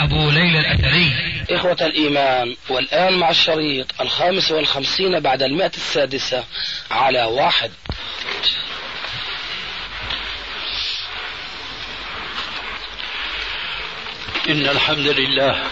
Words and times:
أبو 0.00 0.30
ليلى 0.30 0.60
الأثري. 0.60 1.12
إخوة 1.50 1.76
الإيمان 1.80 2.56
والآن 2.68 3.18
مع 3.18 3.30
الشريط 3.30 4.00
الخامس 4.00 4.50
والخمسين 4.50 5.20
بعد 5.20 5.42
المئة 5.42 5.72
السادسة 5.76 6.44
على 6.90 7.24
واحد. 7.24 7.70
إن 14.48 14.68
الحمد 14.68 15.06
لله 15.06 15.62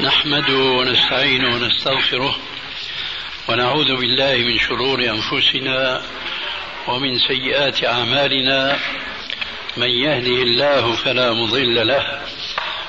نحمده 0.00 0.56
ونستعينه 0.56 1.54
ونستغفره 1.54 2.36
ونعوذ 3.48 3.96
بالله 3.96 4.36
من 4.36 4.58
شرور 4.58 5.04
أنفسنا 5.04 6.02
ومن 6.88 7.18
سيئات 7.18 7.84
أعمالنا. 7.84 8.78
من 9.76 9.90
يهده 9.90 10.42
الله 10.42 10.92
فلا 10.92 11.32
مضل 11.32 11.86
له 11.86 12.20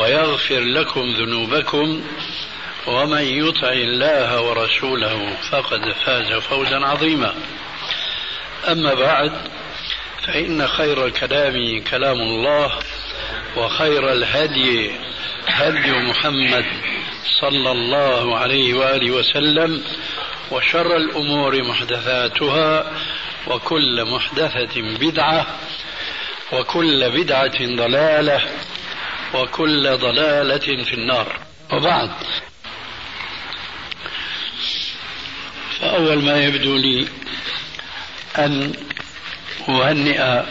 ويغفر 0.00 0.60
لكم 0.60 1.00
ذنوبكم 1.00 2.04
ومن 2.86 3.22
يطع 3.22 3.72
الله 3.72 4.40
ورسوله 4.40 5.36
فقد 5.50 5.92
فاز 5.92 6.32
فوزا 6.32 6.76
عظيما. 6.76 7.34
أما 8.68 8.94
بعد 8.94 9.32
فإن 10.26 10.66
خير 10.66 11.06
الكلام 11.06 11.82
كلام 11.90 12.16
الله 12.20 12.78
وخير 13.56 14.12
الهدي 14.12 14.90
هدي 15.46 15.92
محمد 15.92 16.64
صلى 17.40 17.70
الله 17.70 18.38
عليه 18.38 18.74
وآله 18.74 19.10
وسلم 19.10 19.84
وشر 20.50 20.96
الأمور 20.96 21.62
محدثاتها 21.62 22.92
وكل 23.46 24.04
محدثة 24.04 24.80
بدعة 25.00 25.46
وكل 26.52 27.10
بدعة 27.10 27.58
ضلالة 27.76 28.40
وكل 29.34 29.96
ضلالة 29.96 30.84
في 30.84 30.94
النار. 30.94 31.38
وبعد. 31.72 32.10
فأول 35.80 36.24
ما 36.24 36.44
يبدو 36.44 36.76
لي 36.76 37.08
أن 38.38 38.72
أهنئ 39.68 40.42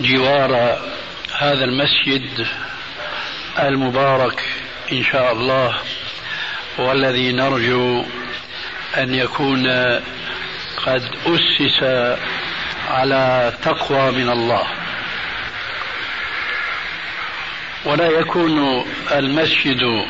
جوار 0.00 0.78
هذا 1.38 1.64
المسجد 1.64 2.46
المبارك 3.58 4.42
إن 4.92 5.04
شاء 5.04 5.32
الله 5.32 5.78
والذي 6.78 7.32
نرجو 7.32 8.04
أن 8.96 9.14
يكون 9.14 9.66
قد 10.86 11.10
أسس 11.26 11.82
على 12.88 13.52
تقوى 13.62 14.10
من 14.10 14.28
الله. 14.30 14.66
ولا 17.84 18.08
يكون 18.08 18.84
المسجد 19.12 20.04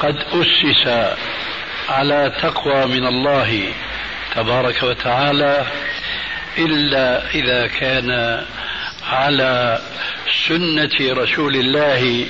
قد 0.00 0.16
أسس 0.32 1.14
على 1.88 2.32
تقوى 2.42 2.86
من 2.86 3.06
الله 3.06 3.72
تبارك 4.34 4.82
وتعالى 4.82 5.66
إلا 6.58 7.30
إذا 7.34 7.66
كان 7.66 8.42
على 9.06 9.78
سنة 10.48 10.96
رسول 11.00 11.56
الله 11.56 12.26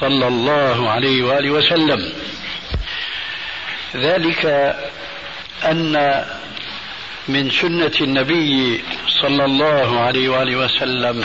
صلى 0.00 0.28
الله 0.28 0.90
عليه 0.90 1.22
وآله 1.22 1.50
وسلم. 1.50 2.12
ذلك 3.96 4.46
أن 5.64 6.24
من 7.28 7.50
سنة 7.50 7.92
النبي 8.00 8.84
صلى 9.08 9.44
الله 9.44 10.00
عليه 10.00 10.28
وآله 10.28 10.56
وسلم 10.56 11.24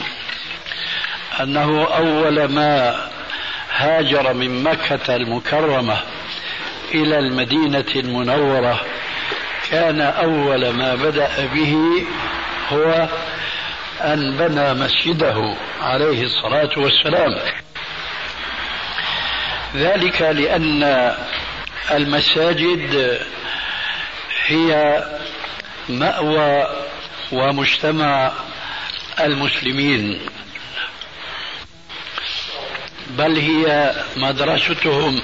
أنه 1.40 1.84
أول 1.86 2.46
ما 2.46 3.00
هاجر 3.75 4.34
من 4.34 4.64
مكة 4.64 5.16
المكرمة 5.16 5.98
إلى 6.94 7.20
المدينة 7.20 7.86
المنورة 7.96 8.81
كان 9.72 10.02
أول 10.02 10.70
ما 10.70 10.96
بدأ 10.96 11.46
به 11.53 12.03
هو 12.72 13.08
أن 14.02 14.38
بنى 14.38 14.74
مسجده 14.74 15.56
عليه 15.81 16.24
الصلاة 16.24 16.70
والسلام. 16.78 17.36
ذلك 19.75 20.22
لأن 20.22 21.14
المساجد 21.92 23.19
هي 24.46 25.04
مأوى 25.90 26.68
ومجتمع 27.31 28.31
المسلمين. 29.19 30.19
بل 33.09 33.38
هي 33.38 33.95
مدرستهم 34.18 35.22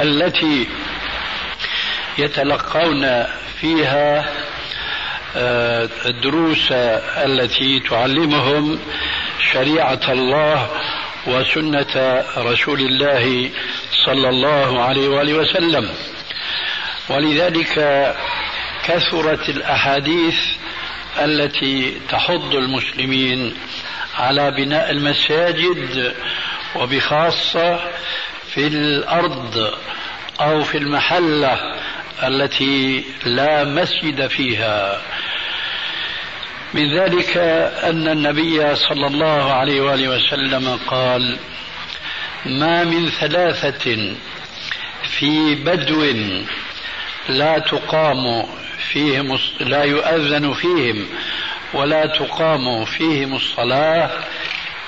التي 0.00 0.68
يتلقون 2.18 3.24
فيها 3.60 4.28
آه، 5.36 5.88
الدروس 6.06 6.72
التي 6.72 7.80
تعلمهم 7.80 8.78
شريعة 9.52 10.00
الله 10.08 10.68
وسنة 11.26 12.24
رسول 12.36 12.80
الله 12.80 13.50
صلى 14.06 14.28
الله 14.28 14.82
عليه 14.82 15.08
وآله 15.08 15.34
وسلم. 15.34 15.90
ولذلك 17.08 17.74
كثرت 18.84 19.48
الأحاديث 19.48 20.36
التي 21.18 22.00
تحض 22.08 22.54
المسلمين 22.54 23.54
على 24.18 24.50
بناء 24.50 24.90
المساجد 24.90 26.14
وبخاصة 26.76 27.80
في 28.54 28.66
الأرض 28.66 29.74
أو 30.40 30.62
في 30.62 30.78
المحلة 30.78 31.58
التي 32.22 33.04
لا 33.24 33.64
مسجد 33.64 34.26
فيها. 34.26 35.02
من 36.74 36.98
ذلك 36.98 37.36
أن 37.84 38.08
النبي 38.08 38.74
صلى 38.74 39.06
الله 39.06 39.52
عليه 39.52 39.80
وآله 39.80 40.08
وسلم 40.08 40.78
قال 40.86 41.38
ما 42.46 42.84
من 42.84 43.08
ثلاثة 43.08 44.14
في 45.02 45.54
بدو 45.54 46.04
لا 47.28 47.58
تقام 47.58 48.46
فيهم 48.92 49.38
لا 49.60 49.84
يؤذن 49.84 50.52
فيهم 50.52 51.06
ولا 51.74 52.06
تقام 52.06 52.84
فيهم 52.84 53.34
الصلاة 53.36 54.10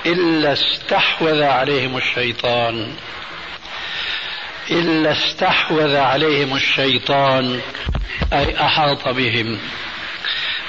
إلا 0.06 0.52
استحوذ 0.52 1.42
عليهم 1.42 1.96
الشيطان. 1.96 2.92
إلا 4.70 5.12
استحوذ 5.12 5.96
عليهم 5.96 6.56
الشيطان 6.56 7.60
أي 8.32 8.60
أحاط 8.60 9.08
بهم. 9.08 9.58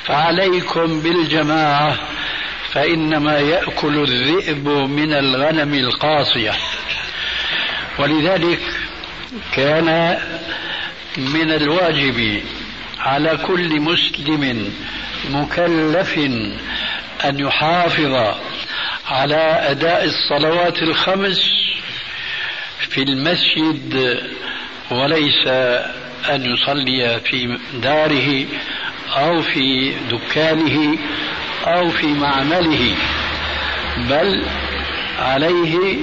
فعليكم 0.03 1.01
بالجماعة 1.01 1.97
فإنما 2.71 3.39
يأكل 3.39 4.03
الذئب 4.03 4.67
من 4.67 5.13
الغنم 5.13 5.73
القاصية. 5.73 6.53
ولذلك 7.99 8.59
كان 9.53 10.17
من 11.17 11.51
الواجب 11.51 12.43
على 12.99 13.37
كل 13.37 13.81
مسلم 13.81 14.73
مكلف 15.29 16.18
أن 17.25 17.39
يحافظ 17.39 18.35
على 19.07 19.35
أداء 19.71 20.06
الصلوات 20.06 20.77
الخمس 20.83 21.41
في 22.89 23.01
المسجد 23.03 24.19
وليس 24.91 25.47
أن 26.29 26.45
يصلي 26.53 27.19
في 27.19 27.57
داره 27.73 28.45
أو 29.18 29.41
في 29.41 29.94
دكانه 30.12 30.97
أو 31.67 31.89
في 31.89 32.07
معمله 32.07 32.95
بل 34.09 34.44
عليه 35.19 35.95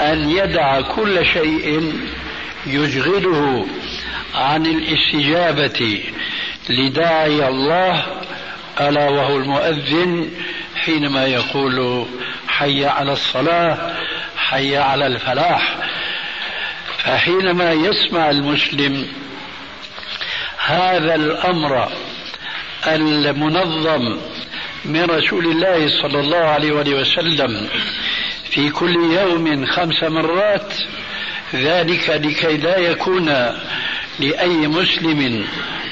أن 0.00 0.30
يدع 0.30 0.80
كل 0.80 1.26
شيء 1.26 1.92
يشغله 2.66 3.66
عن 4.34 4.66
الاستجابة 4.66 6.00
لداعي 6.70 7.48
الله 7.48 8.21
ألا 8.80 9.08
وهو 9.10 9.36
المؤذن 9.36 10.30
حينما 10.76 11.26
يقول 11.26 12.06
حي 12.48 12.86
على 12.86 13.12
الصلاة 13.12 13.94
حي 14.36 14.76
على 14.76 15.06
الفلاح. 15.06 15.76
فحينما 17.04 17.72
يسمع 17.72 18.30
المسلم 18.30 19.06
هذا 20.58 21.14
الأمر 21.14 21.88
المنظم 22.86 24.18
من 24.84 25.04
رسول 25.04 25.46
الله 25.46 26.02
صلى 26.02 26.20
الله 26.20 26.36
عليه 26.36 26.72
وسلم 26.72 27.68
في 28.50 28.70
كل 28.70 28.94
يوم 28.94 29.66
خمس 29.66 30.02
مرات 30.02 30.74
ذلك 31.54 32.10
لكي 32.10 32.56
لا 32.56 32.78
يكون 32.78 33.26
لأي 34.20 34.56
مسلم 34.68 35.46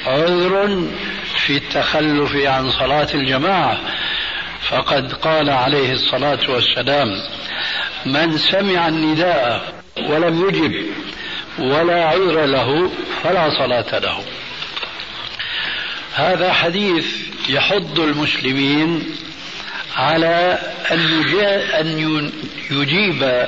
عذر 0.07 0.87
في 1.45 1.57
التخلف 1.57 2.35
عن 2.35 2.71
صلاة 2.71 3.07
الجماعة. 3.13 3.79
فقد 4.69 5.13
قال 5.13 5.49
عليه 5.49 5.91
الصلاة 5.91 6.39
والسلام 6.49 7.07
من 8.05 8.37
سمع 8.37 8.87
النداء 8.87 9.73
ولم 10.09 10.49
يجب 10.49 10.85
ولا 11.59 12.05
عذر 12.05 12.45
له 12.45 12.91
فلا 13.23 13.49
صلاة 13.49 13.99
له. 13.99 14.23
هذا 16.15 16.53
حديث 16.53 17.05
يحض 17.49 17.99
المسلمين 17.99 19.15
على 19.97 20.59
أن 21.79 21.99
يجيب 22.71 23.47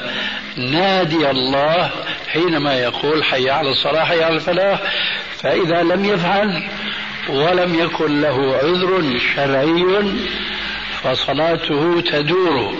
نادي 0.57 1.30
الله 1.30 1.92
حينما 2.28 2.74
يقول 2.74 3.24
حي 3.24 3.50
على 3.50 3.69
الصلاة 3.69 4.06
حي 4.06 4.24
على 4.24 4.36
الفلاح. 4.36 4.80
فإذا 5.38 5.84
لم 5.84 6.06
يفعل 6.06 6.63
ولم 7.30 7.75
يكن 7.80 8.22
له 8.22 8.56
عذر 8.56 9.20
شرعي 9.36 10.14
فصلاته 11.04 12.02
تدور 12.02 12.75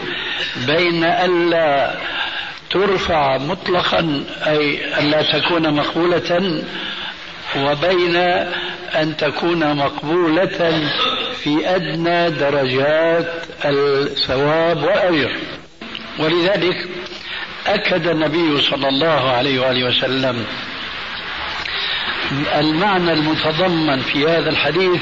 بين 0.68 1.04
ألا 1.04 1.96
ترفع 2.70 3.38
مطلقا 3.38 4.24
أي 4.48 4.80
ألا 5.00 5.22
تكون 5.40 5.74
مقبولة 5.74 6.64
وبين 7.58 8.16
أن 8.96 9.18
تكون 9.18 9.76
مقبولة 9.76 10.90
في 11.44 11.76
أدنى 11.76 12.30
درجات 12.30 13.34
الثواب 13.66 14.84
والأجر. 14.84 15.32
ولذلك 16.20 16.88
أكد 17.68 18.08
النبي 18.08 18.62
صلى 18.62 18.88
الله 18.90 19.32
عليه 19.32 19.60
وآله 19.60 19.88
وسلم 19.88 20.46
المعنى 22.60 23.14
المتضمن 23.14 24.00
في 24.00 24.24
هذا 24.28 24.50
الحديث 24.50 25.02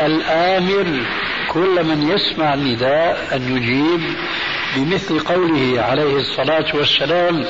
الآمر 0.00 1.06
كل 1.48 1.84
من 1.84 2.10
يسمع 2.10 2.54
النداء 2.54 3.28
أن 3.36 3.56
يجيب 3.56 4.16
بمثل 4.76 5.20
قوله 5.20 5.82
عليه 5.82 6.16
الصلاة 6.16 6.66
والسلام 6.74 7.44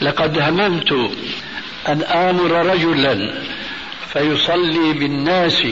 لقد 0.00 0.38
هممت 0.38 0.92
أن 1.88 2.02
آمر 2.02 2.52
رجلا 2.66 3.42
فيصلي 4.12 4.92
بالناس 4.92 5.66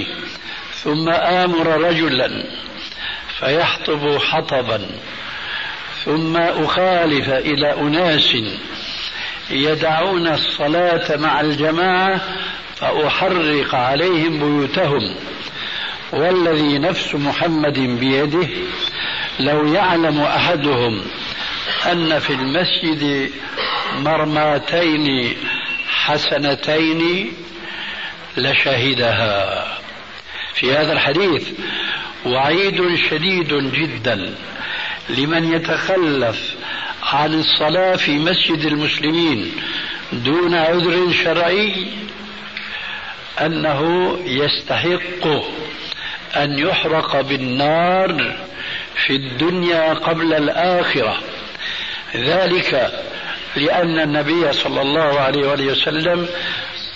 ثم 0.74 1.08
آمر 1.08 1.66
رجلا 1.66 2.44
فيحطب 3.38 4.18
حطبا 4.18 4.86
ثم 6.04 6.36
أخالف 6.36 7.28
إلى 7.28 7.72
أناس 7.80 8.36
يدعون 9.50 10.28
الصلاة 10.28 11.16
مع 11.16 11.40
الجماعة 11.40 12.20
فأحرق 12.76 13.74
عليهم 13.74 14.38
بيوتهم. 14.38 15.14
والذي 16.12 16.78
نفس 16.78 17.14
محمد 17.14 17.78
بيده 17.78 18.48
لو 19.40 19.74
يعلم 19.74 20.20
أحدهم 20.20 21.02
أن 21.92 22.18
في 22.18 22.32
المسجد 22.32 23.30
مرماتين 23.98 25.36
حسنتين 25.88 27.32
لشهدها. 28.36 29.64
في 30.54 30.72
هذا 30.72 30.92
الحديث 30.92 31.48
وعيد 32.26 32.96
شديد 33.10 33.54
جدا 33.72 34.34
لمن 35.08 35.52
يتخلف 35.52 36.54
عن 37.12 37.34
الصلاة 37.34 37.96
في 37.96 38.18
مسجد 38.18 38.64
المسلمين 38.64 39.52
دون 40.12 40.54
عذر 40.54 41.12
شرعي 41.12 41.86
أنه 43.40 44.12
يستحق 44.24 45.26
أن 46.36 46.58
يحرق 46.58 47.20
بالنار 47.20 48.36
في 49.06 49.16
الدنيا 49.16 49.94
قبل 49.94 50.34
الآخرة. 50.34 51.18
ذلك 52.16 52.92
لأن 53.56 54.00
النبي 54.00 54.52
صلى 54.52 54.82
الله 54.82 55.20
عليه 55.20 55.48
وآله 55.48 55.66
وسلم 55.66 56.26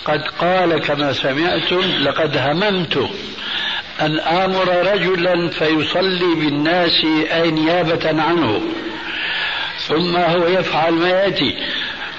قد 0.05 0.21
قال 0.39 0.79
كما 0.79 1.13
سمعتم 1.13 1.81
لقد 1.81 2.37
هممت 2.37 3.09
أن 4.01 4.19
آمر 4.19 4.93
رجلا 4.93 5.49
فيصلي 5.49 6.35
بالناس 6.35 7.05
أي 7.31 7.51
نيابة 7.51 8.21
عنه؟ 8.21 8.61
ثم 9.89 10.17
هو 10.17 10.47
يفعل 10.47 10.93
ما 10.93 11.09
يأتي. 11.09 11.57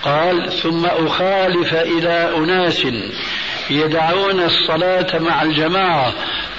قال 0.02 0.52
ثم 0.52 0.86
أخالف 0.86 1.74
إلى 1.74 2.36
أناس 2.36 2.86
يدعون 3.70 4.40
الصلاة 4.40 5.18
مع 5.18 5.42
الجماعة 5.42 6.12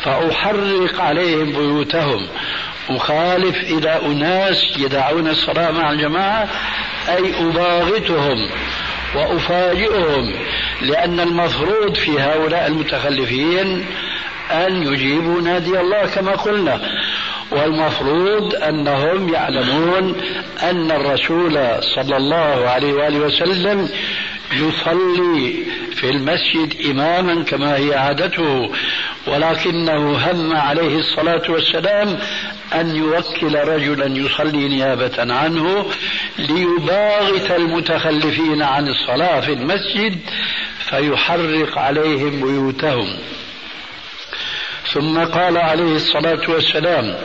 فأحرق 0.03 1.01
عليهم 1.01 1.51
بيوتهم. 1.51 2.27
أخالف 2.89 3.57
إلى 3.57 4.01
أناس 4.05 4.77
يدعون 4.77 5.27
الصلاة 5.27 5.71
مع 5.71 5.91
الجماعة 5.91 6.49
أي 7.09 7.39
أباغتهم 7.39 8.49
وأفاجئهم 9.15 10.33
لأن 10.81 11.19
المفروض 11.19 11.95
في 11.95 12.19
هؤلاء 12.19 12.67
المتخلفين 12.67 13.85
أن 14.51 14.83
يجيبوا 14.93 15.41
نادي 15.41 15.79
الله 15.79 16.05
كما 16.05 16.31
قلنا. 16.31 16.81
والمفروض 17.51 18.55
أنهم 18.55 19.33
يعلمون 19.33 20.15
أن 20.63 20.91
الرسول 20.91 21.59
صلى 21.95 22.17
الله 22.17 22.69
عليه 22.69 22.93
وآله 22.93 23.19
وسلم 23.19 23.89
يصلي 24.53 25.53
في 25.95 26.09
المسجد 26.09 26.85
إماما 26.89 27.43
كما 27.43 27.75
هي 27.75 27.95
عادته 27.95 28.71
ولكنه 29.27 30.31
هم 30.31 30.53
عليه 30.55 30.99
الصلاة 30.99 31.41
والسلام 31.49 32.19
أن 32.73 32.95
يوكل 32.95 33.55
رجلا 33.55 34.05
يصلي 34.05 34.67
نيابة 34.69 35.33
عنه 35.33 35.85
ليباغت 36.39 37.51
المتخلفين 37.51 38.61
عن 38.61 38.87
الصلاة 38.87 39.39
في 39.39 39.53
المسجد 39.53 40.19
فيحرق 40.89 41.77
عليهم 41.77 42.29
بيوتهم. 42.29 43.07
ثم 44.85 45.19
قال 45.19 45.57
عليه 45.57 45.95
الصلاة 45.95 46.41
والسلام 46.47 47.15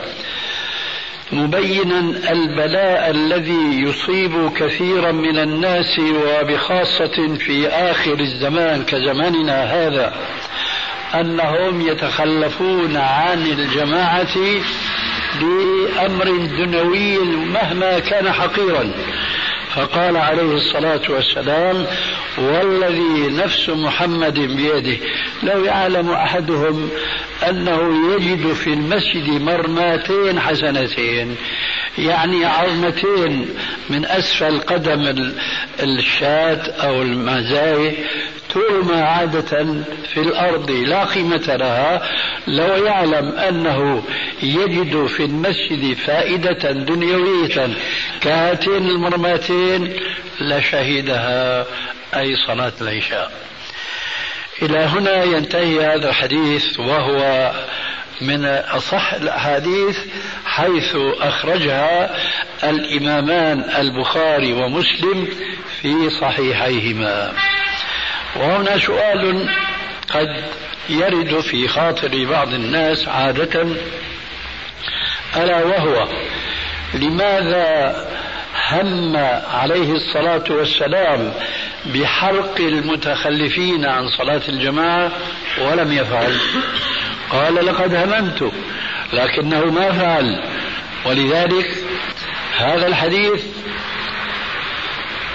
مبينا 1.31 1.99
البلاء 2.31 3.09
الذي 3.09 3.81
يصيب 3.81 4.53
كثيرا 4.53 5.11
من 5.11 5.37
الناس 5.39 5.99
وبخاصة 5.99 7.35
في 7.37 7.67
آخر 7.67 8.19
الزمان 8.19 8.83
كزماننا 8.83 9.63
هذا 9.63 10.13
أنهم 11.15 11.87
يتخلفون 11.87 12.97
عن 12.97 13.41
الجماعة 13.41 14.37
لأمر 15.41 16.25
دنيوي 16.45 17.17
مهما 17.27 17.99
كان 17.99 18.31
حقيرا. 18.31 18.91
فقال 19.77 20.17
عليه 20.17 20.55
الصلاة 20.55 21.01
والسلام 21.09 21.85
والذي 22.37 23.27
نفس 23.29 23.69
محمد 23.69 24.39
بيده. 24.39 24.97
لو 25.43 25.63
يعلم 25.63 26.09
أحدهم 26.09 26.89
أنه 27.49 27.93
يجد 28.13 28.53
في 28.53 28.73
المسجد 28.73 29.29
مرماتين 29.29 30.39
حسنتين 30.39 31.35
يعني 31.97 32.45
عظمتين 32.45 33.49
من 33.89 34.05
أسفل 34.05 34.59
قدم 34.59 35.31
الشاة 35.79 36.71
أو 36.71 37.01
المزاي 37.01 37.95
ترمى 38.57 39.01
عادة 39.01 39.83
في 40.13 40.17
الأرض 40.17 40.71
لا 40.71 41.03
قيمة 41.03 41.55
لها 41.55 42.09
لو 42.47 42.85
يعلم 42.85 43.31
أنه 43.31 44.03
يجد 44.43 45.05
في 45.05 45.25
المسجد 45.25 45.97
فائدة 45.97 46.71
دنيوية. 46.71 47.69
كهاتين 48.21 48.89
المرماتين 48.89 49.93
لشهدها 50.41 51.65
أي 52.15 52.35
صلاة 52.47 52.73
العشاء. 52.81 53.31
إلى 54.61 54.77
هنا 54.77 55.23
ينتهي 55.23 55.85
هذا 55.85 56.09
الحديث 56.09 56.79
وهو 56.79 57.51
من 58.21 58.45
أصح 58.45 59.13
الأحاديث 59.13 59.97
حيث 60.45 60.95
أخرجها 61.19 62.15
الإمامان 62.63 63.63
البخاري 63.77 64.53
ومسلم 64.53 65.27
في 65.81 66.09
صحيحيهما. 66.09 67.33
وهنا 68.35 68.77
سؤال 68.77 69.49
قد 70.09 70.43
يرد 70.89 71.39
في 71.39 71.67
خاطر 71.67 72.25
بعض 72.25 72.53
الناس 72.53 73.07
عادة 73.07 73.67
ألا 75.35 75.63
وهو 75.63 76.07
لماذا 76.93 77.95
هم 78.71 79.17
عليه 79.53 79.91
الصلاة 79.91 80.43
والسلام 80.49 81.33
بحرق 81.85 82.55
المتخلفين 82.59 83.85
عن 83.85 84.09
صلاة 84.09 84.41
الجماعة 84.49 85.11
ولم 85.61 85.91
يفعل؟ 85.91 86.37
قال 87.29 87.65
لقد 87.65 87.95
هممت 87.95 88.51
لكنه 89.13 89.65
ما 89.65 89.91
فعل 89.91 90.43
ولذلك 91.05 91.77
هذا 92.57 92.87
الحديث 92.87 93.43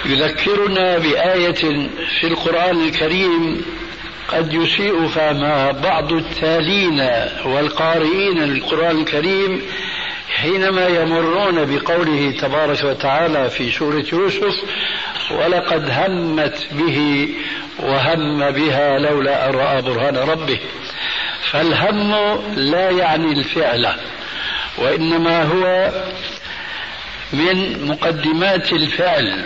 يذكرنا 0.05 0.97
بآية 0.97 1.87
في 2.19 2.27
القرآن 2.27 2.87
الكريم 2.87 3.65
قد 4.27 4.53
يسيء 4.53 5.07
فهمها 5.07 5.71
بعض 5.71 6.13
التالين 6.13 7.09
والقارئين 7.45 8.43
للقرآن 8.43 9.01
الكريم 9.01 9.61
حينما 10.35 10.87
يمرون 10.87 11.65
بقوله 11.65 12.31
تبارك 12.39 12.83
وتعالى 12.83 13.49
في 13.49 13.71
سورة 13.71 14.05
يوسف 14.13 14.63
ولقد 15.31 15.89
همت 15.89 16.67
به 16.71 17.29
وهم 17.79 18.51
بها 18.51 18.99
لولا 18.99 19.49
أن 19.49 19.55
رأى 19.55 19.81
برهان 19.81 20.17
ربه 20.17 20.59
فالهم 21.51 22.11
لا 22.55 22.89
يعني 22.89 23.31
الفعل 23.31 23.87
وإنما 24.77 25.43
هو 25.43 25.91
من 27.33 27.87
مقدمات 27.87 28.73
الفعل. 28.73 29.45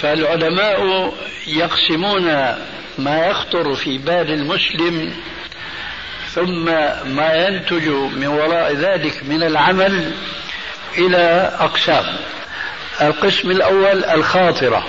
فالعلماء 0.00 1.12
يقسمون 1.46 2.24
ما 2.98 3.26
يخطر 3.26 3.74
في 3.74 3.98
بال 3.98 4.30
المسلم 4.30 5.12
ثم 6.34 6.64
ما 7.04 7.34
ينتج 7.34 7.88
من 7.88 8.26
وراء 8.26 8.74
ذلك 8.74 9.24
من 9.24 9.42
العمل 9.42 10.12
إلى 10.98 11.52
أقسام. 11.60 12.04
القسم 13.02 13.50
الأول 13.50 14.04
الخاطرة. 14.04 14.86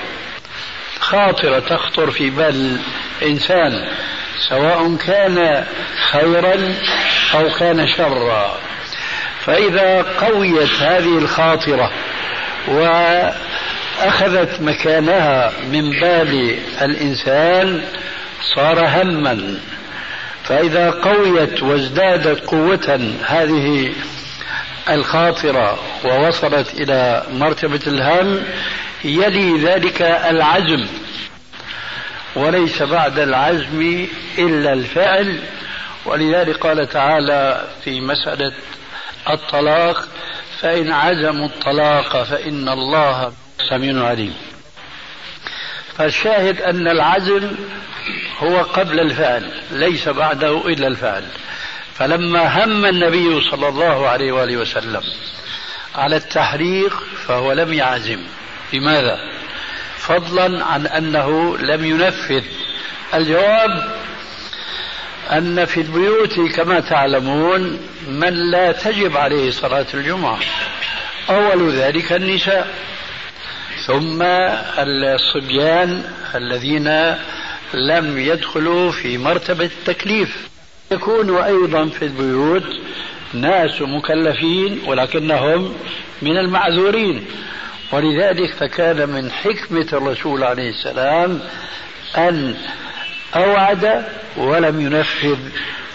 خاطرة 1.00 1.60
تخطر 1.60 2.12
في 2.12 2.30
بال 2.30 2.78
الإنسان 3.22 3.88
سواء 4.50 4.96
كان 4.96 5.66
خيرا 6.12 6.76
أو 7.34 7.50
كان 7.60 7.88
شرا. 7.88 8.60
فإذا 9.46 10.02
قويت 10.02 10.72
هذه 10.80 11.18
الخاطرة 11.18 11.92
وأخذت 14.02 14.62
مكانها 14.62 15.52
من 15.72 15.92
بال 15.92 16.58
الإنسان 16.82 17.82
صار 18.56 18.86
هما. 18.86 19.58
فإذا 20.44 20.90
قويت 20.92 21.64
وازدادت 21.64 22.46
قوة 22.46 23.14
هذه 23.26 23.94
الخاطرة 24.90 25.80
ووصلت 26.06 26.74
إلى 26.74 27.24
مرتبة 27.32 27.80
الهم 27.88 28.44
يلي 29.04 29.58
ذلك 29.58 30.02
العزم. 30.02 30.88
وليس 32.36 32.84
بعد 32.84 33.20
العزم 33.20 34.08
إلا 34.38 34.74
الفعل. 34.74 35.40
ولذلك 36.06 36.58
قال 36.58 36.90
تعالى 36.90 37.68
في 37.84 38.02
مسألة 38.02 38.54
الطلاق 39.30 40.08
فإن 40.60 40.92
عزموا 40.92 41.48
الطلاق 41.48 42.24
فإن 42.24 42.70
الله 42.70 43.34
سميع 43.70 44.08
عليم. 44.08 44.36
فالشاهد 45.98 46.62
أن 46.62 46.88
العزم 46.88 47.52
هو 48.40 48.58
قبل 48.62 49.00
الفعل 49.00 49.52
ليس 49.72 50.10
بعده 50.10 50.68
إلا 50.68 50.88
الفعل. 50.88 51.24
فلما 51.96 52.64
هم 52.64 52.86
النبي 52.86 53.42
صلى 53.42 53.68
الله 53.68 54.10
عليه 54.10 54.32
وآله 54.32 54.58
وسلم 54.58 55.02
على 55.96 56.16
التحريق 56.16 57.04
فهو 57.28 57.52
لم 57.54 57.74
يعزم. 57.74 58.20
لماذا؟ 58.74 59.20
فضلا 59.98 60.66
عن 60.66 60.88
أنه 60.88 61.58
لم 61.58 61.86
ينفذ. 61.86 62.44
الجواب 63.14 64.02
أن 65.32 65.66
في 65.66 65.82
البيوت 65.82 66.40
كما 66.40 66.80
تعلمون 66.80 67.80
من 68.08 68.52
لا 68.52 68.72
تجب 68.72 69.18
عليه 69.18 69.52
صلاة 69.52 69.86
الجمعة 69.94 70.40
أول 71.30 71.72
ذلك 71.72 72.14
النساء. 72.14 72.76
ثم 73.88 74.22
الصبيان 74.80 76.04
الذين 76.36 77.16
لم 77.74 78.18
يدخلوا 78.18 78.92
في 78.92 79.18
مرتبة 79.18 79.66
التكليف. 79.66 80.50
يكون 80.92 81.38
أيضا 81.38 81.86
في 81.86 82.06
البيوت 82.06 82.64
ناس 83.34 83.82
مكلفين 83.82 84.82
ولكنهم 84.88 85.76
من 86.22 86.38
المعذورين. 86.38 87.26
ولذلك 87.92 88.54
فكان 88.54 89.10
من 89.10 89.32
حكمة 89.32 89.88
الرسول 89.94 90.44
عليه 90.44 90.70
السلام 90.70 91.42
أن 92.18 92.56
أوعد 93.36 94.06
ولم 94.38 94.82
ينفذ. 94.82 95.40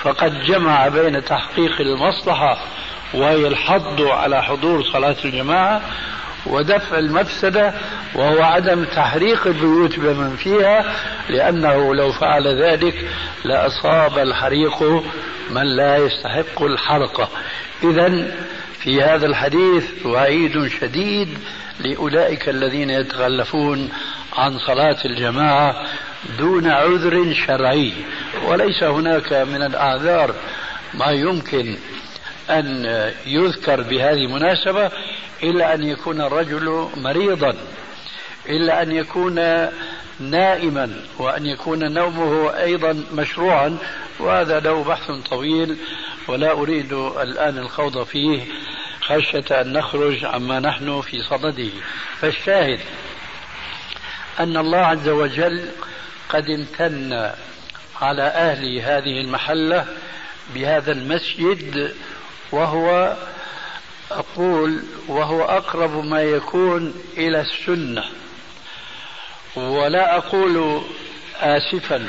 فقد 0.02 0.44
جمع 0.44 0.88
بين 0.88 1.24
تحقيق 1.24 1.80
المصلحة 1.80 2.58
وهي 3.14 3.46
الحض 3.46 4.02
على 4.02 4.42
حضور 4.42 4.84
صلاة 4.92 5.16
الجماعة 5.24 5.82
ودفع 6.46 6.98
المفسدة 6.98 7.74
وهو 8.14 8.42
عدم 8.42 8.84
تحريق 8.84 9.46
البيوت 9.46 9.98
بمن 9.98 10.36
فيها 10.36 10.94
لأنه 11.28 11.94
لو 11.94 12.12
فعل 12.12 12.62
ذلك 12.62 13.08
لأصاب 13.44 14.18
الحريق 14.18 14.82
من 15.50 15.76
لا 15.76 15.96
يستحق 15.96 16.62
الحرقة. 16.62 17.28
إذا 17.82 18.34
في 18.78 19.02
هذا 19.02 19.26
الحديث 19.26 20.06
وعيد 20.06 20.68
شديد 20.68 21.38
لأولئك 21.80 22.48
الذين 22.48 22.90
يتخلفون 22.90 23.88
عن 24.36 24.58
صلاة 24.58 24.96
الجماعة 25.04 25.86
دون 26.38 26.66
عذر 26.66 27.34
شرعي. 27.46 27.92
وليس 28.46 28.82
هناك 28.82 29.32
من 29.32 29.62
الأعذار 29.62 30.34
ما 30.94 31.10
يمكن 31.10 31.76
أن 32.50 32.86
يذكر 33.26 33.82
بهذه 33.82 34.24
المناسبة 34.24 34.90
إلا 35.42 35.74
أن 35.74 35.84
يكون 35.84 36.20
الرجل 36.20 36.88
مريضا 36.96 37.54
إلا 38.48 38.82
أن 38.82 38.92
يكون 38.92 39.34
نائما 40.20 41.00
وأن 41.18 41.46
يكون 41.46 41.92
نومه 41.92 42.56
أيضا 42.58 43.04
مشروعا 43.12 43.78
وهذا 44.20 44.60
له 44.60 44.84
بحث 44.84 45.10
طويل 45.10 45.76
ولا 46.28 46.52
أريد 46.52 46.92
الآن 46.92 47.58
الخوض 47.58 48.02
فيه 48.02 48.44
خشية 49.00 49.60
أن 49.60 49.72
نخرج 49.72 50.24
عما 50.24 50.60
نحن 50.60 51.00
في 51.00 51.22
صدده. 51.22 51.70
فالشاهد 52.20 52.80
أن 54.40 54.56
الله 54.56 54.78
عز 54.78 55.08
وجل 55.08 55.68
قد 56.28 56.50
امتن 56.50 57.30
على 58.00 58.22
أهل 58.22 58.78
هذه 58.78 59.20
المحلة 59.20 59.86
بهذا 60.54 60.92
المسجد 60.92 61.94
وهو 62.52 63.16
أقول 64.10 64.82
وهو 65.08 65.42
أقرب 65.42 66.04
ما 66.04 66.22
يكون 66.22 66.94
إلى 67.16 67.40
السنة. 67.40 68.04
ولا 69.56 70.16
أقول 70.16 70.82
آسفا 71.40 72.08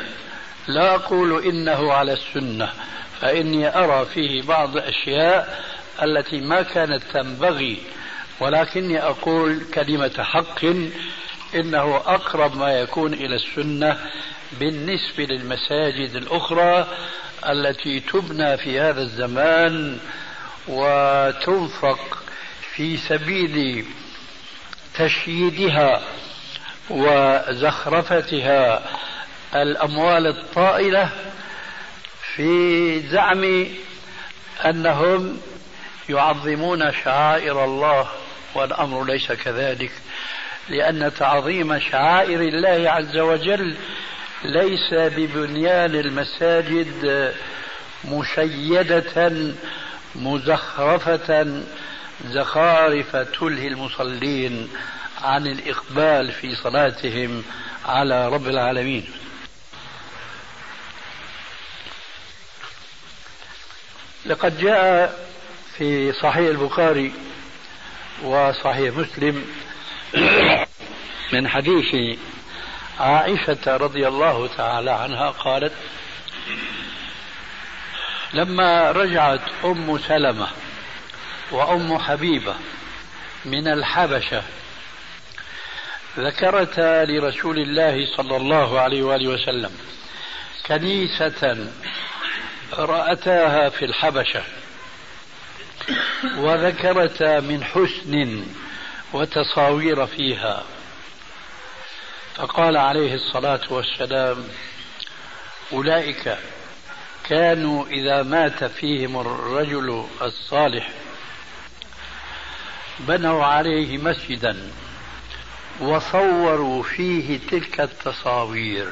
لا 0.67 0.95
أقول 0.95 1.45
إنه 1.45 1.93
على 1.93 2.13
السنة 2.13 2.69
فإني 3.21 3.77
أرى 3.77 4.05
فيه 4.05 4.41
بعض 4.41 4.77
الأشياء 4.77 5.63
التي 6.03 6.41
ما 6.41 6.61
كانت 6.61 7.03
تنبغي. 7.13 7.77
ولكني 8.39 9.03
أقول 9.03 9.61
كلمة 9.73 10.23
حق 10.23 10.65
إنه 11.55 11.95
أقرب 11.95 12.57
ما 12.57 12.71
يكون 12.79 13.13
إلى 13.13 13.35
السنة 13.35 13.97
بالنسبة 14.59 15.23
للمساجد 15.25 16.15
الأخرى 16.15 16.87
التي 17.49 17.99
تبنى 17.99 18.57
في 18.57 18.79
هذا 18.79 19.01
الزمان 19.01 19.97
وتنفق 20.67 22.23
في 22.75 22.97
سبيل 22.97 23.85
تشييدها 24.95 26.01
وزخرفتها 26.89 28.81
الأموال 29.55 30.27
الطائلة 30.27 31.09
في 32.35 32.99
زعم 32.99 33.65
أنهم 34.65 35.41
يعظمون 36.09 36.91
شعائر 36.91 37.65
الله 37.65 38.07
والأمر 38.55 39.03
ليس 39.03 39.31
كذلك 39.31 39.91
لأن 40.69 41.11
تعظيم 41.19 41.79
شعائر 41.79 42.41
الله 42.41 42.91
عز 42.91 43.17
وجل 43.17 43.75
ليس 44.43 44.93
ببنيان 44.93 45.95
المساجد 45.95 47.33
مشيدة 48.05 49.31
مزخرفة 50.17 51.63
زخارف 52.25 53.15
تلهي 53.15 53.67
المصلين 53.67 54.69
عن 55.21 55.47
الإقبال 55.47 56.31
في 56.31 56.55
صلاتهم 56.55 57.43
على 57.85 58.27
رب 58.27 58.47
العالمين. 58.47 59.11
لقد 64.25 64.57
جاء 64.57 65.27
في 65.77 66.13
صحيح 66.13 66.49
البخاري 66.49 67.13
وصحيح 68.23 68.95
مسلم 68.95 69.45
من 71.33 71.47
حديث 71.47 72.17
عائشة 72.99 73.77
رضي 73.77 74.07
الله 74.07 74.49
تعالى 74.57 74.91
عنها 74.91 75.29
قالت 75.29 75.73
لما 78.33 78.91
رجعت 78.91 79.41
أم 79.65 79.99
سلمة 80.07 80.47
وأم 81.51 81.97
حبيبة 81.97 82.55
من 83.45 83.67
الحبشة 83.67 84.43
ذكرتا 86.17 87.05
لرسول 87.05 87.59
الله 87.59 88.15
صلى 88.17 88.37
الله 88.37 88.79
عليه 88.79 89.03
وآله 89.03 89.27
وسلم 89.27 89.71
كنيسة 90.65 91.71
رأتاها 92.73 93.69
في 93.69 93.85
الحبشة 93.85 94.43
وذكرتا 96.37 97.39
من 97.39 97.63
حسن 97.63 98.45
وتصاوير 99.13 100.07
فيها. 100.07 100.63
فقال 102.35 102.77
عليه 102.77 103.13
الصلاة 103.13 103.61
والسلام 103.69 104.47
أولئك 105.73 106.37
كانوا 107.29 107.85
إذا 107.85 108.23
مات 108.23 108.63
فيهم 108.63 109.19
الرجل 109.19 110.05
الصالح 110.21 110.89
بنوا 112.99 113.45
عليه 113.45 113.97
مسجدا 113.97 114.71
وصوروا 115.79 116.83
فيه 116.83 117.39
تلك 117.51 117.81
التصاوير. 117.81 118.87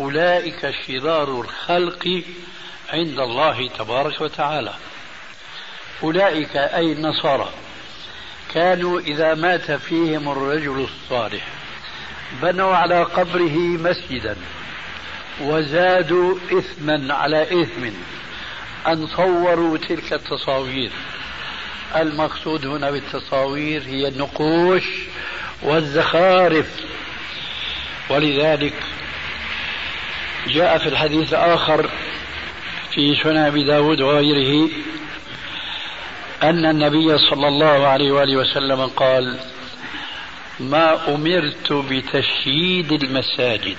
أولئك 0.00 0.74
شرار 0.86 1.40
الخلق 1.40 2.22
عند 2.92 3.18
الله 3.18 3.68
تبارك 3.68 4.20
وتعالى. 4.20 4.74
أولئك 6.02 6.56
أي 6.56 6.92
النصارى 6.92 7.50
كانوا 8.54 9.00
إذا 9.00 9.34
مات 9.34 9.70
فيهم 9.72 10.28
الرجل 10.28 10.88
الصالح 10.88 11.46
بنوا 12.42 12.76
على 12.76 13.02
قبره 13.02 13.58
مسجدا 13.58 14.36
وزادوا 15.40 16.34
إثما 16.52 17.14
على 17.14 17.62
إثم. 17.62 17.90
أن 18.86 19.06
صوروا 19.06 19.76
تلك 19.76 20.12
التصاوير. 20.12 20.90
المقصود 21.96 22.66
هنا 22.66 22.90
بالتصاوير 22.90 23.82
هي 23.82 24.08
النقوش 24.08 24.84
والزخارف. 25.62 26.66
ولذلك 28.10 28.74
جاء 30.48 30.78
في 30.78 30.88
الحديث 30.88 31.32
الآخر 31.32 31.90
في 32.90 33.16
سنن 33.22 33.36
أبي 33.36 33.64
داود 33.64 34.00
وغيره 34.00 34.70
أن 36.42 36.66
النبي 36.66 37.18
صلى 37.18 37.48
الله 37.48 37.86
عليه 37.86 38.12
وآله 38.12 38.36
وسلم 38.36 38.86
قال 38.86 39.38
ما 40.60 41.14
أمرت 41.14 41.72
بتشييد 41.72 42.92
المساجد. 42.92 43.76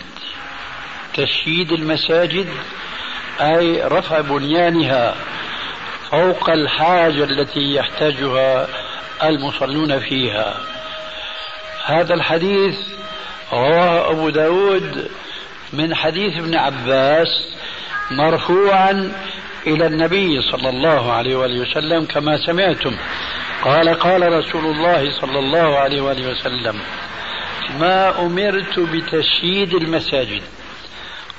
تشييد 1.18 1.72
المساجد 1.72 2.48
أي 3.42 3.84
رفع 3.84 4.22
بنيانها 4.22 5.16
فوق 6.12 6.50
الحاجة 6.50 7.24
التي 7.24 7.74
يحتاجها 7.76 8.68
المصلون 9.24 10.00
فيها. 10.00 10.58
هذا 11.86 12.14
الحديث 12.14 12.76
رواه 13.54 14.12
أبو 14.12 14.30
داود 14.30 15.10
من 15.74 15.96
حديث 15.96 16.38
ابن 16.38 16.56
عباس 16.56 17.28
مرفوعا 18.12 19.12
إلى 19.68 19.88
النبي 19.88 20.42
صلى 20.42 20.70
الله 20.70 21.12
عليه 21.14 21.36
وآله 21.36 21.60
وسلم 21.60 22.06
كما 22.06 22.38
سمعتم. 22.46 22.98
قال 23.64 23.90
قال 23.90 24.34
رسول 24.34 24.66
الله 24.66 25.12
صلى 25.12 25.40
الله 25.40 25.78
عليه 25.78 26.02
وآله 26.02 26.32
وسلم 26.32 26.80
ما 27.80 28.22
أمرت 28.22 28.80
بتشييد 28.80 29.74
المساجد. 29.74 30.42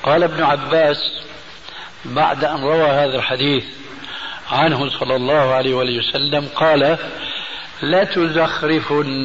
قال 0.08 0.22
ابن 0.22 0.42
عباس 0.42 0.96
بعد 2.04 2.44
أن 2.44 2.62
روى 2.62 2.90
هذا 2.90 3.16
الحديث 3.16 3.64
عنه 4.50 4.90
صلى 4.90 5.16
الله 5.16 5.54
عليه 5.54 5.74
وسلم 5.74 6.48
قال 6.54 6.98
لتزخرفنها 7.82 9.22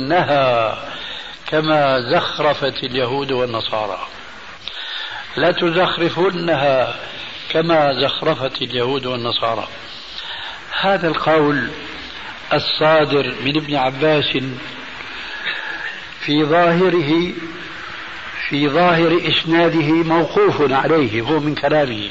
كما 1.47 1.99
زخرفت 1.99 2.83
اليهود 2.83 3.31
والنصارى. 3.31 4.07
لتزخرفنها 5.37 6.95
كما 7.49 7.93
زخرفت 7.93 8.61
اليهود 8.61 9.05
والنصارى. 9.05 9.67
هذا 10.81 11.07
القول 11.07 11.69
الصادر 12.53 13.33
من 13.43 13.57
ابن 13.57 13.75
عباس 13.75 14.37
في 16.19 16.43
ظاهره 16.43 17.33
في 18.49 18.69
ظاهر 18.69 19.21
إسناده 19.27 19.91
موقوف 19.91 20.71
عليه 20.71 21.21
هو 21.21 21.39
من 21.39 21.55
كلامه. 21.55 22.09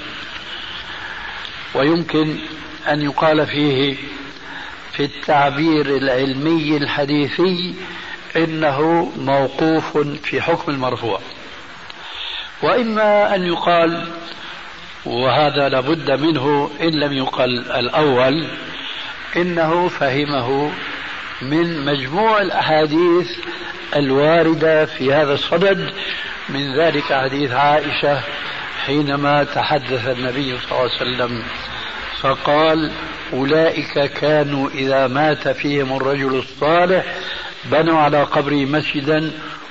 ويمكن 1.74 2.36
أن 2.88 3.02
يقال 3.02 3.46
فيه 3.46 3.96
في 4.92 5.04
التعبير 5.04 5.96
العلمي 5.96 6.76
الحديثي 6.76 7.74
إنه 8.36 9.12
موقوف 9.16 9.98
في 9.98 10.40
حكم 10.40 10.72
المرفوع. 10.72 11.20
وإما 12.62 13.34
أن 13.34 13.46
يقال 13.46 14.08
وهذا 15.04 15.68
لابد 15.68 16.10
منه 16.10 16.70
إن 16.80 16.90
لم 16.90 17.12
يقل 17.12 17.58
الأول 17.58 18.46
إنه 19.36 19.88
فهمه 19.88 20.72
من 21.42 21.84
مجموع 21.84 22.42
الأحاديث 22.42 23.28
الواردة 23.96 24.86
في 24.86 25.12
هذا 25.12 25.34
الصدد. 25.34 25.92
من 26.48 26.76
ذلك 26.76 27.12
حديث 27.12 27.52
عائشة 27.52 28.20
حينما 28.86 29.44
تحدث 29.44 30.08
النبي 30.08 30.58
صلى 30.58 30.70
الله 30.70 30.80
عليه 30.80 30.96
وسلم 30.96 31.42
فقال 32.20 32.92
أولئك 33.32 33.98
كانوا 33.98 34.68
إذا 34.74 35.06
مات 35.06 35.48
فيهم 35.48 35.96
الرجل 35.96 36.38
الصالح 36.38 37.04
بنوا 37.64 37.98
على 37.98 38.22
قبره 38.22 38.64
مسجدا 38.64 39.30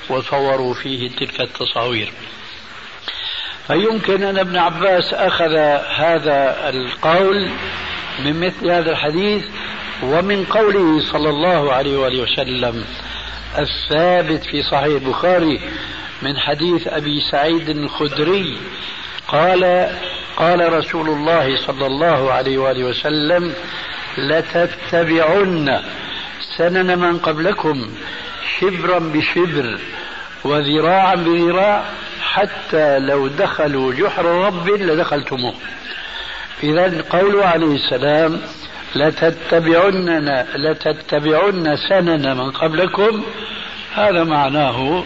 وصوروا 0.10 0.73
فيه 0.73 1.10
تلك 1.10 1.41
التصاوير. 1.41 2.12
فيمكن 3.67 4.23
أن 4.23 4.38
ابن 4.38 4.57
عباس 4.57 5.13
أخذ 5.13 5.55
هذا 5.95 6.69
القول 6.69 7.49
من 8.25 8.39
مثل 8.39 8.71
هذا 8.71 8.91
الحديث 8.91 9.43
ومن 10.04 10.46
قوله 10.46 11.00
صلى 11.12 11.30
الله 11.30 11.74
عليه 11.74 11.98
وآله 11.98 12.22
وسلم 12.22 12.86
الثابت 13.58 14.44
في 14.44 14.64
صحيح 14.64 15.02
البخاري 15.02 15.60
من 16.22 16.38
حديث 16.38 16.88
أبي 16.88 17.22
سعيد 17.32 17.70
الخدري 17.70 18.58
قال 19.28 19.92
قال 20.38 20.74
رسول 20.74 21.10
الله 21.10 21.58
صلى 21.58 21.86
الله 21.86 22.32
عليه 22.32 22.58
وآله 22.58 22.84
وسلم 22.84 23.54
لتتبعن 24.18 25.80
سنن 26.58 27.00
من 27.00 27.18
قبلكم 27.18 27.90
شبرا 28.60 29.00
بشبر 29.00 29.80
وذراعا 30.44 31.16
بذراع 31.16 31.86
حتى 32.22 33.00
لو 33.00 33.28
دخلوا 33.28 33.94
جحر 33.94 34.26
رب 34.26 34.70
لدخلتموه. 34.70 35.54
إذا 36.64 37.04
قوله 37.10 37.46
عليه 37.46 37.76
السلام 37.76 38.42
لتتبعن 38.95 40.45
لتتبعن 40.56 41.77
سنن 41.89 42.38
من 42.38 42.51
قبلكم. 42.51 43.23
هذا 43.93 44.23
معناه 44.23 45.04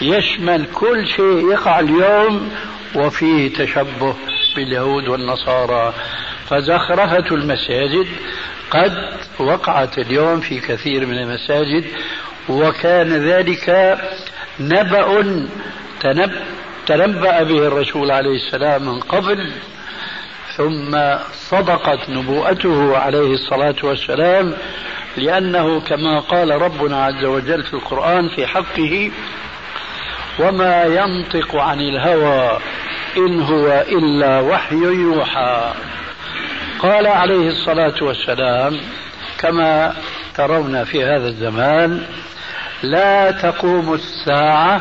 يشمل 0.00 0.66
كل 0.74 1.06
شيء 1.06 1.50
يقع 1.52 1.80
اليوم 1.80 2.50
وفيه 2.94 3.52
تشبه 3.54 4.16
باليهود 4.56 5.08
والنصارى. 5.08 5.94
فزخرفة 6.48 7.34
المساجد 7.34 8.06
قد 8.70 8.92
وقعت 9.38 9.98
اليوم 9.98 10.40
في 10.40 10.60
كثير 10.60 11.06
من 11.06 11.18
المساجد 11.18 11.84
وكان 12.48 13.08
ذلك 13.08 13.98
نبأ 14.60 15.24
تنبأ 16.86 17.42
به 17.42 17.66
الرسول 17.66 18.10
عليه 18.10 18.36
السلام 18.36 18.86
من 18.86 19.00
قبل. 19.00 19.52
ثم 20.56 20.98
صدقت 21.32 22.10
نبوءته 22.10 22.98
عليه 22.98 23.34
الصلاة 23.34 23.74
والسلام 23.82 24.54
لأنه 25.16 25.80
كما 25.80 26.20
قال 26.20 26.62
ربنا 26.62 27.04
عز 27.04 27.24
وجل 27.24 27.62
في 27.62 27.74
القرآن 27.74 28.28
في 28.28 28.46
حقه 28.46 29.10
وما 30.38 30.84
ينطق 30.84 31.56
عن 31.56 31.80
الهوى 31.80 32.58
إن 33.16 33.42
هو 33.42 33.84
إلا 33.88 34.40
وحي 34.40 34.76
يوحى. 34.76 35.72
قال 36.78 37.06
عليه 37.06 37.48
الصلاة 37.48 37.94
والسلام 38.02 38.80
كما 39.38 39.94
ترون 40.34 40.84
في 40.84 41.04
هذا 41.04 41.28
الزمان 41.28 42.06
لا 42.82 43.30
تقوم 43.30 43.94
الساعة 43.94 44.80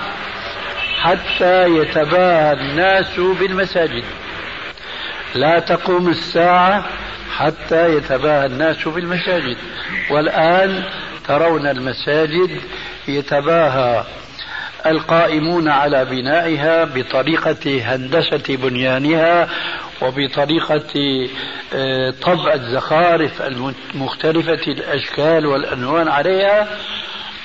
حتى 1.01 1.65
يتباهى 1.65 2.53
الناس 2.53 3.19
بالمساجد. 3.19 4.03
لا 5.35 5.59
تقوم 5.59 6.09
الساعة 6.09 6.85
حتى 7.37 7.95
يتباهى 7.95 8.45
الناس 8.45 8.87
بالمساجد. 8.87 9.57
والآن 10.11 10.83
ترون 11.27 11.67
المساجد 11.67 12.61
يتباهى 13.07 14.03
القائمون 14.85 15.67
على 15.67 16.05
بنائها 16.05 16.83
بطريقة 16.83 17.81
هندسة 17.83 18.43
بنيانها 18.55 19.49
وبطريقة 20.01 21.27
آه، 21.73 22.13
طبع 22.21 22.53
الزخارف 22.53 23.41
المختلفة 23.41 24.71
الأشكال 24.71 25.45
والألوان 25.45 26.07
عليها. 26.07 26.67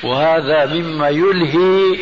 وهذا 0.04 0.66
مما 0.66 1.08
يلهي 1.08 1.98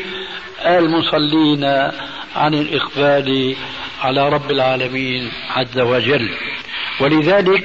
المصلين 0.66 1.90
عن 2.36 2.54
الإقبال 2.54 3.56
على 4.00 4.28
رب 4.28 4.50
العالمين 4.50 5.30
عز 5.50 5.78
وجل. 5.78 6.30
ولذلك 7.00 7.64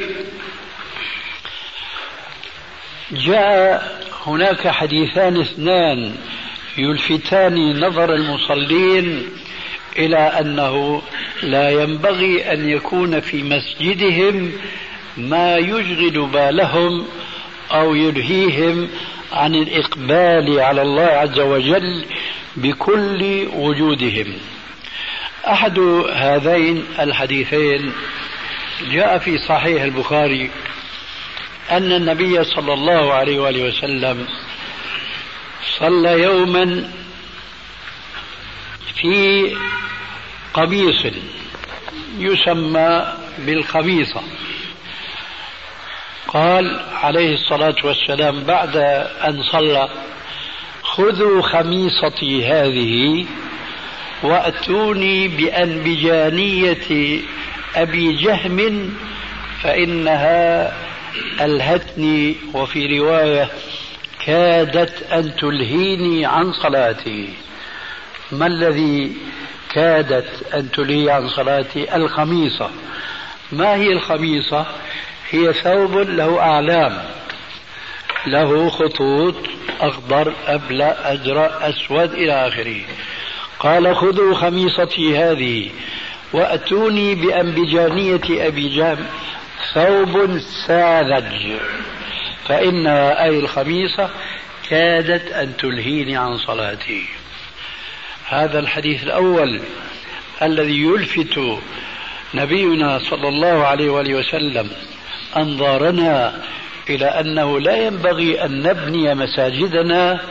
جاء 3.11 3.97
هناك 4.25 4.67
حديثان 4.67 5.41
اثنان 5.41 6.15
يلفتان 6.77 7.79
نظر 7.79 8.13
المصلين 8.13 9.29
إلى 9.97 10.17
أنه 10.17 11.01
لا 11.43 11.69
ينبغي 11.69 12.53
أن 12.53 12.69
يكون 12.69 13.19
في 13.19 13.43
مسجدهم 13.43 14.51
ما 15.17 15.57
يشغل 15.57 16.25
بالهم 16.25 17.05
أو 17.71 17.95
يلهيهم 17.95 18.89
عن 19.31 19.55
الإقبال 19.55 20.59
على 20.59 20.81
الله 20.81 21.03
عز 21.03 21.39
وجل 21.39 22.05
بكل 22.55 23.47
وجودهم. 23.55 24.33
أحد 25.51 25.79
هذين 26.13 26.85
الحديثين 26.99 27.93
جاء 28.91 29.17
في 29.17 29.37
صحيح 29.37 29.83
البخاري 29.83 30.51
أن 31.71 31.91
النبي 31.91 32.43
صلى 32.43 32.73
الله 32.73 33.13
عليه 33.13 33.39
وآله 33.39 33.63
وسلم 33.63 34.27
صلى 35.79 36.21
يوما 36.21 36.91
في 38.95 39.55
قميص 40.53 41.05
يسمى 42.17 43.13
بالخميصة 43.39 44.21
قال 46.27 46.79
عليه 46.93 47.33
الصلاة 47.33 47.75
والسلام 47.83 48.43
بعد 48.43 48.77
أن 49.27 49.43
صلى 49.43 49.89
خذوا 50.83 51.41
خميصتي 51.41 52.45
هذه 52.45 53.25
وأتوني 54.23 55.27
بأنبجانية 55.27 57.21
أبي 57.75 58.13
جهم 58.13 58.89
فإنها 59.63 60.73
ألهتني 61.41 62.35
وفي 62.53 62.99
رواية 62.99 63.49
كادت 64.25 65.11
أن 65.11 65.35
تلهيني 65.35 66.25
عن 66.25 66.53
صلاتي. 66.53 67.29
ما 68.31 68.47
الذي 68.47 69.11
كادت 69.73 70.53
أن 70.53 70.71
تلهي 70.71 71.09
عن 71.09 71.29
صلاتي؟ 71.29 71.95
الخميصة. 71.95 72.69
ما 73.51 73.75
هي 73.75 73.93
الخميصة؟ 73.93 74.65
هي 75.29 75.53
ثوب 75.53 75.97
له 75.97 76.39
أعلام 76.39 76.97
له 78.27 78.69
خطوط 78.69 79.35
أخضر 79.79 80.33
أبلى 80.47 80.97
أزرق 81.03 81.63
أسود 81.63 82.13
إلى 82.13 82.47
آخره. 82.47 82.81
قال 83.59 83.95
خذوا 83.95 84.35
خميصتي 84.35 85.17
هذه 85.17 85.69
وأتوني 86.33 87.15
بأنبجانية 87.15 88.47
أبي 88.47 88.75
جام 88.75 88.97
ثوب 89.73 90.39
ساذج. 90.67 91.51
فإنها 92.47 93.23
أي 93.23 93.39
الخميصة 93.39 94.09
كادت 94.69 95.31
أن 95.31 95.57
تلهيني 95.57 96.17
عن 96.17 96.37
صلاتي. 96.37 97.03
هذا 98.29 98.59
الحديث 98.59 99.03
الأول 99.03 99.61
الذي 100.41 100.81
يلفت 100.81 101.39
نبينا 102.33 102.99
صلى 102.99 103.27
الله 103.27 103.67
عليه 103.67 103.89
وآله 103.89 104.15
وسلم 104.15 104.69
أنظارنا 105.37 106.41
إلى 106.89 107.05
أنه 107.05 107.59
لا 107.59 107.77
ينبغي 107.77 108.45
أن 108.45 108.63
نبني 108.63 109.15
مساجدنا 109.15 110.21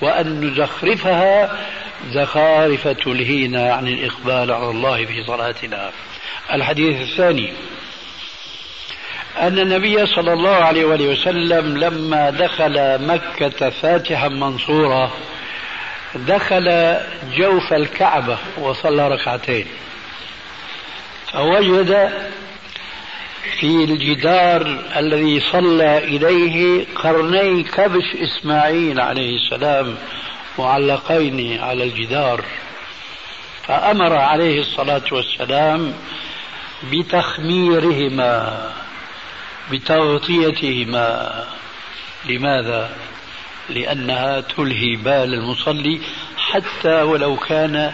وأن 0.00 0.40
نزخرفها 0.40 1.58
زخارف 2.10 2.88
تلهينا 2.88 3.74
عن 3.74 3.88
الإقبال 3.88 4.52
على 4.52 4.70
الله 4.70 5.06
في 5.06 5.24
صلاتنا. 5.24 5.90
الحديث 6.52 7.00
الثاني. 7.00 7.52
أن 9.40 9.58
النبي 9.58 10.06
صلى 10.06 10.32
الله 10.32 10.54
عليه 10.54 10.84
وآله 10.84 11.08
وسلم 11.08 11.78
لما 11.78 12.30
دخل 12.30 13.06
مكة 13.06 13.70
فاتحا 13.70 14.28
منصورا 14.28 15.10
دخل 16.14 16.96
جوف 17.36 17.72
الكعبة 17.72 18.38
وصلى 18.58 19.08
ركعتين. 19.08 19.66
فوجد 21.32 22.10
في 23.60 23.84
الجدار 23.84 24.78
الذي 24.96 25.40
صلى 25.40 25.98
إليه 25.98 26.86
قرني 26.94 27.62
كبش 27.62 28.14
إسماعيل 28.14 29.00
عليه 29.00 29.36
السلام 29.36 29.96
معلقين 30.58 31.60
على 31.60 31.84
الجدار 31.84 32.44
فأمر 33.66 34.12
عليه 34.12 34.60
الصلاة 34.60 35.02
والسلام 35.12 35.92
بتخميرهما 36.92 38.72
بتغطيتهما. 39.72 41.44
لماذا؟ 42.24 42.96
لأنها 43.68 44.40
تلهي 44.40 44.96
بال 44.96 45.34
المصلي 45.34 46.00
حتى 46.36 47.02
ولو 47.02 47.36
كان 47.36 47.92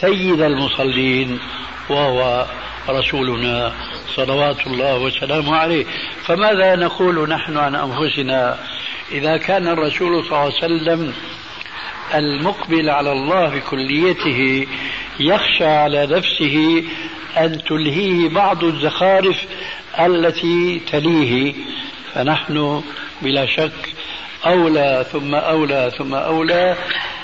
سيد 0.00 0.40
المصلين 0.40 1.40
وهو 1.88 2.46
رسولنا 2.88 3.72
صلوات 4.14 4.66
الله 4.66 4.98
وسلامه 4.98 5.56
عليه. 5.56 5.86
فماذا 6.24 6.76
نقول 6.76 7.28
نحن 7.28 7.56
عن 7.56 7.74
أنفسنا؟ 7.74 8.58
إذا 9.12 9.36
كان 9.36 9.68
الرسول 9.68 10.24
صلى 10.24 10.28
الله 10.28 10.38
عليه 10.38 10.54
وسلم 10.56 11.14
المقبل 12.14 12.90
على 12.90 13.12
الله 13.12 13.48
بكليته 13.48 14.66
يخشى 15.20 15.66
على 15.66 16.06
نفسه 16.06 16.84
أن 17.36 17.64
تلهيه 17.64 18.28
بعض 18.28 18.64
الزخارف 18.64 19.36
التي 20.00 20.80
تليه. 20.92 21.54
فنحن 22.14 22.82
بلا 23.22 23.46
شك 23.46 23.94
أولى 24.46 25.06
ثم 25.12 25.34
أولى 25.34 25.92
ثم 25.98 26.14
أولى 26.14 26.76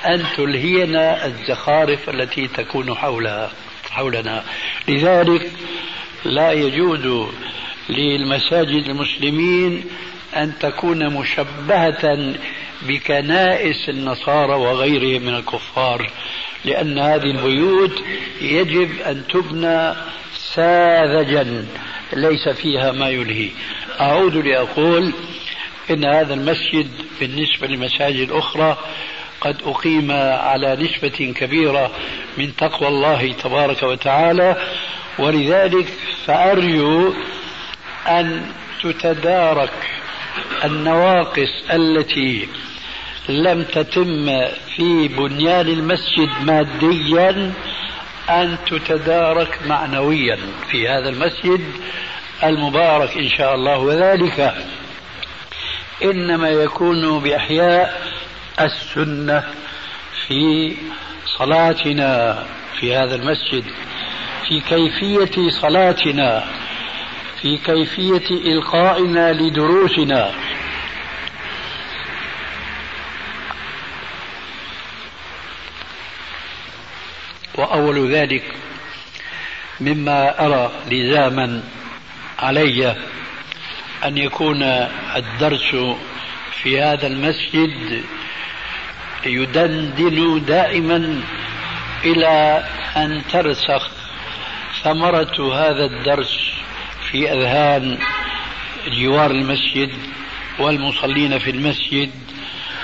أن 0.07 0.25
تلهينا 0.37 1.27
الزخارف 1.27 2.11
التي 2.11 2.49
تكون 2.49 2.95
حولها 2.95 3.51
حولنا. 3.91 4.45
لذلك 4.89 5.53
لا 6.25 6.53
يجوز 6.53 7.29
للمساجد 7.89 8.85
المسلمين 8.89 9.85
أن 10.37 10.53
تكون 10.61 11.15
مشبهة 11.15 12.35
بكنائس 12.83 13.89
النصارى 13.89 14.55
وغيرهم 14.55 15.23
من 15.23 15.35
الكفار 15.35 16.11
لأن 16.65 16.99
هذه 16.99 17.31
البيوت 17.31 18.03
يجب 18.41 19.01
أن 19.01 19.23
تبنى 19.27 19.95
ساذجا 20.55 21.67
ليس 22.13 22.49
فيها 22.49 22.93
ما 22.93 23.09
يلهي. 23.09 23.51
أعود 24.01 24.37
لأقول 24.37 25.13
إن 25.91 26.05
هذا 26.05 26.35
المسجد 26.35 26.89
بالنسبة 27.21 27.67
للمساجد 27.67 28.31
الأخرى 28.31 28.79
قد 29.41 29.57
أقيم 29.67 30.13
على 30.13 30.77
نسبة 30.77 31.35
كبيرة 31.37 31.91
من 32.39 32.57
تقوى 32.57 32.89
الله 32.89 33.33
تبارك 33.33 33.83
وتعالى. 33.83 34.57
ولذلك 35.19 35.87
فأرجو 36.27 37.13
أن 38.07 38.47
تتدارك 38.83 39.73
النواقص 40.65 41.65
التي 41.73 42.49
لم 43.29 43.63
تتم 43.63 44.27
في 44.77 45.09
بنيان 45.09 45.69
المسجد 45.69 46.31
ماديا 46.43 47.53
أن 48.31 48.59
تتدارك 48.67 49.59
معنويا 49.67 50.39
في 50.71 50.89
هذا 50.89 51.09
المسجد 51.09 51.61
المبارك 52.45 53.17
إن 53.17 53.29
شاء 53.29 53.55
الله 53.55 53.79
وذلك. 53.79 54.55
إنما 56.05 56.49
يكون 56.49 57.21
بإحياء 57.21 58.03
السنة 58.61 59.45
في 60.27 60.73
صلاتنا 61.39 62.45
في 62.81 62.97
هذا 62.97 63.15
المسجد 63.15 63.65
في 64.49 64.61
كيفية 64.61 65.51
صلاتنا 65.51 66.45
في 67.45 67.57
كيفية 67.57 68.53
إلقائنا 68.53 69.33
لدروسنا. 69.33 70.33
وأول 77.55 78.13
ذلك 78.13 78.43
مما 79.81 80.47
أرى 80.47 80.73
لزاما 80.91 81.63
علي 82.39 82.97
أن 84.05 84.19
يكون 84.19 84.63
الدرس 85.17 85.77
في 86.63 86.81
هذا 86.83 87.07
المسجد 87.07 88.05
يدندن 89.27 90.45
دائما 90.45 91.23
إلى 92.05 92.65
أن 92.97 93.23
ترسخ 93.33 93.91
ثمرة 94.83 95.55
هذا 95.55 95.85
الدرس. 95.85 96.64
في 97.15 97.33
أذهان 97.33 97.99
جوار 98.89 99.31
المسجد 99.31 99.91
والمصلين 100.59 101.39
في 101.39 101.51
المسجد 101.51 102.11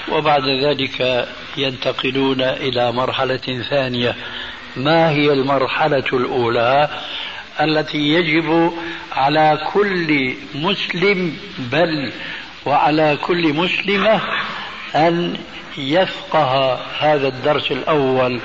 وبعد 0.08 0.42
ذلك 0.48 1.28
ينتقلون 1.56 2.40
إلى 2.40 2.92
مرحلة 2.92 3.62
ثانية. 3.70 4.16
ما 4.76 5.10
هي 5.10 5.32
المرحلة 5.32 6.04
الأولى؟ 6.12 6.88
التي 7.60 7.98
يجب 7.98 8.72
على 9.12 9.58
كل 9.72 10.34
مسلم 10.54 11.36
بل 11.58 12.12
وعلى 12.66 13.18
كل 13.22 13.54
مسلمة 13.54 14.20
أن 14.94 15.36
يفقه 15.78 16.74
هذا 16.98 17.28
الدرس 17.28 17.72
الأول 17.72 18.40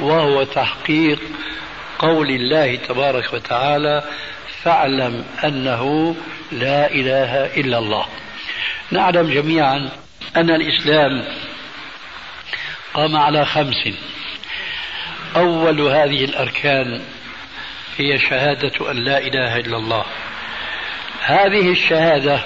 وهو 0.00 0.42
تحقيق 0.42 1.20
قول 1.98 2.30
الله 2.30 2.74
تبارك 2.76 3.32
وتعالى 3.32 4.02
فاعلم 4.64 5.24
أنه 5.44 6.14
لا 6.52 6.90
إله 6.90 7.46
إلا 7.56 7.78
الله. 7.78 8.06
نعلم 8.90 9.30
جميعا 9.30 9.90
أن 10.36 10.50
الإسلام 10.50 11.24
قام 12.94 13.16
على 13.16 13.46
خمس. 13.46 13.88
أول 15.36 15.80
هذه 15.80 16.24
الأركان 16.24 17.00
هي 17.96 18.18
شهادة 18.18 18.90
أن 18.90 18.96
لا 18.96 19.18
إله 19.18 19.56
إلا 19.56 19.76
الله. 19.76 20.04
هذه 21.22 21.70
الشهادة 21.70 22.40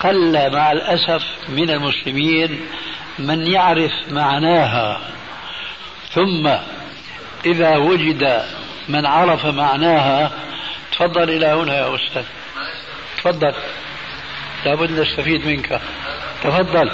قل 0.00 0.50
مع 0.52 0.72
الأسف 0.72 1.22
من 1.48 1.70
المسلمين 1.70 2.60
من 3.18 3.46
يعرف 3.46 3.92
معناها. 4.10 5.00
ثم 6.10 6.50
إذا 7.46 7.76
وجد 7.76 8.44
من 8.88 9.06
عرف 9.06 9.46
معناها 9.46 10.32
تفضل 11.02 11.30
إلى 11.30 11.46
هنا 11.46 11.76
يا 11.76 11.94
أستاذ. 11.94 12.24
تفضل. 13.16 13.54
لابد 14.64 14.90
نستفيد 14.90 15.46
منك. 15.46 15.80
تفضل. 16.42 16.90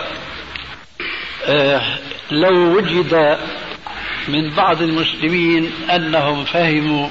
آه 1.47 1.83
لو 2.31 2.77
وجد 2.77 3.39
من 4.29 4.51
بعض 4.51 4.83
المسلمين 4.83 5.73
أنهم 5.91 6.45
فهموا 6.45 7.09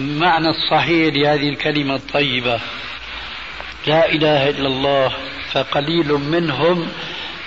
معنى 0.00 0.48
الصحيح 0.48 1.14
لهذه 1.14 1.48
الكلمة 1.48 1.94
الطيبة 1.94 2.60
لا 3.86 4.12
إله 4.12 4.48
إلا 4.48 4.68
الله 4.68 5.12
فقليل 5.52 6.12
منهم 6.12 6.88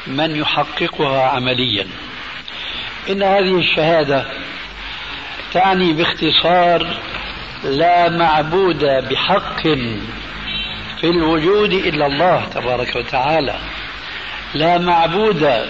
من 0.07 0.35
يحققها 0.35 1.29
عمليا. 1.29 1.87
إن 3.09 3.23
هذه 3.23 3.57
الشهادة 3.59 4.25
تعني 5.53 5.93
باختصار 5.93 6.97
لا 7.65 8.09
معبود 8.09 8.85
بحق 8.85 9.61
في 10.99 11.03
الوجود 11.03 11.73
إلا 11.73 12.05
الله 12.05 12.45
تبارك 12.45 12.95
وتعالى. 12.95 13.55
لا 14.53 14.77
معبود 14.77 15.67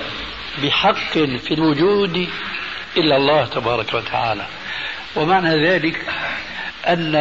بحق 0.63 1.13
في 1.13 1.53
الوجود 1.53 2.27
إلا 2.97 3.15
الله 3.17 3.45
تبارك 3.45 3.93
وتعالى. 3.93 4.45
ومعنى 5.15 5.67
ذلك 5.67 5.97
أن 6.87 7.15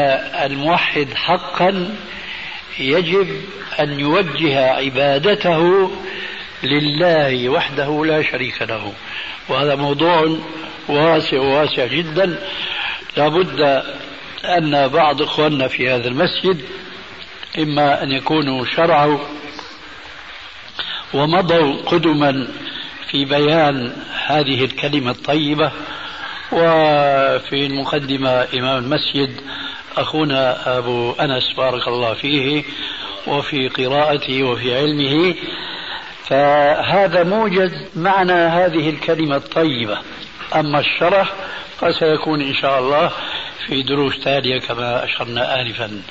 الموحد 0.45 1.15
حقا 1.15 1.95
يجب 2.79 3.41
أن 3.81 4.01
يوجه 4.01 4.71
عبادته 4.71 5.91
لله 6.63 7.49
وحده 7.49 8.05
لا 8.05 8.23
شريك 8.23 8.63
له. 8.63 8.93
وهذا 9.49 9.75
موضوع 9.75 10.39
واسع 10.89 11.41
واسع 11.41 11.87
جدا. 11.87 12.39
لابد 13.17 13.85
أن 14.45 14.89
بعض 14.89 15.23
إخواننا 15.23 15.69
في 15.69 15.91
هذا 15.91 16.09
المسجد 16.09 16.61
إما 17.59 18.03
أن 18.03 18.13
يكونوا 18.13 18.65
شرعوا 18.65 19.19
ومضوا 21.15 21.77
قدما 21.87 22.49
في 23.11 23.25
بيان 23.25 23.93
هذه 24.27 24.65
الكلمة 24.65 25.11
الطيبة 25.11 25.71
وفي 26.53 27.67
المقدمة 27.67 28.47
إمام 28.55 28.85
المسجد 28.85 29.41
أخونا 29.97 30.79
أبو 30.79 31.13
أنس 31.13 31.53
بارك 31.57 31.89
الله 31.89 32.15
فيه 32.15 32.65
وفي 33.27 33.69
قراءته 33.69 34.43
وفي 34.43 34.77
علمه 34.77 35.35
فهذا 36.25 37.23
موجز 37.25 37.73
معنى 37.97 38.33
هذه 38.33 38.91
الكلمة 38.91 39.37
الطيبة. 39.37 39.99
أما 40.55 40.81
الشرح 40.81 41.33
فسيكون 41.81 42.41
إن 42.41 42.55
شاء 42.55 42.79
الله 42.79 43.11
في 43.67 43.83
دروس 43.83 44.21
تالية 44.21 44.61
كما 44.61 45.05
أشرنا 45.05 45.61
آنفا. 45.61 46.03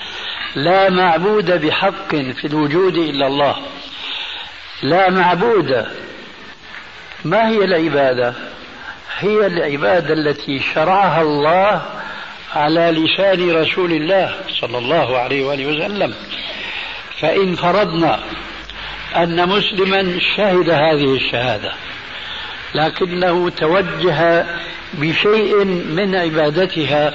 لا 0.55 0.89
معبود 0.89 1.51
بحق 1.65 2.15
في 2.15 2.45
الوجود 2.47 2.97
إلا 2.97 3.27
الله. 3.27 3.55
لا 4.83 5.09
معبود. 5.09 5.85
ما 7.25 7.49
هي 7.49 7.63
العبادة؟ 7.63 8.33
هي 9.19 9.45
العبادة 9.47 10.13
التي 10.13 10.59
شرعها 10.59 11.21
الله 11.21 11.81
على 12.55 12.91
لسان 12.91 13.51
رسول 13.51 13.91
الله 13.91 14.35
صلى 14.61 14.77
الله 14.77 15.17
عليه 15.17 15.45
وآله 15.45 15.65
وسلم. 15.65 16.13
فإن 17.19 17.55
فرضنا 17.55 18.19
أن 19.15 19.49
مسلما 19.49 20.19
شهد 20.37 20.69
هذه 20.69 21.15
الشهادة. 21.15 21.73
لكنه 22.75 23.49
توجه 23.49 24.45
بشيء 24.93 25.65
من 25.65 26.15
عبادتها 26.15 27.13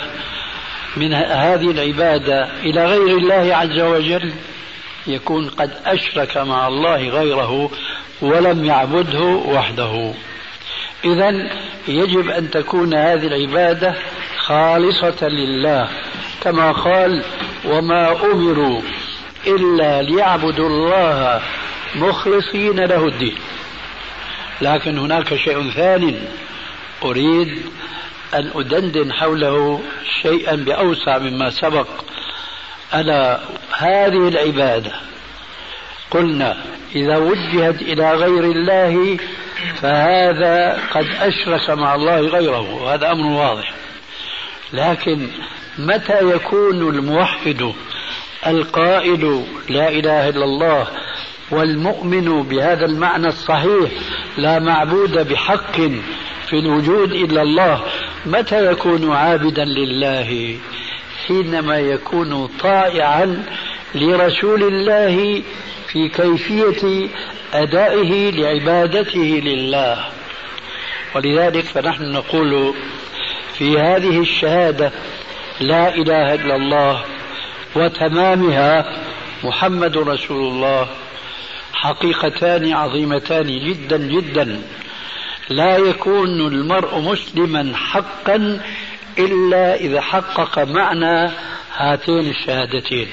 من 0.97 1.15
هذه 1.15 1.71
العبادة 1.71 2.49
إلى 2.63 2.87
غير 2.87 3.17
الله 3.17 3.57
عز 3.57 3.81
وجل 3.81 4.33
يكون 5.07 5.49
قد 5.49 5.71
أشرك 5.87 6.37
مع 6.37 6.69
الله 6.69 7.09
غيره 7.09 7.71
ولم 8.23 8.65
يعبده 8.65 9.25
وحده. 9.25 10.13
إذا 11.05 11.51
يجب 11.89 12.31
أن 12.31 12.51
تكون 12.51 12.95
هذه 12.95 13.27
العبادة 13.27 13.95
خالصة 14.37 15.29
لله 15.29 15.89
كما 16.41 16.73
قال 16.73 17.23
وما 17.65 18.25
أمروا 18.33 18.81
إلا 19.47 20.03
ليعبدوا 20.03 20.69
الله 20.69 21.41
مخلصين 21.97 22.81
له 22.81 23.07
الدين 23.07 23.35
لكن 24.61 24.99
هناك 24.99 25.35
شيء 25.35 25.71
ثاني 25.71 26.15
أريد 27.05 27.63
أن 28.35 28.51
أدندن 28.55 29.13
حوله 29.13 29.83
شيئا 30.23 30.57
بأوسع 30.57 31.19
مما 31.19 31.51
سبق. 31.51 31.87
ألا 32.95 33.41
هذه 33.79 34.29
العبادة. 34.29 34.93
قلنا 36.11 36.57
إذا 36.95 37.17
وجهت 37.17 37.83
إلى 37.83 38.15
غير 38.15 38.45
الله 38.45 39.19
فهذا 39.83 40.83
قد 40.91 41.07
أشرك 41.21 41.71
مع 41.71 41.95
الله 41.95 42.21
غيره 42.21 42.75
وهذا 42.75 43.13
أمر 43.13 43.27
واضح. 43.27 43.73
لكن 44.73 45.29
متى 45.79 46.31
يكون 46.31 46.89
الموحد 46.89 47.73
القائل 48.47 49.45
لا 49.69 49.89
إله 49.89 50.29
إلا 50.29 50.45
الله 50.45 50.87
والمؤمن 51.51 52.43
بهذا 52.43 52.85
المعنى 52.85 53.27
الصحيح 53.27 53.91
لا 54.39 54.59
معبود 54.59 55.29
بحق 55.29 55.77
في 56.47 56.59
الوجود 56.59 57.13
إلا 57.13 57.43
الله 57.43 57.85
متى 58.27 58.71
يكون 58.71 59.13
عابدا 59.13 59.65
لله؟ 59.65 60.59
حينما 61.27 61.79
يكون 61.79 62.47
طائعا 62.47 63.45
لرسول 63.95 64.63
الله 64.63 65.43
في 65.87 66.09
كيفية 66.09 67.09
أدائه 67.55 68.31
لعبادته 68.31 69.41
لله. 69.45 70.05
ولذلك 71.15 71.65
فنحن 71.65 72.13
نقول 72.13 72.75
في 73.55 73.79
هذه 73.79 74.21
الشهادة 74.21 74.93
لا 75.61 75.95
إله 75.95 76.35
إلا 76.35 76.57
الله 76.57 77.05
وتمامها 77.77 79.03
محمد 79.45 79.97
رسول 79.97 80.53
الله. 80.53 80.89
حقيقتان 81.81 82.73
عظيمتان 82.73 83.47
جدا 83.47 83.97
جدا. 83.97 84.63
لا 85.49 85.77
يكون 85.77 86.41
المرء 86.41 86.99
مسلما 86.99 87.77
حقا 87.77 88.61
إلا 89.19 89.75
إذا 89.75 90.01
حقق 90.01 90.59
معنى 90.59 91.31
هاتين 91.77 92.31
الشهادتين. 92.31 93.09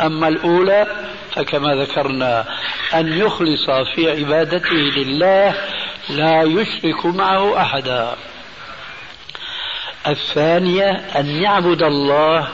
أما 0.00 0.28
الأولى 0.28 0.86
فكما 1.32 1.74
ذكرنا 1.74 2.44
أن 2.94 3.12
يخلص 3.12 3.70
في 3.94 4.10
عبادته 4.10 4.74
لله 4.96 5.54
لا 6.08 6.42
يشرك 6.42 7.06
معه 7.06 7.60
أحدا. 7.60 8.16
الثانية 10.06 10.90
أن 10.90 11.26
يعبد 11.26 11.82
الله 11.82 12.48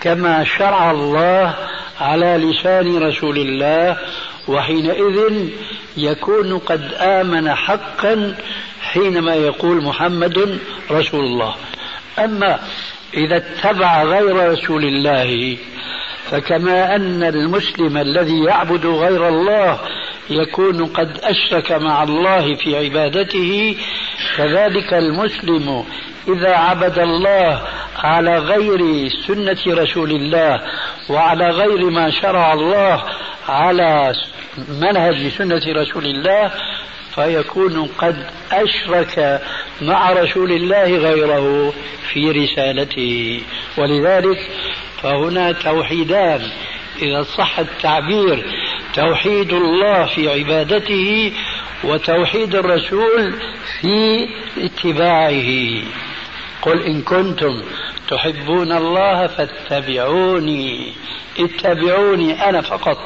كما 0.00 0.44
شرع 0.44 0.90
الله 0.90 1.54
على 2.00 2.36
لسان 2.36 2.98
رسول 2.98 3.38
الله 3.38 3.96
وحينئذ 4.48 5.48
يكون 5.96 6.58
قد 6.58 6.94
آمن 6.94 7.54
حقا 7.54 8.36
حينما 8.80 9.34
يقول 9.34 9.84
محمد 9.84 10.58
رسول 10.90 11.24
الله. 11.24 11.54
أما 12.18 12.58
إذا 13.14 13.36
اتبع 13.36 14.02
غير 14.02 14.52
رسول 14.52 14.84
الله 14.84 15.56
فكما 16.30 16.96
أن 16.96 17.22
المسلم 17.22 17.96
الذي 17.96 18.44
يعبد 18.44 18.86
غير 18.86 19.28
الله 19.28 19.78
يكون 20.30 20.86
قد 20.86 21.18
أشرك 21.22 21.72
مع 21.72 22.02
الله 22.02 22.54
في 22.54 22.76
عبادته 22.76 23.76
كذلك 24.36 24.94
المسلم 24.94 25.84
إذا 26.28 26.56
عبد 26.56 26.98
الله 26.98 27.62
على 27.98 28.38
غير 28.38 29.08
سنة 29.26 29.58
رسول 29.66 30.10
الله 30.10 30.60
وعلى 31.08 31.50
غير 31.50 31.90
ما 31.90 32.10
شرع 32.10 32.52
الله 32.52 33.02
على 33.48 34.14
منهج 34.68 35.28
سنة 35.28 35.62
رسول 35.66 36.04
الله 36.04 36.52
فيكون 37.14 37.86
قد 37.98 38.16
أشرك 38.52 39.42
مع 39.82 40.12
رسول 40.12 40.52
الله 40.52 40.96
غيره 40.96 41.74
في 42.12 42.30
رسالته. 42.30 43.40
ولذلك 43.78 44.50
فهنا 45.02 45.52
توحيدان. 45.52 46.40
إذا 47.02 47.22
صح 47.22 47.58
التعبير 47.58 48.44
توحيد 48.94 49.52
الله 49.52 50.06
في 50.06 50.28
عبادته 50.28 51.32
وتوحيد 51.84 52.54
الرسول 52.54 53.34
في 53.80 54.28
اتباعه. 54.58 55.82
قل 56.62 56.82
إن 56.82 57.02
كنتم 57.02 57.62
تحبون 58.08 58.72
الله 58.72 59.26
فاتبعوني. 59.26 60.92
اتبعوني 61.38 62.48
أنا 62.48 62.60
فقط. 62.60 62.98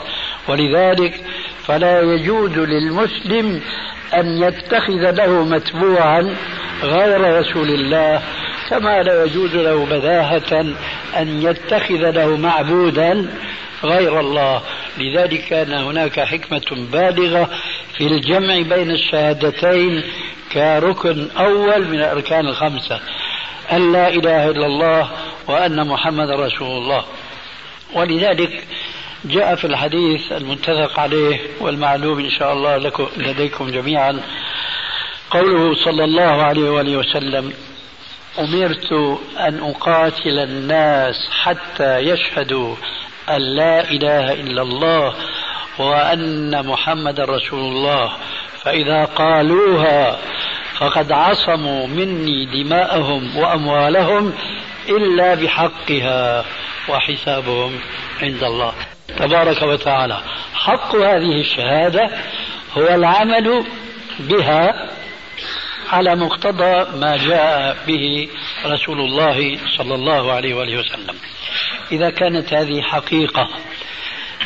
ولذلك 0.48 1.24
فلا 1.66 2.00
يجوز 2.00 2.58
للمسلم 2.58 3.62
أن 4.14 4.42
يتخذ 4.42 5.10
له 5.10 5.44
متبوعا 5.44 6.36
غير 6.82 7.40
رسول 7.40 7.68
الله 7.68 8.22
كما 8.68 9.02
لا 9.02 9.24
يجوز 9.24 9.54
له 9.54 9.86
بداهة 9.86 10.60
أن 11.16 11.42
يتخذ 11.42 12.10
له 12.10 12.36
معبودا 12.36 13.30
غير 13.84 14.20
الله. 14.20 14.62
لذلك 14.98 15.44
كان 15.44 15.72
هناك 15.72 16.20
حكمة 16.20 16.86
بالغة 16.92 17.50
في 17.96 18.06
الجمع 18.06 18.60
بين 18.76 18.90
الشهادتين 18.90 20.02
كركن 20.52 21.28
أول 21.38 21.86
من 21.88 21.98
الأركان 21.98 22.46
الخمسة. 22.46 23.00
أن 23.72 23.92
لا 23.92 24.08
إله 24.08 24.50
إلا 24.50 24.66
الله 24.66 25.10
وأن 25.48 25.86
محمد 25.86 26.30
رسول 26.30 26.68
الله. 26.68 27.04
ولذلك 27.94 28.64
جاء 29.24 29.54
في 29.54 29.66
الحديث 29.66 30.32
المتفق 30.32 31.00
عليه 31.00 31.40
والمعلوم 31.60 32.18
إن 32.18 32.30
شاء 32.30 32.52
الله 32.52 32.76
لكم 32.76 33.08
لديكم 33.16 33.70
جميعا 33.70 34.20
قوله 35.30 35.74
صلى 35.74 36.04
الله 36.04 36.42
عليه 36.42 36.70
وآله 36.70 36.96
وسلم 36.96 37.52
أمرت 38.38 38.92
أن 39.38 39.58
أقاتل 39.62 40.38
الناس 40.38 41.14
حتى 41.42 41.98
يشهدوا 41.98 42.76
أن 43.28 43.56
لا 43.56 43.90
إله 43.90 44.32
إلا 44.32 44.62
الله 44.62 45.14
وأن 45.78 46.66
محمد 46.66 47.20
رسول 47.20 47.60
الله. 47.60 48.12
فإذا 48.64 49.04
قالوها 49.04 50.18
فقد 50.80 51.12
عصموا 51.12 51.86
مني 51.86 52.46
دماءهم 52.46 53.36
وأموالهم 53.36 54.32
إلا 54.88 55.34
بحقها 55.34 56.44
وحسابهم 56.88 57.78
عند 58.22 58.44
الله. 58.44 58.72
تبارك 59.18 59.62
وتعالى. 59.62 60.20
حق 60.54 60.96
هذه 60.96 61.40
الشهادة 61.40 62.10
هو 62.72 62.88
العمل 62.88 63.64
بها 64.20 64.90
على 65.90 66.16
مقتضى 66.16 66.98
ما 66.98 67.16
جاء 67.16 67.76
به 67.86 68.28
رسول 68.66 69.00
الله 69.00 69.58
صلى 69.78 69.94
الله 69.94 70.32
عليه 70.32 70.54
وآله 70.54 70.78
وسلم. 70.78 71.16
إذا 71.92 72.10
كانت 72.10 72.54
هذه 72.54 72.82
حقيقة 72.82 73.48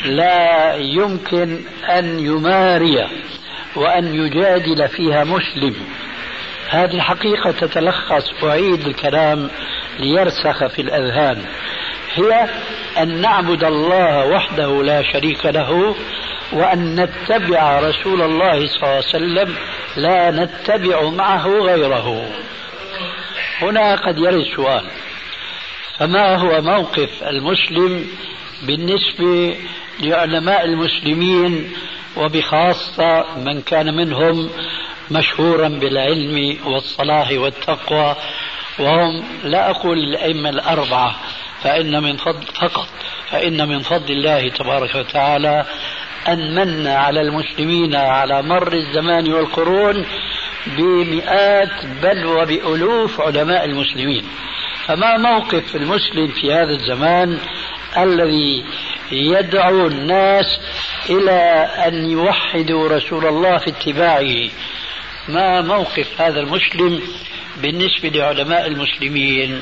لا 0.05 0.75
يمكن 0.75 1.61
أن 1.89 2.19
يماري 2.19 3.07
وأن 3.75 4.15
يجادل 4.15 4.89
فيها 4.89 5.23
مسلم. 5.23 5.75
هذه 6.69 6.95
الحقيقة 6.95 7.51
تتلخص 7.51 8.43
أعيد 8.43 8.87
الكلام 8.87 9.49
ليرسخ 9.99 10.67
في 10.67 10.81
الأذهان. 10.81 11.45
هي 12.13 12.49
أن 12.97 13.21
نعبد 13.21 13.63
الله 13.63 14.25
وحده 14.25 14.83
لا 14.83 15.01
شريك 15.13 15.45
له 15.45 15.95
وأن 16.53 16.95
نتبع 16.95 17.79
رسول 17.79 18.21
الله 18.21 18.67
صلى 18.67 18.83
الله 18.83 18.87
عليه 18.87 18.97
وسلم 18.97 19.55
لا 19.97 20.31
نتبع 20.31 21.09
معه 21.09 21.47
غيره. 21.47 22.29
هنا 23.61 23.95
قد 23.95 24.17
يرد 24.17 24.43
سؤال 24.55 24.85
فما 25.99 26.35
هو 26.35 26.61
موقف 26.61 27.23
المسلم 27.23 28.05
بالنسبة 28.63 29.55
لعلماء 29.99 30.65
المسلمين 30.65 31.73
وبخاصة 32.17 33.25
من 33.37 33.61
كان 33.61 33.95
منهم 33.95 34.49
مشهورا 35.11 35.67
بالعلم 35.67 36.57
والصلاح 36.65 37.31
والتقوى 37.31 38.15
وهم 38.79 39.23
لا 39.43 39.69
أقول 39.69 39.97
الأئمة 39.97 40.49
الأربعة 40.49 41.15
فإن 41.63 42.03
من 42.03 42.17
فضل 42.17 42.45
فقط 42.61 42.87
فإن 43.31 43.69
من 43.69 43.79
فضل 43.79 44.11
الله 44.11 44.49
تبارك 44.49 44.95
وتعالى 44.95 45.65
أن 46.27 46.55
من 46.55 46.87
على 46.87 47.21
المسلمين 47.21 47.95
على 47.95 48.41
مر 48.41 48.73
الزمان 48.73 49.33
والقرون 49.33 50.05
بمئات 50.67 51.85
بل 52.01 52.25
وبألوف 52.25 53.21
علماء 53.21 53.65
المسلمين. 53.65 54.25
فما 54.85 55.17
موقف 55.17 55.75
المسلم 55.75 56.27
في 56.27 56.53
هذا 56.53 56.71
الزمان 56.71 57.39
الذي 57.97 58.65
يدعو 59.11 59.87
الناس 59.87 60.59
إلى 61.09 61.69
أن 61.87 62.09
يوحدوا 62.09 62.89
رسول 62.89 63.25
الله 63.25 63.57
في 63.57 63.69
اتباعه 63.69 64.49
ما 65.29 65.61
موقف 65.61 66.21
هذا 66.21 66.39
المسلم 66.39 67.01
بالنسبة 67.61 68.09
لعلماء 68.09 68.67
المسلمين؟ 68.67 69.61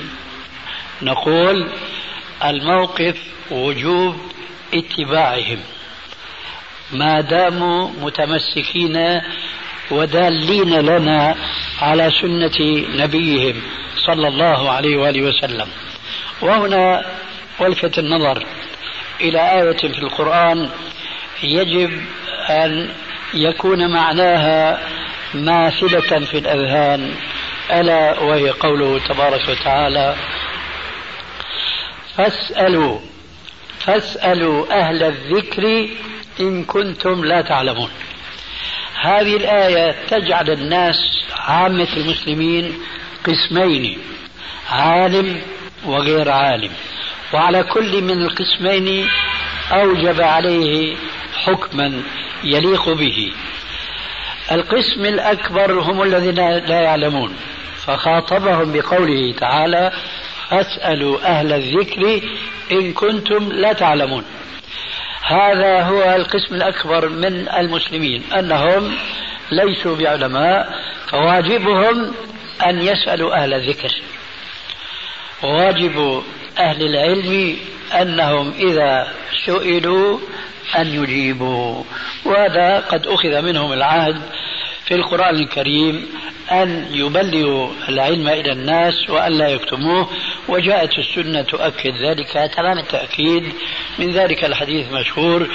نقول 1.02 1.70
الموقف 2.44 3.18
وجوب 3.52 4.16
اتباعهم. 4.74 5.60
ما 6.92 7.22
داموا 7.22 7.90
متمسكين 8.02 9.22
ودالين 9.92 10.80
لنا 10.80 11.36
على 11.82 12.12
سنة 12.22 12.86
نبيهم 12.96 13.62
صلى 14.08 14.28
الله 14.28 14.70
عليه 14.72 14.98
وآله 14.98 15.22
وسلم. 15.22 15.68
وهنا 16.42 17.06
ولفت 17.60 18.00
النظر 18.00 18.46
إلى 19.22 19.62
آية 19.62 19.78
في 19.78 20.00
القرآن 20.00 20.70
يجب 21.44 22.02
أن 22.50 22.90
يكون 23.34 23.94
معناها 23.94 24.80
ماثلة 25.34 26.26
في 26.26 26.38
الأذهان 26.38 27.16
ألا 27.72 28.20
وهي 28.20 28.50
قوله 28.50 29.00
تبارك 29.00 29.50
وتعالى 29.50 30.16
فاسألوا 32.18 33.00
فاسألوا 33.80 34.80
أهل 34.80 35.04
الذكر 35.04 35.88
إن 36.40 36.64
كنتم 36.64 37.26
لا 37.26 37.42
تعلمون. 37.42 37.90
هذه 39.02 39.36
الآية 39.36 39.96
تجعل 40.08 40.50
الناس 40.50 41.24
عامة 41.38 41.88
المسلمين 41.98 42.80
قسمين 43.28 43.98
عالم 44.72 45.42
وغير 45.86 46.32
عالم 46.32 46.72
وعلى 47.34 47.64
كل 47.64 48.02
من 48.02 48.22
القسمين 48.22 49.10
أوجب 49.72 50.22
عليه 50.22 50.96
حكما 51.46 52.04
يليق 52.44 52.90
به. 52.90 53.34
القسم 54.52 55.06
الأكبر 55.06 55.80
هم 55.80 56.04
الذين 56.04 56.36
لا 56.50 56.82
يعلمون. 56.82 57.36
فخاطبهم 57.86 58.72
بقوله 58.74 59.34
تعالى 59.34 59.92
فاسألوا 60.50 61.20
أهل 61.26 61.54
الذكر 61.54 62.22
إن 62.72 62.94
كنتم 62.94 63.52
لا 63.52 63.74
تعلمون. 63.74 64.24
هذا 65.24 65.82
هو 65.82 66.16
القسم 66.16 66.56
الأكبر 66.56 67.10
من 67.10 67.50
المسلمين. 67.50 68.24
أنهم 68.34 68.96
ليسوا 69.52 69.96
بعلماء 69.96 70.74
فواجبهم 71.08 72.14
أن 72.66 72.82
يسألوا 72.82 73.36
أهل 73.44 73.54
الذكر. 73.54 73.92
واجب 75.44 76.24
أهل 76.58 76.82
العلم 76.82 77.58
أنهم 78.02 78.54
إذا 78.60 79.08
سئلوا 79.46 80.20
أن 80.78 81.04
يجيبوا. 81.04 81.84
وهذا 82.26 82.80
قد 82.80 83.08
أخذ 83.08 83.42
منهم 83.42 83.74
العهد 83.74 84.22
في 84.86 84.94
القرآن 84.94 85.36
الكريم 85.36 86.08
أن 86.52 86.88
يبلغوا 86.92 87.70
العلم 87.90 88.28
إلى 88.28 88.52
الناس 88.52 89.10
وأن 89.10 89.32
لا 89.32 89.48
يكتموه. 89.48 90.10
وجاءت 90.48 90.98
السنة 90.98 91.42
تؤكد 91.42 91.94
ذلك 92.04 92.52
تمام 92.56 92.78
التأكيد. 92.78 93.54
من 94.00 94.12
ذلك 94.12 94.46
الحديث 94.46 94.92
مشهور 94.92 95.48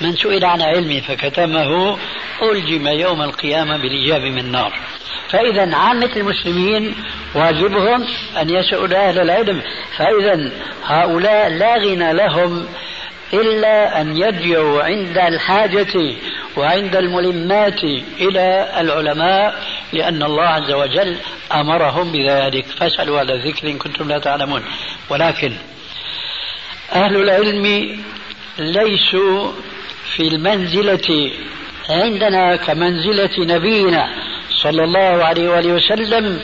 من 0.00 0.16
سئل 0.16 0.44
عن 0.44 0.62
علم 0.62 1.00
فكتمه 1.00 1.98
ألجم 2.42 2.88
يوم 2.88 3.22
القيامة 3.22 3.76
بلجاب 3.76 4.20
من 4.20 4.52
نار. 4.52 4.72
فإذا 5.28 5.76
عامة 5.76 6.10
المسلمين 6.16 6.94
واجبهم 7.34 8.06
أن 8.40 8.50
يسألوا 8.50 9.08
أهل 9.08 9.18
العلم. 9.18 9.62
فإذا 9.96 10.52
هؤلاء 10.84 11.48
لا 11.48 11.78
غنى 11.78 12.12
لهم 12.12 12.68
إلا 13.34 14.00
أن 14.00 14.16
يرجعوا 14.16 14.82
عند 14.82 15.18
الحاجة 15.18 16.14
وعند 16.56 16.96
الملمات 16.96 17.84
إلى 18.20 18.68
العلماء 18.80 19.62
لأن 19.92 20.22
الله 20.22 20.42
عز 20.42 20.70
وجل 20.72 21.16
أمرهم 21.52 22.12
بذلك. 22.12 22.66
فاسألوا 22.66 23.18
على 23.18 23.32
الذكر 23.34 23.68
إن 23.68 23.78
كنتم 23.78 24.08
لا 24.08 24.18
تعلمون. 24.18 24.62
ولكن 25.10 25.52
أهل 26.92 27.16
العلم 27.16 27.96
ليسوا 28.58 29.52
في 30.16 30.28
المنزلة 30.28 31.30
عندنا 31.90 32.56
كمنزلة 32.56 33.30
نبينا 33.38 34.08
صلى 34.50 34.84
الله 34.84 35.24
عليه 35.24 35.48
وآله 35.48 35.72
وسلم 35.72 36.40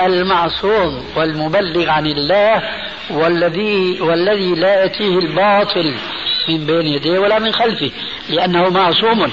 المعصوم 0.00 1.04
والمبلغ 1.16 1.88
عن 1.90 2.06
الله 2.06 2.62
والذي 3.10 4.00
والذي 4.00 4.54
لا 4.54 4.82
يأتيه 4.82 5.18
الباطل 5.18 5.94
من 6.48 6.66
بين 6.66 6.86
يديه 6.86 7.18
ولا 7.18 7.38
من 7.38 7.52
خلفه 7.52 7.90
لأنه 8.28 8.68
معصوم. 8.68 9.32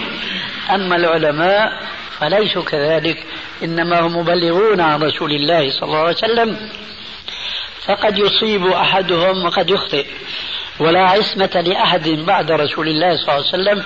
أما 0.69 0.95
العلماء 0.95 1.73
فليسوا 2.19 2.63
كذلك 2.63 3.23
إنما 3.63 3.99
هم 3.99 4.17
مبلغون 4.17 4.81
عن 4.81 5.03
رسول 5.03 5.31
الله 5.31 5.71
صلى 5.71 5.83
الله 5.83 5.97
عليه 5.97 6.15
وسلم. 6.17 6.57
فقد 7.85 8.17
يصيب 8.17 8.67
أحدهم 8.67 9.45
وقد 9.45 9.69
يخطئ. 9.69 10.05
ولا 10.79 11.01
عصمة 11.01 11.63
لأحد 11.67 12.09
بعد 12.09 12.51
رسول 12.51 12.87
الله 12.87 13.15
صلى 13.15 13.35
الله 13.35 13.47
عليه 13.53 13.63
وسلم 13.63 13.83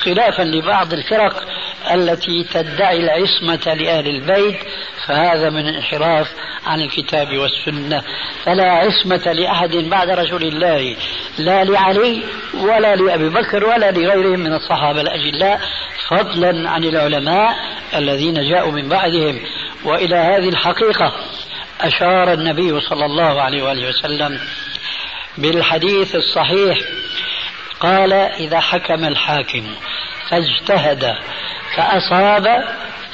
خلافا 0.00 0.42
لبعض 0.42 0.92
الفرق 0.92 1.44
التي 1.90 2.44
تدعي 2.44 3.00
العصمة 3.00 3.74
لأهل 3.74 4.06
البيت 4.06 4.56
فهذا 5.06 5.50
من 5.50 5.66
انحراف 5.66 6.26
عن 6.66 6.80
الكتاب 6.80 7.28
والسنة. 7.38 8.02
فلا 8.44 8.72
عصمة 8.72 9.32
لأحد 9.32 9.70
بعد 9.76 10.10
رسول 10.10 10.42
الله 10.42 10.96
لا 11.38 11.64
لعلي 11.64 12.22
ولا 12.54 12.96
لأبي 12.96 13.28
بكر 13.28 13.64
ولا 13.64 13.90
لغيرهم 13.90 14.40
من 14.40 14.52
الصحابة 14.52 15.00
الأجلاء 15.00 15.60
فضلا 16.08 16.70
عن 16.70 16.84
العلماء 16.84 17.56
الذين 17.94 18.50
جاءوا 18.50 18.72
من 18.72 18.88
بعدهم. 18.88 19.40
وإلى 19.84 20.16
هذه 20.16 20.48
الحقيقة 20.48 21.12
أشار 21.80 22.32
النبي 22.32 22.80
صلى 22.80 23.06
الله 23.06 23.40
عليه 23.42 23.62
وآله 23.62 23.88
وسلم 23.88 24.40
بالحديث 25.38 26.14
الصحيح 26.14 26.78
قال 27.80 28.12
إذا 28.12 28.60
حكم 28.60 29.04
الحاكم 29.04 29.74
فاجتهد 30.28 31.16
فأصاب 31.76 32.64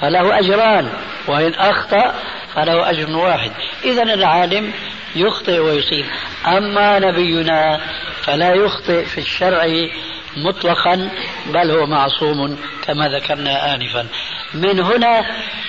فله 0.01 0.39
أجران 0.39 0.89
وإن 1.27 1.55
أخطأ 1.55 2.15
فله 2.55 2.91
أجر 2.91 3.17
واحد. 3.17 3.51
إذا 3.85 4.03
العالم 4.03 4.73
يخطئ 5.17 5.59
ويصيب. 5.59 6.07
أما 6.47 6.99
نبينا 6.99 7.81
فلا 8.23 8.55
يخطئ 8.55 9.05
في 9.05 9.19
الشرع 9.19 9.89
مطلقا 10.37 11.11
بل 11.47 11.71
هو 11.71 11.87
معصوم 11.87 12.59
كما 12.83 13.09
ذكرنا 13.09 13.75
آنفا. 13.75 14.07
من 14.55 14.81
هنا 14.81 15.25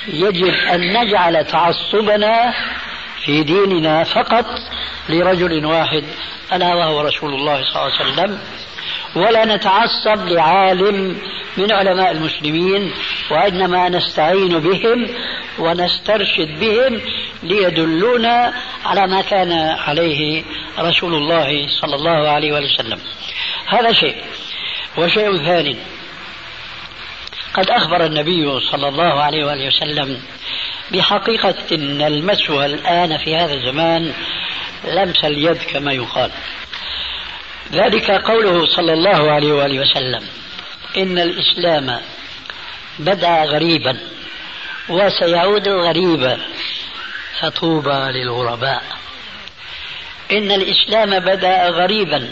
يجب 0.08 0.54
أن 0.74 0.94
نجعل 0.94 1.46
تعصبنا 1.46 2.54
في 3.26 3.44
ديننا 3.44 4.04
فقط 4.04 4.46
لرجل 5.10 5.66
واحد 5.66 6.04
ألا 6.54 6.76
وهو 6.76 7.02
رسول 7.02 7.34
الله 7.34 7.64
صلى 7.64 7.82
الله 7.82 8.00
عليه 8.00 8.12
وسلم. 8.14 8.40
ولا 9.16 9.56
نتعصب 9.56 10.28
لعالم 10.28 11.18
من 11.58 11.72
علماء 11.72 12.12
المسلمين 12.12 12.94
وإنما 13.32 13.90
نستعين 13.90 14.60
بهم 14.60 15.10
ونسترشد 15.60 16.60
بهم 16.60 17.02
ليدلونا 17.44 18.54
على 18.86 19.08
ما 19.08 19.22
كان 19.22 19.52
عليه 19.88 20.44
رسول 20.80 21.14
الله 21.14 21.68
صلى 21.82 21.96
الله 21.96 22.30
عليه 22.30 22.52
وسلم. 22.52 23.00
هذا 23.68 23.94
شيء. 23.94 24.16
وشيء 24.98 25.38
ثاني. 25.38 25.76
قد 27.54 27.70
أخبر 27.70 28.06
النبي 28.06 28.60
صلى 28.60 28.88
الله 28.88 29.24
عليه 29.24 29.46
وآله 29.46 29.68
وسلم 29.68 30.22
بحقيقة 30.92 31.56
أن 31.72 32.02
المسوى 32.02 32.66
الآن 32.66 33.18
في 33.18 33.36
هذا 33.36 33.54
الزمان 33.54 34.14
لمس 34.88 35.26
اليد 35.26 35.58
كما 35.58 35.94
يقال. 35.94 36.32
ذلك 37.74 38.12
قوله 38.12 38.66
صلى 38.66 38.94
الله 38.94 39.32
عليه 39.32 39.54
وآله 39.54 39.80
وسلم. 39.80 40.24
إن 40.98 41.20
الإسلام 41.20 42.00
بدأ 43.00 43.44
غريبا 43.44 43.98
وسيعود 44.90 45.68
غريبا 45.68 46.38
فطوبى 47.40 48.12
للغرباء. 48.12 48.84
إن 50.32 50.52
الإسلام 50.52 51.20
بدأ 51.20 51.70
غريبا 51.70 52.30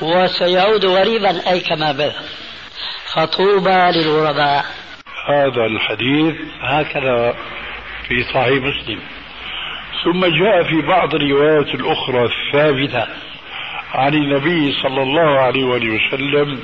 وسيعود 0.00 0.86
غريبا 0.86 1.50
أي 1.50 1.60
كما 1.60 1.92
بدأ 1.92 2.22
فطوبى 3.14 3.90
للغرباء. 3.94 4.64
هذا 5.28 5.66
الحديث 5.66 6.34
هكذا 6.60 7.34
في 8.08 8.24
صحيح 8.34 8.62
مسلم. 8.62 9.00
ثم 10.04 10.26
جاء 10.26 10.62
في 10.62 10.86
بعض 10.88 11.14
الروايات 11.14 11.74
الأخرى 11.74 12.24
الثابتة 12.24 13.25
عن 13.96 14.14
النبي 14.14 14.72
صلى 14.72 15.02
الله 15.02 15.40
عليه 15.40 15.64
وآله 15.64 15.94
وسلم 15.94 16.60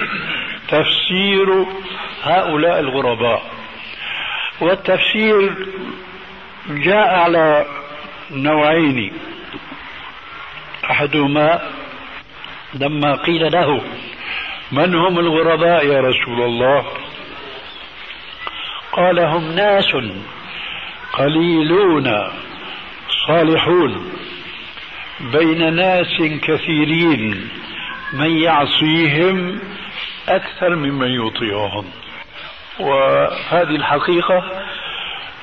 تفسير 0.69 1.67
هؤلاء 2.23 2.81
الغرباء. 2.81 3.43
والتفسير 4.61 5.55
جاء 6.69 7.15
على 7.15 7.67
نوعين. 8.31 9.13
أحدهما 10.91 11.61
لما 12.75 13.15
قيل 13.15 13.53
له 13.53 13.81
من 14.73 14.95
هم 14.95 15.19
الغرباء 15.19 15.87
يا 15.87 16.01
رسول 16.01 16.43
الله؟ 16.43 16.87
قال 18.93 19.21
هم 19.21 19.53
ناس 19.53 19.97
قليلون 21.13 22.29
صالحون. 23.27 24.13
بين 25.23 25.75
ناس 25.75 26.23
كثيرين 26.43 27.49
من 28.13 28.31
يعصيهم 28.31 29.59
أكثر 30.29 30.77
ممن 30.77 31.09
يطيعهم. 31.09 31.85
وهذه 32.81 33.77
الحقيقة 33.77 34.63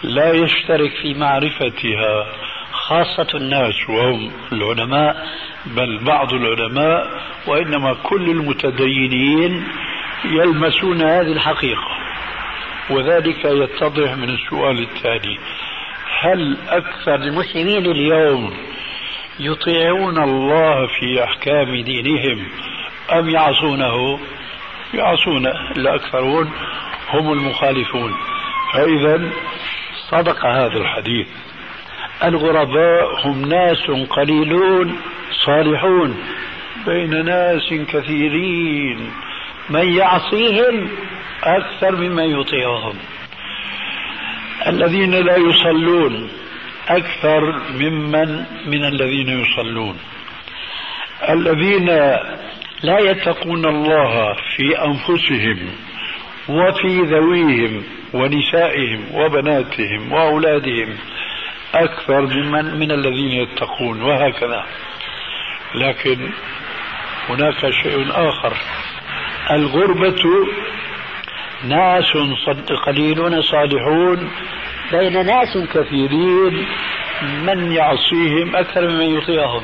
لا 0.04 0.32
يشترك 0.34 0.92
في 1.02 1.14
معرفتها 1.14 2.26
خاصة 2.72 3.28
الناس 3.36 3.90
وهم 3.90 4.32
العلماء 4.52 5.28
بل 5.66 5.98
بعض 5.98 6.34
العلماء 6.34 7.22
وإنما 7.48 7.94
كل 7.94 8.30
المتدينين 8.30 9.68
يلمسون 10.26 11.02
هذه 11.02 11.32
الحقيقة. 11.32 12.00
وذلك 12.90 13.46
يتضح 13.46 14.14
من 14.14 14.30
السؤال 14.30 14.80
التالي 14.80 15.38
هل 16.20 16.58
أكثر 16.70 17.16
المسلمين 17.16 17.86
اليوم 17.86 18.54
يطيعون 19.40 20.24
الله 20.24 20.88
في 20.88 21.24
أحكام 21.24 21.76
دينهم. 21.76 22.48
أم 23.12 23.30
يعصونه؟ 23.30 24.20
يعصون. 24.94 25.48
الأكثرون 25.48 26.52
هم 27.10 27.34
المخالفون. 27.34 28.14
فإذا 28.74 29.32
صدق 30.10 30.46
هذا 30.46 30.78
الحديث. 30.78 31.28
الغرباء 32.24 33.28
هم 33.28 33.46
ناس 33.46 33.92
قليلون 34.10 35.00
صالحون 35.46 36.24
بين 36.86 37.26
ناس 37.26 37.74
كثيرين. 37.74 39.12
من 39.70 39.94
يعصيهم 39.94 40.90
أكثر 41.44 41.96
ممن 41.96 42.40
يطيعهم. 42.40 42.96
الذين 44.68 45.12
لا 45.12 45.38
يصلون. 45.38 46.30
أكثر 46.90 47.62
ممن 47.74 48.46
من 48.66 48.86
الذين 48.86 49.30
يصلون. 49.30 49.98
الذين 51.30 51.86
لا 52.84 53.00
يتقون 53.00 53.66
الله 53.66 54.34
في 54.56 54.86
أنفسهم 54.86 55.58
وفي 56.50 57.02
ذويهم 57.02 57.84
ونسائهم 58.14 59.16
وبناتهم 59.16 60.12
وأولادهم 60.12 60.98
أكثر 61.74 62.22
ممن 62.22 62.80
من 62.80 62.92
الذين 62.92 63.32
يتقون 63.32 64.02
وهكذا. 64.02 64.66
لكن 65.76 66.30
هناك 67.30 67.70
شيء 67.70 68.08
آخر. 68.12 68.54
الغربة 69.52 70.24
ناس 71.64 72.18
قليلون 72.86 73.42
صالحون 73.42 74.32
بين 74.92 75.26
ناس 75.26 75.58
كثيرين 75.58 76.68
من 77.44 77.72
يعصيهم 77.72 78.56
أكثر 78.56 78.88
ممن 78.88 79.18
يطيعهم 79.18 79.64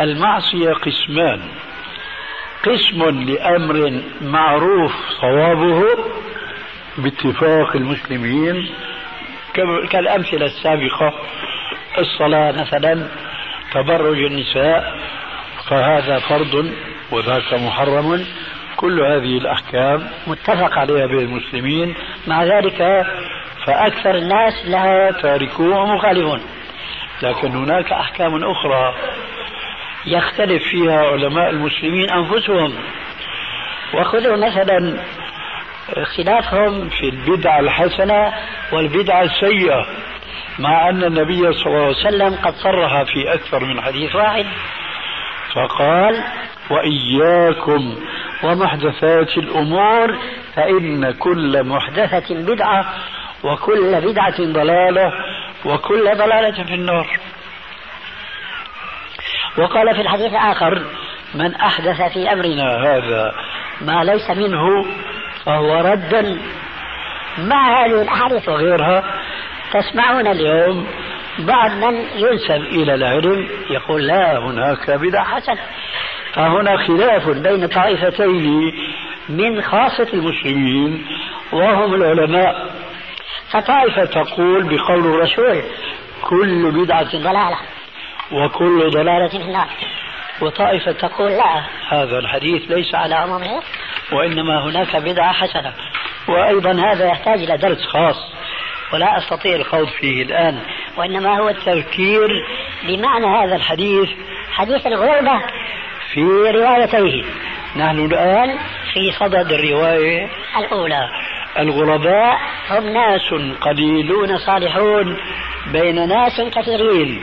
المعصية 0.00 0.72
قسمان. 0.72 1.40
قسم 2.62 3.20
لأمر 3.20 4.02
معروف 4.20 4.92
صوابه 5.20 5.84
باتفاق 6.98 7.76
المسلمين. 7.76 8.68
كالأمثلة 9.90 10.46
السابقة 10.46 11.14
الصلاة 11.98 12.52
مثلا 12.52 13.08
تبرج 13.72 14.18
النساء 14.18 14.98
فهذا 15.68 16.18
فرض 16.18 16.72
وذاك 17.10 17.54
محرم. 17.54 18.24
كل 18.76 19.00
هذه 19.00 19.38
الأحكام 19.38 20.08
متفق 20.26 20.78
عليها 20.78 21.06
بين 21.06 21.18
المسلمين. 21.18 21.94
مع 22.26 22.44
ذلك 22.44 23.06
فأكثر 23.66 24.14
الناس 24.14 24.52
لها 24.66 25.10
تاركون 25.10 25.72
ومخالفون. 25.72 26.40
لكن 27.22 27.48
هناك 27.56 27.92
أحكام 27.92 28.44
أخرى 28.44 28.94
يختلف 30.06 30.62
فيها 30.62 31.00
علماء 31.00 31.50
المسلمين 31.50 32.10
أنفسهم. 32.10 32.74
وخذوا 33.94 34.36
مثلا 34.36 35.04
اختلافهم 35.96 36.88
في 36.88 37.08
البدعة 37.08 37.60
الحسنة 37.60 38.32
والبدعة 38.72 39.22
السيئة 39.22 39.86
مع 40.58 40.88
أن 40.88 41.04
النبي 41.04 41.52
صلى 41.52 41.66
الله 41.66 41.84
عليه 41.84 41.96
وسلم 41.96 42.34
قد 42.34 42.54
صرح 42.54 43.02
في 43.02 43.34
أكثر 43.34 43.64
من 43.64 43.80
حديث 43.80 44.16
واحد. 44.16 44.46
فقال 45.54 46.24
وإياكم 46.70 47.94
ومحدثات 48.42 49.38
الأمور 49.38 50.18
فإن 50.54 51.10
كل 51.10 51.64
محدثة 51.64 52.34
بدعة 52.34 52.84
وكل 53.44 54.00
بدعة 54.00 54.38
ضلالة 54.38 55.12
وكل 55.64 56.04
ضلالة 56.16 56.64
في 56.64 56.74
النار. 56.74 57.06
وقال 59.58 59.94
في 59.94 60.00
الحديث 60.00 60.32
الآخر 60.32 60.82
من 61.34 61.54
أحدث 61.54 62.12
في 62.12 62.32
أمرنا 62.32 62.76
هذا 62.76 63.32
ما 63.80 64.04
ليس 64.04 64.30
منه 64.30 64.86
فهو 65.44 65.74
رد. 65.74 66.40
مع 67.38 67.84
هذه 67.84 68.02
الأحاديث 68.02 68.48
وغيرها؟ 68.48 69.04
تسمعون 69.72 70.26
اليوم 70.26 70.86
بعض 71.38 71.70
من 71.70 71.94
ينسب 71.94 72.60
إلى 72.62 72.94
العلم 72.94 73.48
يقول 73.70 74.06
لا 74.06 74.38
هناك 74.38 74.90
بدعة 74.90 75.24
حسنة 75.24 75.60
فهنا 76.32 76.76
خلاف 76.76 77.28
بين 77.28 77.66
طائفتين 77.66 78.72
من 79.28 79.62
خاصة 79.62 80.06
المسلمين 80.12 81.06
وهم 81.52 81.94
العلماء. 81.94 82.70
فطائفة 83.52 84.04
تقول 84.04 84.62
بقول 84.62 85.06
الرسول 85.06 85.62
كل 86.22 86.70
بدعة 86.70 87.16
ضلالة 87.16 87.58
وكل 88.32 88.90
ضلالة 88.90 89.28
في 89.28 89.36
النار. 89.36 89.68
وطائفة 90.40 90.92
تقول 90.92 91.30
لا 91.30 91.62
هذا 91.88 92.18
الحديث 92.18 92.70
ليس 92.70 92.94
على 92.94 93.14
عمومه 93.14 93.62
وإنما 94.12 94.64
هناك 94.64 94.96
بدعة 94.96 95.32
حسنة. 95.32 95.72
وأيضا 96.28 96.72
هذا 96.72 97.06
يحتاج 97.06 97.42
إلى 97.42 97.56
درس 97.56 97.82
خاص 97.86 98.16
ولا 98.92 99.18
أستطيع 99.18 99.56
الخوض 99.56 99.88
فيه 99.88 100.22
الآن 100.22 100.60
وإنما 100.96 101.38
هو 101.38 101.48
التذكير 101.48 102.28
بمعنى 102.86 103.26
هذا 103.26 103.56
الحديث 103.56 104.08
حديث 104.52 104.86
الغربة 104.86 105.40
في 106.12 106.20
روايتيه. 106.50 107.24
نحن 107.76 108.04
الآن 108.04 108.58
في 108.92 109.12
صدد 109.12 109.52
الرواية 109.52 110.28
الأولى. 110.58 111.08
الغرباء 111.58 112.38
هم 112.70 112.88
ناس 112.88 113.34
قليلون 113.60 114.38
صالحون 114.38 115.16
بين 115.72 116.08
ناس 116.08 116.40
كثيرين 116.40 117.22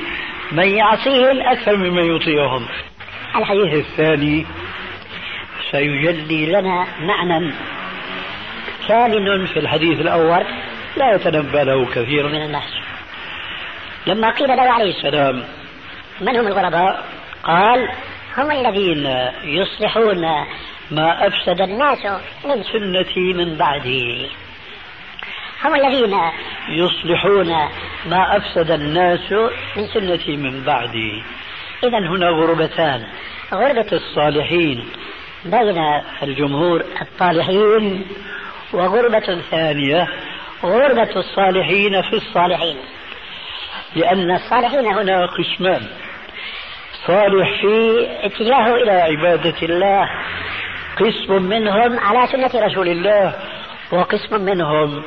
من 0.52 0.68
يعصيهم 0.68 1.42
أكثر 1.42 1.78
ممن 1.78 2.16
يطيعهم. 2.16 2.68
الحديث 3.36 3.74
الثاني 3.74 4.46
سيجلي 5.72 6.46
لنا 6.46 6.88
معنى 7.00 7.54
كامن 8.88 9.46
في 9.46 9.60
الحديث 9.60 10.02
الأول 10.02 10.44
لا 10.98 11.16
يتنبأ 11.16 11.64
له 11.64 11.86
كثير 11.86 12.28
من 12.28 12.42
الناس. 12.42 12.74
لما 14.08 14.30
قيل 14.30 14.48
له 14.48 14.72
عليه 14.72 14.90
السلام 14.90 15.44
من 16.22 16.38
هم 16.38 16.48
الغرباء؟ 16.48 17.04
قال 17.44 17.90
هم 18.38 18.52
الذين 18.52 19.30
يصلحون 19.44 20.26
ما 20.92 21.28
أفسد 21.28 21.62
الناس 21.62 22.06
من 22.46 22.64
سنتي 22.64 23.34
من 23.34 23.58
بعدي. 23.58 24.30
هم 25.64 25.76
الذين 25.76 26.20
يصلحون 26.70 27.48
ما 28.06 28.38
أفسد 28.38 28.72
الناس 28.72 29.32
من 29.76 29.88
سنتي 29.94 30.38
من 30.38 30.64
بعدي. 30.64 31.24
إذا 31.84 32.00
هنا 32.00 32.30
غربتان. 32.30 33.08
غربة 33.54 33.92
الصالحين 33.92 34.86
بين 35.46 35.78
الجمهور 36.24 36.84
الطالحين 37.02 38.08
وغربة 38.74 39.42
ثانية 39.52 40.08
غربة 40.64 41.16
الصالحين 41.16 42.02
في 42.02 42.14
الصالحين. 42.14 42.78
لأن 43.96 44.32
الصالحين 44.32 44.86
هنا 44.86 45.26
قسمان. 45.26 45.88
صالح 47.08 47.62
في 47.62 48.08
اتجاهه 48.26 48.76
إلى 48.76 48.92
عبادة 48.92 49.56
الله. 49.62 50.10
قسم 51.00 51.34
منهم 51.34 52.00
على 52.00 52.28
سنة 52.28 52.66
رسول 52.66 52.88
الله 52.88 53.34
وقسم 53.92 54.42
منهم 54.42 55.04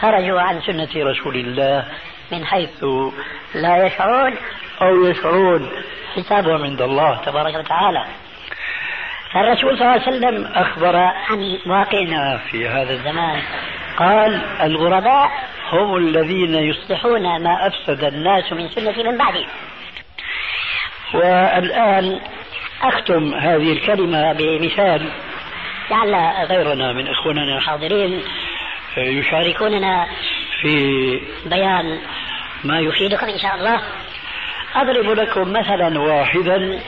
خرجوا 0.00 0.40
عن 0.40 0.60
سنة 0.60 0.88
رسول 0.96 1.36
الله 1.36 1.84
من 2.32 2.44
حيث 2.44 2.84
لا 3.54 3.86
يشعرون 3.86 4.34
أو 4.82 5.06
يشعرون 5.06 5.70
حسابهم 6.16 6.62
عند 6.62 6.82
الله 6.82 7.16
تبارك 7.24 7.54
وتعالى. 7.54 8.04
فالرسول 9.32 9.78
صلى 9.78 9.82
الله 9.82 9.90
عليه 9.90 10.02
وسلم 10.02 10.46
أخبر 10.46 10.96
عن 10.96 11.58
واقعنا 11.66 12.40
في 12.50 12.68
هذا 12.68 12.92
الزمان. 12.92 13.42
قال 13.96 14.40
الغرباء 14.60 15.30
هم 15.72 15.96
الذين 15.96 16.54
يصلحون 16.54 17.42
ما 17.42 17.66
أفسد 17.66 18.04
الناس 18.04 18.52
من 18.52 18.68
سنة 18.68 19.10
من 19.10 19.18
بعدهم 19.18 19.46
والآن 21.14 22.20
أختم 22.82 23.34
هذه 23.34 23.72
الكلمة 23.72 24.32
بمثال 24.32 25.08
لعل 25.90 26.46
غيرنا 26.46 26.92
من 26.92 27.08
إخواننا 27.08 27.56
الحاضرين 27.56 28.22
يشاركوننا 28.96 30.06
في 30.60 31.20
بيان 31.46 31.98
ما 32.64 32.80
يفيدكم 32.80 33.26
إن 33.26 33.38
شاء 33.38 33.54
الله. 33.54 33.82
أضرب 34.74 35.10
لكم 35.18 35.52
مثلا 35.52 36.00
واحدا 36.00 36.80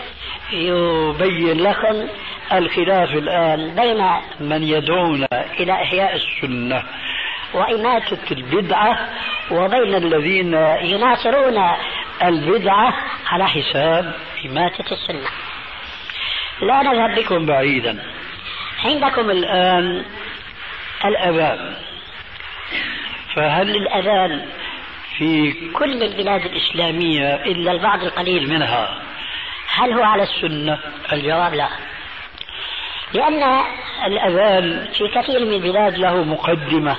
يبين 0.53 1.63
لكم 1.63 2.09
الخلاف 2.53 3.11
الآن 3.11 3.75
بين 3.75 4.07
من 4.41 4.63
يدعون 4.63 5.27
إلى 5.33 5.73
إحياء 5.73 6.17
السنة 6.17 6.83
وإماتة 7.55 8.19
البدعة 8.31 9.09
وبين 9.51 9.95
الذين 9.95 10.55
يناصرون 10.81 11.63
البدعة 12.23 12.95
على 13.27 13.49
حساب 13.49 14.15
إماتة 14.47 14.93
السنة. 14.93 15.29
لا 16.63 16.83
نذهب 16.83 17.19
بكم 17.19 17.47
بعيدا. 17.47 18.03
عندكم 18.85 19.31
الآن 19.31 20.05
الأذان. 21.05 21.75
فهل 23.35 23.77
الأذان 23.77 24.47
في 25.19 25.53
كل 25.73 26.03
البلاد 26.03 26.45
الإسلامية 26.47 27.35
إلا 27.35 27.73
البعض 27.73 28.03
القليل 28.03 28.51
منها 28.51 28.99
هل 29.75 29.93
هو 29.93 30.03
على 30.03 30.23
السنة؟ 30.23 30.79
الجواب 31.13 31.55
لا. 31.55 31.69
لأن 33.13 33.63
الأذان 34.07 34.89
في 34.93 35.09
كثير 35.09 35.45
من 35.45 35.53
البلاد 35.53 35.99
له 35.99 36.25
مقدمة 36.25 36.97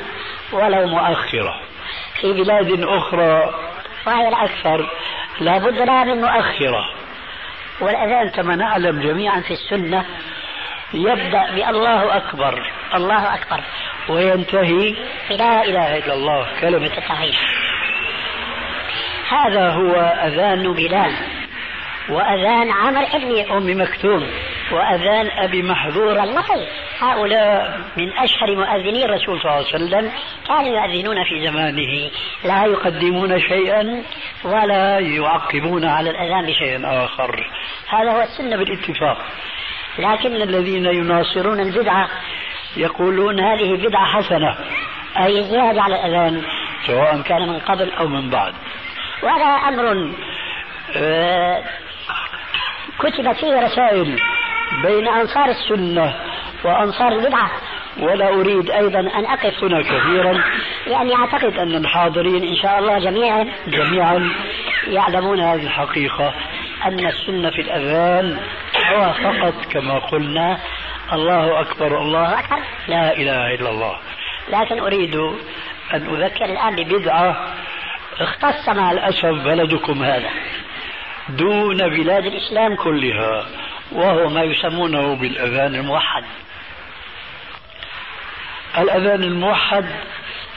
ولو 0.52 0.88
مؤخرة. 0.88 1.62
في 2.22 2.34
بلاد 2.34 2.84
أخرى 2.84 3.54
وهي 4.08 4.28
الأكثر 4.28 4.90
لابد 5.40 5.78
لها 5.78 6.04
من 6.04 6.22
مؤخرة. 6.22 6.90
والأذان 7.82 8.30
كما 8.30 8.56
نعلم 8.56 9.02
جميعا 9.02 9.42
في 9.42 9.54
السنة 9.54 10.06
يبدأ 10.94 11.52
بالله 11.52 12.18
أكبر. 12.18 12.72
الله 12.96 13.34
أكبر. 13.34 13.64
وينتهي 14.10 14.96
بلا 15.30 15.64
إله 15.64 15.98
إلا 15.98 16.14
الله. 16.14 16.48
كلمة. 16.62 16.98
التوحيد 16.98 17.34
هذا 19.30 19.70
هو 19.70 19.96
أذان 20.26 20.74
بلال. 20.74 21.14
وأذان 22.10 22.72
عمر 22.72 23.08
ابن 23.14 23.52
أم 23.52 23.82
مكتوم. 23.82 24.28
وأذان 24.72 25.30
أبي 25.38 25.64
محذور. 25.64 26.24
الله 26.24 26.68
هؤلاء 27.00 27.82
من 27.98 28.18
أشهر 28.18 28.56
مؤذني 28.56 29.06
الرسول 29.06 29.42
صلى 29.42 29.52
الله 29.52 29.66
عليه 29.74 29.86
وسلم. 29.86 30.12
كانوا 30.48 30.78
يؤذنون 30.78 31.24
في 31.24 31.48
زمانه. 31.48 32.10
لا 32.44 32.66
يقدمون 32.66 33.40
شيئا 33.40 34.04
ولا 34.44 35.00
يعقبون 35.00 35.86
على 35.86 36.10
الأذان 36.10 36.46
بشيء 36.46 36.82
آخر. 36.86 37.52
هذا 37.90 38.12
هو 38.12 38.22
السنة 38.22 38.58
بالاتفاق. 38.58 39.18
لكن 40.00 40.36
الذين 40.36 40.86
يناصرون 40.86 41.60
البدعة 41.60 42.10
يقولون 42.78 43.40
هذه 43.40 43.88
بدعة 43.88 44.06
حسنة. 44.06 44.56
أي 45.18 45.44
زيادة 45.44 45.82
على 45.82 45.96
الأذان 45.96 46.44
سواء 46.88 47.22
كان 47.22 47.48
من 47.48 47.60
قبل 47.60 47.92
أو 47.92 48.08
من 48.08 48.30
بعد. 48.30 48.54
وهذا 49.24 49.46
أمر 49.46 50.14
آه، 50.96 51.64
كتبت 53.00 53.36
فيه 53.36 53.60
رسائل 53.66 54.20
بين 54.84 55.08
أنصار 55.08 55.46
السنة 55.50 56.14
وأنصار 56.64 57.08
البدعة. 57.08 57.52
ولا 58.00 58.30
أريد 58.30 58.70
أيضا 58.72 59.00
أن 59.00 59.26
أقف 59.26 59.64
هنا 59.64 59.82
كثيرا 59.82 60.44
يعني 60.88 61.16
أعتقد 61.16 61.58
أن 61.58 61.76
الحاضرين 61.76 62.44
إن 62.44 62.56
شاء 62.56 62.80
الله 62.80 63.00
جميعا 63.00 63.48
جميعا 63.68 64.32
يعلمون 64.88 65.40
هذه 65.40 65.64
الحقيقة. 65.64 66.34
أن 66.86 67.08
السنة 67.08 67.50
في 67.50 67.62
الأذان 67.62 68.40
هو 68.92 69.14
فقط 69.14 69.66
كما 69.72 70.00
قلنا 70.00 70.60
الله 71.14 71.62
أكبر 71.62 72.02
الله 72.02 72.40
أكبر. 72.40 72.60
لا 72.88 73.18
إله 73.18 73.56
إلا 73.56 73.70
الله. 73.70 73.98
لكن 74.50 74.80
أريد 74.80 75.16
أن 75.94 76.16
أذكر 76.16 76.46
الآن 76.46 76.76
ببدعة 76.76 77.54
اختص 78.20 78.70
مع 78.70 78.92
الأسف 78.92 79.26
بلدكم 79.26 80.04
هذا. 80.04 80.30
دون 81.30 81.78
بلاد 81.78 82.26
الإسلام 82.26 82.76
كلها 82.76 83.46
وهو 83.92 84.30
ما 84.30 84.44
يسمونه 84.44 85.16
بالأذان 85.16 85.76
الموحد. 85.76 86.24
الأذان 88.78 89.24
الموحد 89.24 89.86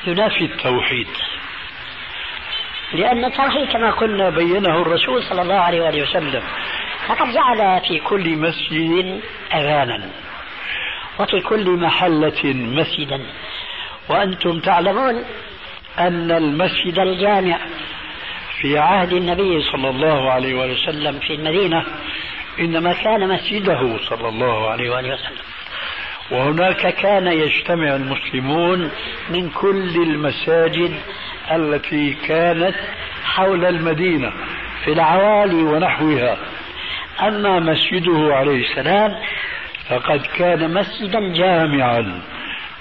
ينافي 0.07 0.45
التوحيد. 0.45 1.09
لأن 2.95 3.25
التوحيد 3.25 3.69
كما 3.69 3.91
قلنا 3.91 4.31
بينه 4.31 4.83
الرسول 4.83 5.23
صلى 5.23 5.43
الله 5.43 5.55
عليه 5.55 5.81
وآله 5.81 6.03
وسلم. 6.03 6.43
فقد 7.07 7.33
جعل 7.33 7.81
في 7.89 7.99
كل 7.99 8.37
مسجد 8.37 9.21
أذانا 9.55 10.11
وفي 11.21 11.41
كل 11.41 11.71
محلة 11.71 12.45
مسجدا. 12.45 13.21
وأنتم 14.09 14.61
تعلمون 14.61 15.25
أن 15.99 16.31
المسجد 16.31 16.99
الجامع 16.99 17.59
في 18.61 18.79
عهد 18.79 19.13
النبي 19.13 19.63
صلى 19.63 19.91
الله 19.91 20.31
عليه 20.31 20.55
وآله 20.55 20.73
وسلم 20.73 21.19
في 21.19 21.35
المدينة 21.35 21.85
إنما 22.61 22.93
كان 22.93 23.29
مسجده 23.29 23.99
صلى 24.09 24.29
الله 24.29 24.71
عليه 24.71 24.91
وآله 24.91 25.15
وسلم. 25.15 25.39
وهناك 26.31 26.95
كان 26.95 27.27
يجتمع 27.27 27.97
المسلمون 27.97 28.91
من 29.31 29.51
كل 29.51 30.03
المساجد 30.03 30.95
التي 31.51 32.13
كانت 32.15 32.75
حول 33.25 33.65
المدينة 33.65 34.33
في 34.85 34.93
العوالي 34.93 35.63
ونحوها. 35.63 36.37
أما 37.21 37.59
مسجده 37.61 38.35
عليه 38.35 38.61
السلام 38.71 39.15
فقد 39.89 40.21
كان 40.37 40.75
مسجدا 40.75 41.33
جامعا 41.33 42.21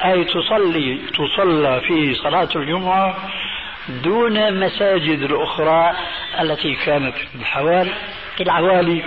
أي 0.06 0.24
تصلي 0.24 1.00
تصلى 1.14 1.82
فيه 1.88 2.14
صلاة 2.14 2.50
الجمعة 2.56 3.18
دون 4.04 4.38
المساجد 4.38 5.22
الأخرى 5.22 5.94
التي 6.42 6.76
كانت 6.76 7.16
في 7.16 7.36
الحوالي 7.36 7.92
في 8.38 8.44
العوالي 8.44 9.04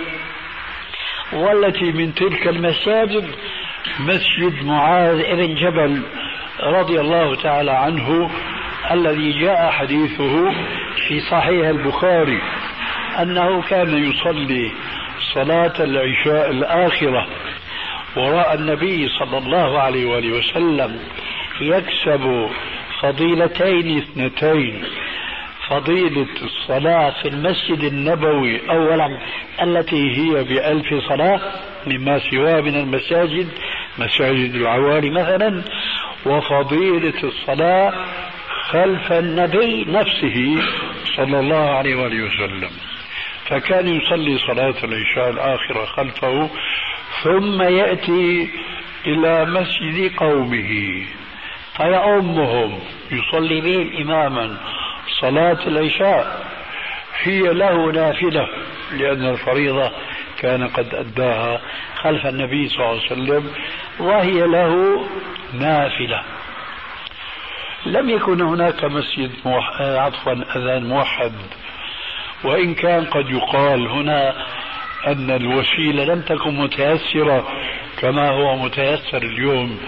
والتي 1.33 1.91
من 1.91 2.13
تلك 2.13 2.47
المساجد 2.47 3.27
مسجد 3.99 4.65
معاذ 4.65 5.35
بن 5.35 5.55
جبل 5.55 6.01
رضي 6.59 6.99
الله 7.01 7.35
تعالى 7.35 7.71
عنه 7.71 8.31
الذي 8.91 9.31
جاء 9.39 9.71
حديثه 9.71 10.51
في 11.07 11.19
صحيح 11.19 11.67
البخاري 11.67 12.41
أنه 13.21 13.61
كان 13.61 14.09
يصلي 14.09 14.71
صلاة 15.33 15.73
العشاء 15.79 16.51
الآخرة 16.51 17.27
وراء 18.17 18.53
النبي 18.53 19.09
صلى 19.09 19.37
الله 19.37 19.79
عليه 19.79 20.05
وآله 20.05 20.37
وسلم 20.37 20.99
يكسب 21.61 22.49
فضيلتين 23.01 23.97
اثنتين. 23.97 24.83
فضيلة 25.67 26.27
الصلاة 26.41 27.13
في 27.21 27.27
المسجد 27.27 27.83
النبوي 27.83 28.69
أولا 28.69 29.19
التي 29.61 30.17
هي 30.17 30.43
بألف 30.43 30.93
صلاة 31.09 31.41
مما 31.87 32.19
سواه 32.19 32.61
من 32.61 32.75
المساجد 32.75 33.47
مساجد 33.99 34.55
العوالي 34.55 35.09
مثلا 35.09 35.61
وفضيلة 36.25 37.23
الصلاة 37.23 37.93
خلف 38.69 39.11
النبي 39.11 39.85
نفسه 39.85 40.61
صلى 41.17 41.39
الله 41.39 41.69
عليه 41.69 41.95
وآله 41.95 42.23
وسلم. 42.23 42.69
فكان 43.45 43.87
يصلي 43.87 44.37
صلاة 44.37 44.75
العشاء 44.83 45.29
الآخرة 45.29 45.85
خلفه 45.85 46.49
ثم 47.23 47.61
يأتي 47.61 48.49
إلى 49.05 49.45
مسجد 49.45 50.15
قومه. 50.15 51.03
فيؤمهم 51.77 52.79
يصلي 53.11 53.61
بهم 53.61 54.01
إماما. 54.01 54.57
صلاة 55.21 55.67
العشاء 55.67 56.47
هي 57.23 57.41
له 57.41 57.91
نافلة 57.91 58.47
لأن 58.91 59.25
الفريضة 59.29 59.91
كان 60.39 60.67
قد 60.67 60.95
أداها 60.95 61.61
خلف 61.95 62.25
النبي 62.25 62.69
صلى 62.69 62.85
الله 62.85 63.01
عليه 63.01 63.11
وسلم 63.11 63.51
وهي 63.99 64.47
له 64.47 65.05
نافلة. 65.53 66.23
لم 67.85 68.09
يكن 68.09 68.41
هناك 68.41 68.83
مسجد 68.83 69.31
موح... 69.45 69.81
عفوا 69.81 70.33
أذان 70.55 70.87
موحد. 70.87 71.31
وإن 72.43 72.73
كان 72.73 73.05
قد 73.05 73.29
يقال 73.29 73.87
هنا 73.87 74.33
أن 75.07 75.31
الوسيلة 75.31 76.03
لم 76.05 76.21
تكن 76.21 76.57
متيسرة 76.57 77.47
كما 77.97 78.29
هو 78.29 78.55
متيسر 78.55 79.17
اليوم 79.17 79.79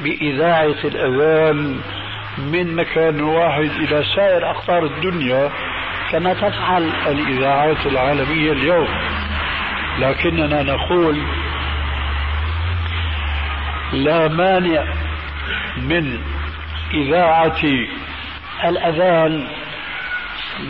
بإذاعة 0.00 0.76
الأذان 0.84 1.80
من 2.38 2.74
مكان 2.76 3.20
واحد 3.20 3.70
إلى 3.70 4.04
سائر 4.16 4.50
أقطار 4.50 4.84
الدنيا 4.86 5.50
كما 6.12 6.34
تفعل 6.34 6.90
الإذاعات 7.06 7.86
العالمية 7.86 8.52
اليوم. 8.52 8.88
لكننا 9.98 10.62
نقول 10.62 11.22
لا 13.92 14.28
مانع 14.28 14.84
من 15.76 16.18
إذاعة 16.94 17.62
الأذان 18.64 19.48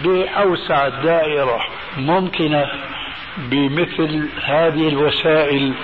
بأوسع 0.04 0.88
دائرة 0.88 1.60
ممكنة 1.98 2.66
بمثل 3.38 4.28
هذه 4.44 4.88
الوسائل 4.88 5.74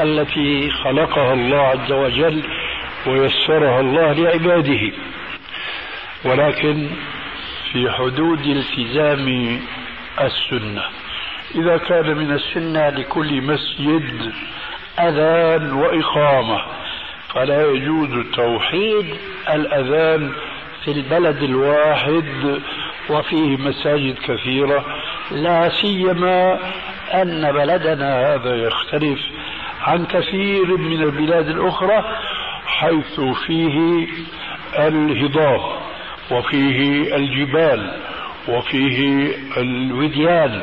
التي 0.00 0.70
خلقها 0.70 1.32
الله 1.32 1.58
عز 1.58 1.92
وجل 1.92 2.42
ويسرها 3.06 3.80
الله 3.80 4.12
لعباده. 4.12 4.92
ولكن 6.24 6.90
في 7.72 7.90
حدود 7.90 8.46
التزام 8.46 9.60
السنة. 10.20 10.82
إذا 11.54 11.76
كان 11.76 12.16
من 12.16 12.32
السنة 12.32 12.88
لكل 12.88 13.42
مسجد 13.42 14.32
أذان 15.00 15.72
وإقامة. 15.72 16.62
فلا 17.34 17.70
يجوز 17.70 18.26
توحيد 18.34 19.06
الأذان 19.54 20.32
في 20.84 20.90
البلد 20.90 21.42
الواحد 21.42 22.60
وفيه 23.10 23.56
مساجد 23.56 24.16
كثيرة 24.18 24.84
لا 25.30 25.68
سيما 25.68 26.58
أن 27.14 27.52
بلدنا 27.52 28.34
هذا 28.34 28.54
يختلف 28.54 29.20
عن 29.82 30.06
كثير 30.06 30.76
من 30.76 31.02
البلاد 31.02 31.48
الأخرى 31.48 32.04
حيث 32.66 33.20
فيه 33.46 34.06
الهضاب 34.78 35.60
وفيه 36.30 37.16
الجبال 37.16 37.96
وفيه 38.48 39.30
الوديان 39.56 40.60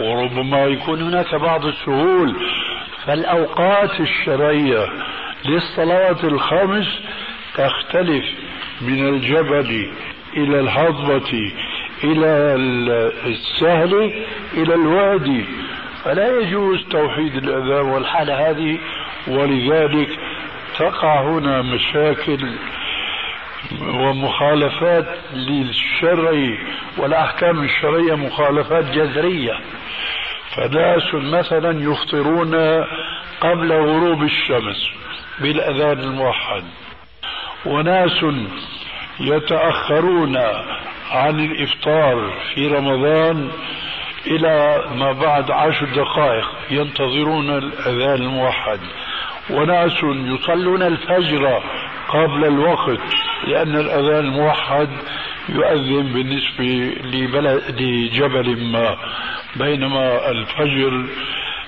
وربما 0.00 0.64
يكون 0.64 1.02
هناك 1.02 1.34
بعض 1.34 1.66
السهول. 1.66 2.36
فالأوقات 3.06 4.00
الشرعية 4.00 4.88
للصلوات 5.44 6.24
الخمس 6.24 7.00
تختلف 7.54 8.24
من 8.80 9.08
الجبل 9.08 9.90
إلى 10.36 10.60
الهضبة 10.60 11.52
إلى 12.04 12.54
السهل 13.26 14.12
إلى 14.54 14.74
الوادي. 14.74 15.44
فلا 16.04 16.40
يجوز 16.40 16.84
توحيد 16.90 17.36
الأذان 17.36 17.86
والحالة 17.86 18.50
هذه 18.50 18.78
ولذلك 19.28 20.08
تقع 20.78 21.22
هنا 21.22 21.62
مشاكل 21.62 22.50
ومخالفات 23.80 25.06
للشرع 25.34 26.56
والأحكام 26.98 27.64
الشرعية 27.64 28.14
مخالفات 28.14 28.84
جذرية. 28.84 29.60
فناس 30.56 31.14
مثلا 31.14 31.92
يفطرون 31.92 32.84
قبل 33.40 33.72
غروب 33.72 34.22
الشمس. 34.22 34.90
بالأذان 35.42 35.98
الموحد. 35.98 36.64
وناس 37.66 38.24
يتأخرون 39.20 40.36
عن 41.10 41.40
الإفطار 41.40 42.32
في 42.54 42.68
رمضان 42.68 43.50
إلى 44.26 44.84
ما 44.96 45.12
بعد 45.12 45.50
عشر 45.50 45.86
دقائق 45.86 46.46
ينتظرون 46.70 47.50
الأذان 47.50 48.22
الموحد. 48.22 48.80
وناس 49.50 50.02
يصلون 50.02 50.82
الفجر 50.82 51.62
قبل 52.08 52.44
الوقت 52.44 53.00
لأن 53.46 53.76
الأذان 53.76 54.24
الموحد 54.24 54.88
يؤذن 55.48 56.12
بالنسبة 56.12 56.94
لبلد 57.04 57.80
لجبل 57.80 58.64
ما 58.64 58.96
بينما 59.56 60.30
الفجر 60.30 61.04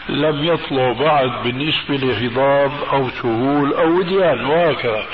لم 0.08 0.44
يطلع 0.44 0.92
بعد 0.92 1.30
بالنسبة 1.44 1.96
لهضاب 1.96 2.72
أو 2.92 3.10
سهول 3.10 3.74
أو 3.74 3.98
وديان 3.98 4.44
وهكذا. 4.44 5.06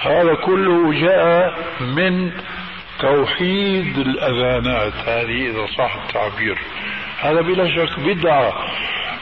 هذا 0.00 0.34
كله 0.34 0.92
جاء 1.00 1.58
من 1.80 2.32
توحيد 3.00 3.98
الأذانات. 3.98 4.92
هذه 4.94 5.50
إذا 5.50 5.66
صح 5.78 6.04
التعبير. 6.06 6.58
هذا 7.20 7.40
بلا 7.40 7.68
شك 7.68 8.00
بدعة. 8.00 8.52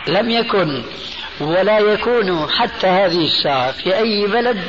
لم 0.09 0.31
يكن 0.31 0.83
ولا 1.41 1.79
يكون 1.79 2.49
حتى 2.59 2.87
هذه 2.87 3.25
الساعة 3.25 3.73
في 3.73 3.97
أي 3.99 4.27
بلد 4.27 4.63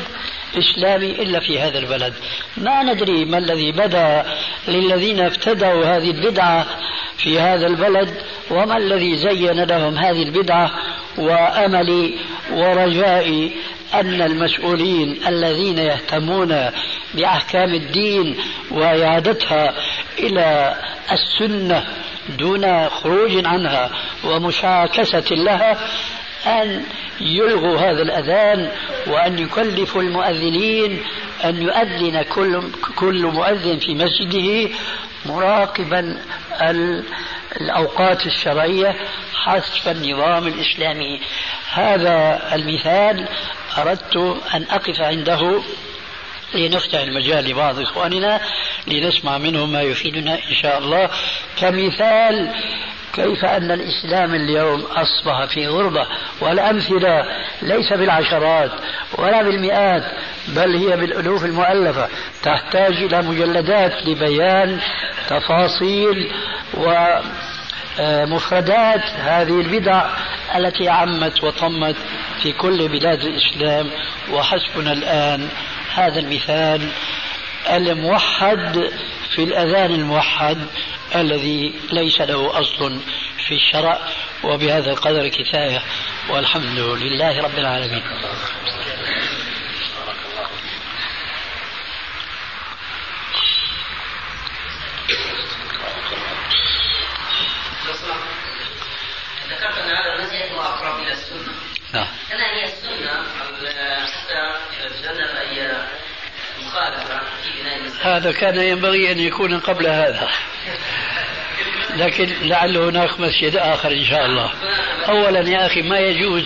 إسلامي 0.57 1.11
إلا 1.11 1.39
في 1.39 1.59
هذا 1.59 1.79
البلد. 1.79 2.13
ما 2.57 2.83
ندري 2.83 3.25
ما 3.25 3.37
الذي 3.37 3.71
بدا 3.71 4.25
للذين 4.67 5.19
ابتدعوا 5.19 5.85
هذه 5.85 6.11
البدعة 6.11 6.65
في 7.17 7.39
هذا 7.39 7.67
البلد 7.67 8.13
وما 8.51 8.77
الذي 8.77 9.17
زين 9.17 9.63
لهم 9.63 9.97
هذه 9.97 10.23
البدعة 10.23 10.71
وأملي 11.17 12.13
ورجائي 12.51 13.51
أن 13.93 14.21
المسؤولين 14.21 15.27
الذين 15.27 15.77
يهتمون 15.77 16.69
بأحكام 17.13 17.73
الدين 17.73 18.37
وإعادتها 18.71 19.73
إلى 20.19 20.75
السنة 21.11 21.83
دون 22.39 22.89
خروج 22.89 23.45
عنها 23.45 23.89
ومشاكسة 24.23 25.35
لها 25.35 25.77
أن 26.45 26.83
يلغوا 27.21 27.77
هذا 27.77 28.01
الأذان 28.01 28.71
وأن 29.07 29.39
يكلفوا 29.39 30.01
المؤذنين 30.01 31.03
أن 31.43 31.61
يؤذن 31.61 32.21
كل 32.21 32.63
كل 32.95 33.25
مؤذن 33.25 33.79
في 33.79 33.95
مسجده 33.95 34.75
مراقبا 35.25 36.17
الأوقات 37.61 38.25
الشرعية 38.25 38.95
حسب 39.33 39.91
النظام 39.91 40.47
الإسلامي. 40.47 41.21
هذا 41.71 42.41
المثال 42.55 43.27
أردت 43.77 44.17
أن 44.53 44.63
أقف 44.69 45.01
عنده 45.01 45.61
لنفتح 46.53 46.99
المجال 46.99 47.45
لبعض 47.49 47.79
إخواننا 47.79 48.41
لنسمع 48.87 49.37
منهم 49.37 49.71
ما 49.71 49.81
يفيدنا 49.81 50.33
إن 50.33 50.55
شاء 50.61 50.77
الله. 50.77 51.09
كمثال 51.57 52.51
كيف 53.13 53.45
أن 53.45 53.71
الإسلام 53.71 54.35
اليوم 54.35 54.81
أصبح 54.81 55.45
في 55.45 55.67
غربة 55.67 56.07
والأمثلة 56.41 57.25
ليس 57.61 57.93
بالعشرات 57.93 58.71
ولا 59.17 59.43
بالمئات 59.43 60.03
بل 60.47 60.75
هي 60.75 60.97
بالألوف 60.97 61.45
المؤلفة. 61.45 62.07
تحتاج 62.43 62.93
إلى 62.93 63.21
مجلدات 63.21 64.07
لبيان 64.07 64.79
تفاصيل 65.29 66.31
ومفردات 67.99 69.03
هذه 69.03 69.61
البدع 69.61 70.05
التي 70.55 70.89
عمت 70.89 71.43
وطمت 71.43 71.95
في 72.43 72.51
كل 72.51 72.87
بلاد 72.87 73.21
الإسلام. 73.21 73.89
وحسبنا 74.31 74.93
الآن 74.93 75.49
هذا 75.93 76.19
المثال 76.19 76.89
الموحد 77.69 78.89
في 79.35 79.43
الأذان 79.43 79.91
الموحد. 79.91 80.57
الذي 81.15 81.73
ليس 81.91 82.21
له 82.21 82.59
أصل 82.59 83.01
في 83.47 83.55
الشرع 83.55 83.99
وبهذا 84.43 84.91
القدر 84.91 85.27
كفاية 85.27 85.81
والحمد 86.29 86.79
لله 86.79 87.41
رب 87.41 87.57
العالمين 87.57 88.03
ذكرت 99.49 99.77
ان 99.77 99.89
هذا 99.89 100.15
المسجد 100.15 100.51
هو 100.51 100.61
اقرب 100.61 100.99
إلى 100.99 101.11
السنة. 101.11 101.53
نعم. 101.93 102.07
كما 102.29 102.45
هي 102.55 102.63
السنة 102.65 103.23
حتى 104.05 104.59
تجنب 104.89 105.35
اي 105.35 105.71
مخالفه 106.61 107.19
في 107.43 107.61
بناء 107.61 107.77
المسجد. 107.77 108.01
هذا 108.01 108.31
كان 108.31 108.59
ينبغي 108.59 109.11
أن 109.11 109.19
يكون 109.19 109.59
قبل 109.59 109.87
هذا. 109.87 110.29
لكن 111.95 112.29
لعل 112.41 112.77
هناك 112.77 113.19
مسجد 113.19 113.55
آخر 113.55 113.91
إن 113.91 114.05
شاء 114.05 114.25
الله. 114.25 114.51
أولا 115.07 115.49
يا 115.49 115.65
أخي 115.65 115.81
ما 115.81 115.99
يجوز 115.99 116.43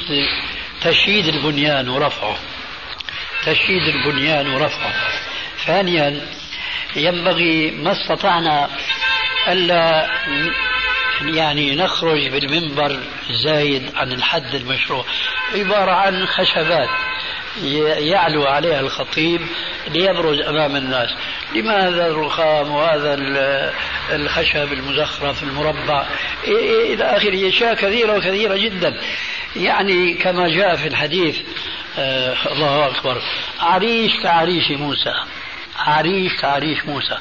تشييد 0.82 1.28
البنيان 1.28 1.90
ورفعه. 1.90 2.38
تشييد 3.46 3.96
البنيان 3.96 4.48
ورفعه. 4.48 4.94
ثانيا 5.66 6.22
ينبغي 6.96 7.72
ما 7.72 7.92
استطعنا 7.92 8.70
ألا 9.48 10.10
يعني 11.22 11.76
نخرج 11.76 12.28
بالمنبر 12.28 13.00
زايد 13.30 13.92
عن 13.96 14.12
الحد 14.12 14.56
المشروع. 14.56 15.06
عبارة 15.56 15.92
عن 15.92 16.26
خشبات. 16.26 16.90
يعلو 17.98 18.44
عليها 18.44 18.80
الخطيب 18.80 19.42
ليبرز 19.88 20.40
أمام 20.42 20.76
الناس. 20.76 21.10
لماذا 21.56 22.08
الرخام 22.08 22.72
وهذا 22.72 23.18
الخشب 24.12 24.74
المزخرف 24.74 25.44
المربع؟ 25.44 26.06
إلى 26.48 27.04
آخره 27.04 27.50
أشياء 27.50 27.74
كثيرة 27.74 28.18
وكثيرة 28.18 28.58
جدا. 28.58 29.00
يعني 29.56 30.14
كما 30.14 30.48
جاء 30.48 30.76
في 30.76 30.88
الحديث 30.88 31.40
آه 31.98 32.36
الله 32.52 32.88
أكبر 32.88 33.22
عريش 33.60 34.12
كعريش 34.24 34.72
موسى. 34.72 35.14
عريش 35.78 36.34
كعريش 36.42 36.86
موسى. 36.86 37.18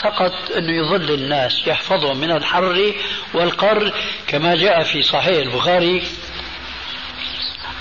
فقط 0.00 0.50
أنه 0.56 0.72
يظل 0.76 1.14
الناس 1.14 1.66
يحفظهم 1.66 2.16
من 2.20 2.30
الحر 2.30 2.92
والقر 3.34 3.92
كما 4.26 4.56
جاء 4.56 4.82
في 4.82 5.02
صحيح 5.02 5.38
البخاري 5.46 6.02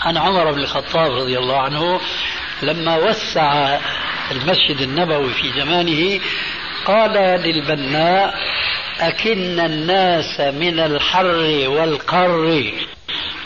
عن 0.01 0.17
عمر 0.17 0.51
بن 0.51 0.59
الخطاب 0.59 1.11
رضي 1.11 1.37
الله 1.37 1.61
عنه 1.61 2.01
لما 2.61 2.95
وسع 2.95 3.79
المسجد 4.31 4.81
النبوي 4.81 5.33
في 5.33 5.51
زمانه 5.51 6.19
قال 6.85 7.11
للبناء 7.41 8.33
أكن 8.99 9.59
الناس 9.59 10.39
من 10.39 10.79
الحر 10.79 11.65
والقر 11.67 12.71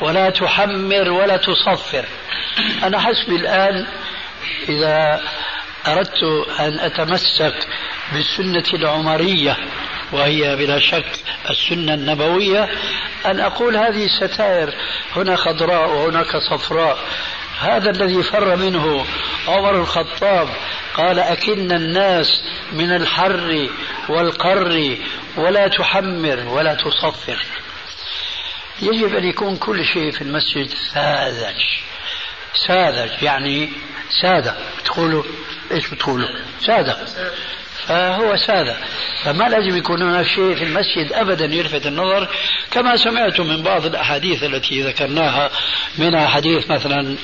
ولا 0.02 0.30
تحمر 0.30 1.10
ولا 1.10 1.38
تصفر. 1.38 2.06
أنا 2.84 3.00
حسبي 3.00 3.36
الآن 3.36 3.86
إذا 4.70 5.22
أردت 5.88 6.24
أن 6.60 6.80
أتمسك 6.80 7.68
بالسنة 8.14 8.74
العمرية 8.74 9.58
وهي 10.12 10.56
بلا 10.56 10.80
شك 10.80 11.20
السنة 11.50 11.94
النبوية. 11.94 12.70
أن 13.26 13.40
أقول 13.40 13.78
هذه 13.78 14.08
ستائر 14.08 14.74
هنا 15.16 15.36
خضراء 15.36 15.90
وهناك 15.90 16.38
صفراء. 16.38 16.98
هذا 17.60 17.90
الذي 17.90 18.24
فر 18.24 18.56
منه 18.56 19.06
عمر 19.48 19.82
الخطاب 19.82 20.50
قال 20.94 21.20
أكن 21.20 21.72
الناس 21.72 22.44
من 22.72 22.96
الحر 22.96 23.70
والقر 24.10 24.98
ولا 25.38 25.68
تحمر 25.68 26.40
ولا 26.48 26.74
تصفر. 26.74 27.46
يجب 28.82 29.16
أن 29.16 29.24
يكون 29.24 29.58
كل 29.58 29.86
شيء 29.86 30.12
في 30.12 30.22
المسجد 30.22 30.68
ساذج. 30.94 31.62
ساذج 32.68 33.24
يعني 33.24 33.70
سادة. 34.22 34.56
بتقولوا 34.82 35.24
إيش 35.72 35.88
بتقولوا؟ 35.88 36.28
سادة. 36.62 36.98
فهو 37.88 38.38
سادة. 38.38 38.76
فما 39.24 39.44
لازم 39.44 39.78
يكون 39.78 40.02
هناك 40.02 40.26
شيء 40.26 40.56
في 40.56 40.64
المسجد 40.64 41.14
أبدا 41.14 41.46
يلفت 41.46 41.88
النظر. 41.88 42.28
كما 42.72 42.98
سمعت 42.98 43.40
من 43.40 43.64
بعض 43.64 43.86
الأحاديث 43.86 44.44
التي 44.44 44.82
ذكرناها 44.82 45.50
منها 45.98 46.28
حديث 46.28 46.72
مثلا 46.72 47.16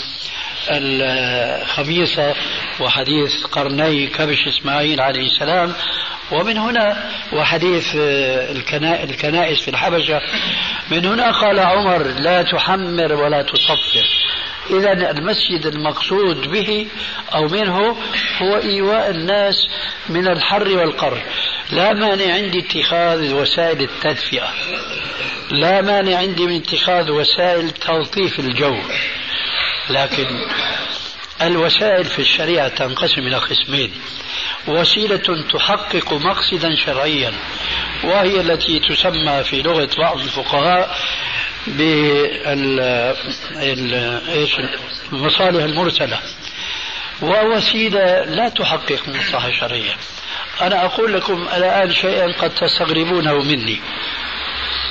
الخميصة 0.70 2.36
وحديث 2.80 3.44
قرني 3.44 4.08
كبش 4.08 4.48
إسماعيل 4.48 5.02
عليه 5.02 5.26
السلام. 5.26 5.74
ومن 6.32 6.58
هنا 6.58 7.10
وحديث 7.34 7.96
الكنائس 7.96 9.62
في 9.62 9.68
الحبشة. 9.68 10.22
من 10.92 11.06
هنا 11.06 11.32
قال 11.32 11.60
عمر 11.60 12.04
لا 12.04 12.42
تحمر 12.42 13.14
ولا 13.14 13.42
تصفر. 13.42 14.08
إذا 14.70 15.12
المسجد 15.12 15.66
المقصود 15.66 16.52
به 16.52 16.88
أو 17.34 17.48
منه 17.48 17.98
هو 18.42 18.58
إيواء 18.58 19.10
الناس 19.10 19.56
من 20.10 20.28
الحر 20.28 20.68
والقر. 20.78 21.22
لا 21.72 21.94
مانع 21.94 22.34
عندي 22.34 22.60
اتخاذ 22.60 23.34
وسائل 23.34 23.82
التدفئة. 23.82 24.54
لا 25.52 25.82
مانع 25.82 26.18
عندي 26.18 26.46
من 26.46 26.56
اتخاذ 26.56 27.12
وسائل 27.12 27.72
تلطيف 27.72 28.40
الجو. 28.40 28.78
لكن 29.90 30.28
الوسائل 31.42 32.06
في 32.06 32.20
الشريعة 32.20 32.68
تنقسم 32.68 33.22
إلى 33.22 33.38
قسمين. 33.38 33.92
وسيلة 34.68 35.46
تحقق 35.54 36.14
مقصدا 36.14 36.76
شرعيا 36.76 37.34
وهي 38.04 38.42
التي 38.42 38.80
تسمى 38.80 39.44
في 39.44 39.62
لغة 39.62 39.90
بعض 39.98 40.20
الفقهاء 40.20 40.98
بالمصالح 45.12 45.64
المرسلة. 45.64 46.20
ووسيلة 47.22 48.24
لا 48.24 48.50
تحقق 48.50 49.08
مصلحة 49.08 49.52
شرعية 49.52 49.92
أنا 50.62 50.86
أقول 50.86 51.14
لكم 51.14 51.48
الآن 51.58 51.94
شيئا 51.94 52.34
قد 52.42 52.50
تستغربونه 52.50 53.34
مني. 53.34 53.80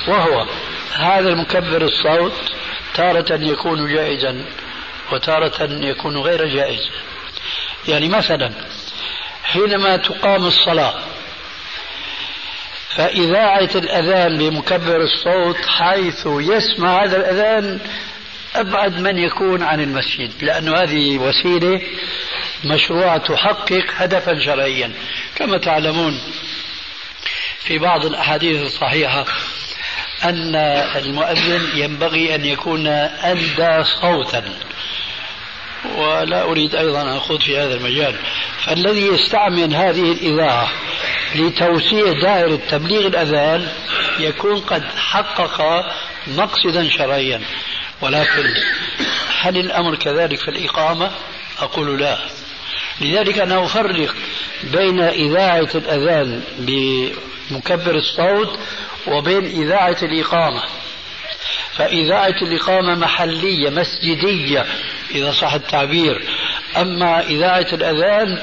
وهو 0.07 0.45
هذا 0.93 1.29
المكبر 1.29 1.81
الصوت 1.81 2.33
تارة 2.93 3.39
يكون 3.41 3.93
جائزا 3.93 4.45
وتارة 5.11 5.63
يكون 5.71 6.17
غير 6.17 6.47
جائز. 6.47 6.89
يعني 7.87 8.09
مثلا 8.09 8.51
حينما 9.43 9.97
تقام 9.97 10.45
الصلاة 10.45 10.93
فإذاعة 12.95 13.69
الأذان 13.75 14.37
بمكبر 14.37 15.01
الصوت 15.01 15.65
حيث 15.65 16.25
يسمع 16.25 17.03
هذا 17.03 17.17
الأذان 17.17 17.79
أبعد 18.55 18.99
من 18.99 19.17
يكون 19.17 19.63
عن 19.63 19.79
المسجد 19.79 20.31
لأن 20.41 20.75
هذه 20.75 21.17
وسيلة 21.17 21.81
مشروعة 22.63 23.17
تحقق 23.17 23.85
هدفا 23.95 24.39
شرعيا. 24.39 24.91
كما 25.35 25.57
تعلمون 25.57 26.21
في 27.59 27.77
بعض 27.77 28.05
الأحاديث 28.05 28.61
الصحيحة 28.61 29.25
أن 30.23 30.55
المؤذن 30.95 31.61
ينبغي 31.75 32.35
أن 32.35 32.45
يكون 32.45 32.87
أندى 32.87 33.83
صوتا. 33.83 34.43
ولا 35.95 36.43
أريد 36.43 36.75
أيضا 36.75 37.01
أن 37.01 37.07
أخوض 37.07 37.41
في 37.41 37.57
هذا 37.57 37.73
المجال. 37.73 38.15
فالذي 38.65 39.07
يستعمل 39.07 39.75
هذه 39.75 40.11
الإذاعة 40.11 40.71
لتوسيع 41.35 42.11
دائرة 42.21 42.59
تبليغ 42.69 43.07
الأذان 43.07 43.67
يكون 44.19 44.59
قد 44.59 44.83
حقق 44.97 45.85
مقصدا 46.27 46.89
شرعيا. 46.89 47.41
ولكن 48.01 48.43
هل 49.41 49.57
الأمر 49.57 49.95
كذلك 49.95 50.39
في 50.39 50.47
الإقامة؟ 50.47 51.11
أقول 51.59 51.99
لا. 51.99 52.17
لذلك 53.01 53.39
أنا 53.39 53.65
أفرق 53.65 54.15
بين 54.63 54.99
إذاعة 54.99 55.69
الأذان 55.75 56.43
بمكبر 56.59 57.95
الصوت 57.95 58.59
وبين 59.07 59.45
إذاعة 59.45 59.97
الإقامة. 60.03 60.63
فإذاعة 61.77 62.35
الإقامة 62.41 62.95
محلية 62.95 63.69
مسجدية 63.69 64.65
إذا 65.15 65.31
صح 65.31 65.53
التعبير. 65.53 66.21
أما 66.77 67.21
إذاعة 67.21 67.67
الأذان 67.73 68.39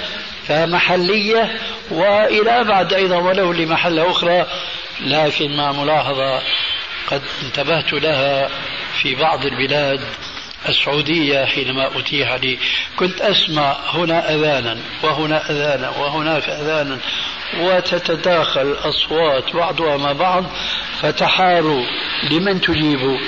فمحلية 0.48 1.58
وإلى 1.90 2.60
أبعد 2.60 2.92
أيضا 2.92 3.16
ولو 3.16 3.52
لمحلة 3.52 4.10
أخرى 4.10 4.46
لكن 5.00 5.56
مع 5.56 5.72
ملاحظة 5.72 6.42
قد 7.06 7.22
انتبهت 7.42 7.92
لها 7.92 8.48
في 9.02 9.14
بعض 9.14 9.44
البلاد 9.46 10.00
السعودية 10.68 11.44
حينما 11.44 11.98
أتيح 11.98 12.34
لي. 12.34 12.58
كنت 12.96 13.20
أسمع 13.20 13.76
هنا 13.94 14.34
أذانا 14.34 14.78
وهنا 15.02 15.50
أذانا 15.50 15.88
وهناك 15.88 16.48
أذانا. 16.48 16.98
وتتداخل 17.56 18.60
الأصوات 18.60 19.54
بعضها 19.54 19.96
مع 19.96 20.12
بعض 20.12 20.44
فتحاروا 21.00 21.84
لمن 22.30 22.60
تجيب 22.60 23.18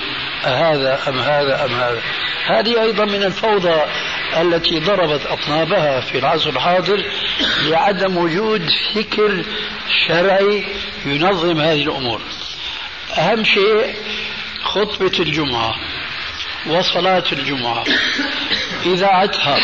هذا 0.43 0.99
أم 1.09 1.19
هذا 1.19 1.65
أم 1.65 1.71
هذا. 1.71 2.03
هذه 2.47 2.83
أيضا 2.83 3.05
من 3.05 3.23
الفوضى 3.23 3.83
التي 4.41 4.79
ضربت 4.79 5.27
أطنابها 5.27 6.01
في 6.01 6.19
العصر 6.19 6.51
الحاضر 6.51 7.05
لعدم 7.63 8.17
وجود 8.17 8.63
فكر 8.95 9.45
شرعي 10.09 10.65
ينظم 11.07 11.61
هذه 11.61 11.83
الأمور. 11.83 12.21
أهم 13.19 13.45
شيء 13.45 13.95
خطبة 14.63 15.13
الجمعة 15.21 15.75
وصلاة 16.67 17.25
الجمعة. 17.33 17.85
إذاعتها 18.87 19.59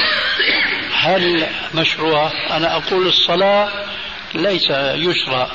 هل 0.93 1.47
مشروع 1.75 2.33
أنا 2.57 2.77
أقول 2.77 3.07
الصلاة 3.07 3.86
ليس 4.37 4.71
يشرع 4.95 5.49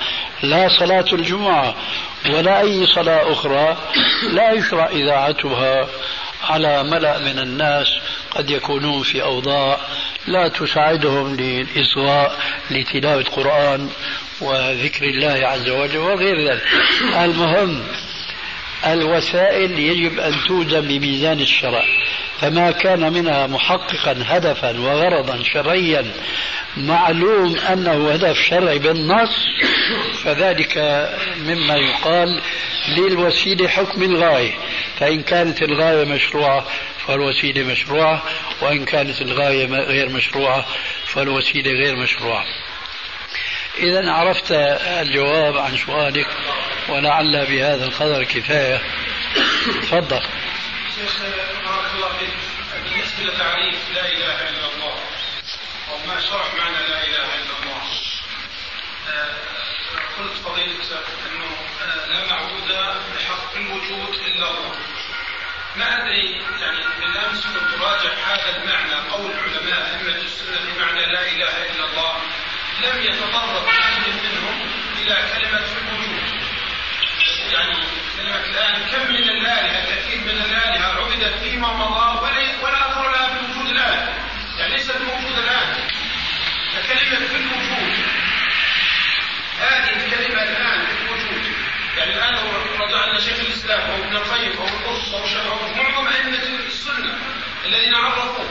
لا 0.44 0.70
صلاة 0.80 1.06
الجمعة 1.14 1.76
ولا 2.30 2.60
أي 2.60 2.86
صلاة 2.86 3.32
أخرى 3.32 3.78
لا 4.32 4.52
يشرع 4.52 4.88
إذاعتها 4.88 5.88
على 6.44 6.84
ملأ 6.84 7.18
من 7.20 7.40
الناس 7.40 7.88
قد 8.32 8.50
يكونون 8.50 9.04
في 9.04 9.22
أوضاع 9.22 9.78
لا 10.28 10.48
تساعدهم 10.48 11.36
للإصغاء 11.36 12.40
لتلاوة 12.72 13.24
قرآن 13.24 13.90
وذكر 14.42 15.06
الله 15.06 15.48
عز 15.48 15.70
وجل 15.70 15.98
وغير 15.98 16.52
ذلك. 16.52 16.64
المهم 17.24 17.84
الوسائل 18.86 19.80
يجب 19.80 20.20
أن 20.20 20.34
توزن 20.48 20.82
بميزان 20.82 21.40
الشرع 21.40 21.84
فما 22.40 22.72
كان 22.72 23.14
منها 23.14 23.48
محققا 23.48 24.16
هدفا 24.28 24.80
وغرضا 24.80 25.44
شرعيا 25.54 26.06
معلوم 26.78 27.58
أنه 27.58 28.12
هدف 28.12 28.38
شرعي 28.38 28.80
بالنص 28.80 29.46
فذلك 30.24 30.78
مما 31.38 31.76
يقال 31.76 32.42
للوسيلة 32.98 33.68
حكم 33.68 34.04
الغاية. 34.04 34.54
فإن 35.00 35.24
كانت 35.24 35.62
الغاية 35.62 36.06
مشروعة 36.06 36.68
فالوسيلة 37.08 37.64
مشروعة 37.64 38.24
وإن 38.62 38.86
كانت 38.86 39.22
الغاية 39.22 39.66
غير 39.66 40.10
مشروعة 40.10 40.66
فالوسيلة 41.06 41.72
غير 41.72 41.96
مشروعة. 41.96 42.46
إذا 43.78 44.12
عرفت 44.12 44.52
الجواب 44.52 45.58
عن 45.58 45.78
سؤالك 45.78 46.28
ولعل 46.90 47.46
بهذا 47.46 47.86
القدر 47.86 48.24
كفاية. 48.24 48.82
تفضل. 49.82 50.22
شيخ 50.96 51.22
بارك 51.66 51.92
الله 51.96 52.10
فيك. 52.20 52.30
بالنسبة 52.84 53.24
لتعريف 53.24 53.76
لا 53.96 54.06
إله 54.06 54.50
إلا 54.50 54.50
الله 54.50 54.61
شرح 56.20 56.54
معنى 56.58 56.88
لا 56.88 57.04
إله 57.04 57.36
إلا 57.36 57.54
الله. 57.64 57.82
آه، 59.10 59.36
قلت 60.18 60.34
فضيلة 60.46 61.00
أنه 61.26 61.58
آه، 61.82 62.06
لا 62.08 62.26
معبود 62.26 62.68
بحق 63.16 63.56
الوجود 63.56 64.14
إلا 64.14 64.50
الله. 64.50 64.76
ما 65.76 66.02
أدري 66.02 66.42
يعني 66.62 66.80
بالأمس 67.00 67.48
كنت 67.48 67.82
راجع 67.82 68.14
هذا 68.14 68.58
المعنى 68.58 69.10
قول 69.10 69.32
علماء 69.32 69.96
أئمة 69.96 70.22
السنة 70.22 70.58
في 70.58 70.80
معنى 70.80 71.06
لا 71.06 71.22
إله 71.22 71.72
إلا 71.72 71.86
الله 71.86 72.18
لم 72.84 73.02
يتطرق 73.02 73.68
أحد 73.68 74.02
منهم 74.08 74.70
إلى 74.98 75.16
كلمة 75.16 75.66
الوجود. 75.82 76.22
يعني 77.52 77.76
كلمة 78.18 78.46
الآن 78.46 78.90
كم 78.92 79.12
من 79.14 79.30
الآلهة 79.30 79.96
كثير 79.96 80.18
من 80.22 80.42
الآلهة 80.42 80.88
عبدت 80.88 81.44
فيما 81.44 81.74
مضى 81.74 82.20
ولا 82.64 82.92
أثر 82.92 83.12
لها 83.12 83.28
في 83.28 83.72
الآن. 83.72 84.14
يعني 84.58 84.74
ليست 84.74 84.98
موجودة 84.98 85.44
الآن. 85.44 85.91
فكلمة 86.76 87.28
في 87.28 87.36
الوجود. 87.36 87.94
هذه 89.60 90.06
الكلمة 90.06 90.44
الآن 90.44 90.86
في 90.86 91.04
الوجود. 91.04 91.52
يعني 91.98 92.14
الآن 92.14 92.34
لو 92.34 92.86
رجعنا 92.86 93.20
شيخ 93.20 93.40
الإسلام 93.40 93.92
أو 93.92 93.96
ابن 93.96 94.16
القيم 94.16 94.58
أو 94.58 94.68
القرص 94.68 95.14
أو 95.14 95.52
أو 95.52 95.74
معظم 95.76 96.08
أئمة 96.08 96.44
السنة 96.68 97.18
الذين 97.66 97.96
عرفوا 97.96 98.44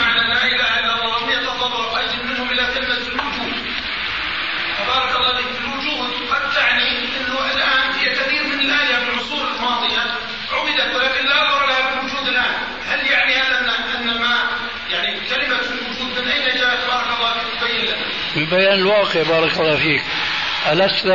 معنى 0.00 0.34
لا 0.34 0.46
إله 0.46 0.78
إلا 0.78 0.94
الله 0.94 1.20
لم 1.20 1.30
يتطرق 1.30 1.98
أي 1.98 2.22
منهم 2.24 2.50
إلى 2.50 2.66
كلمة 2.74 2.96
الوجود 2.96 3.52
فبارك 4.78 5.16
الله 5.16 5.36
فيك 5.36 5.46
في 5.46 5.60
الوجود 5.60 6.10
قد 6.30 6.52
تعني 6.52 6.98
أنه 6.98 7.50
الآن 7.54 7.92
هي 7.92 8.14
كثير 8.14 8.42
من 8.42 8.60
الآلهة 8.60 9.04
في 9.04 9.10
العصور 9.10 9.48
الماضية 9.56 10.00
عبدت 10.52 10.94
ولكن 10.94 11.26
لا 11.26 11.42
أثر 11.42 11.66
لها 11.66 11.90
في 11.90 11.98
الوجود 11.98 12.28
الآن 12.28 12.54
هل 12.86 13.06
يعني 13.06 13.34
هذا 13.34 13.58
أن 13.58 13.68
أن 13.68 14.20
ما 14.20 14.50
يعني 14.90 15.20
كلمة 15.28 15.60
الوجود 15.60 16.18
من 16.18 16.28
أين 16.28 16.58
جاءت 16.58 16.86
بارك 16.86 17.06
الله 17.18 17.34
فيك 17.34 17.60
تبين 17.60 17.84
لنا 17.84 17.96
من 17.96 18.19
بيان 18.36 18.78
الواقع 18.78 19.22
بارك 19.22 19.60
الله 19.60 19.76
فيك. 19.76 20.02
ألست 20.72 21.06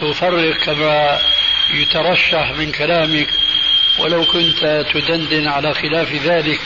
تفرق 0.00 0.56
كما 0.56 1.18
يترشح 1.74 2.52
من 2.58 2.72
كلامك؟ 2.72 3.28
ولو 3.98 4.24
كنت 4.24 4.86
تدندن 4.94 5.48
على 5.48 5.74
خلاف 5.74 6.12
ذلك 6.12 6.60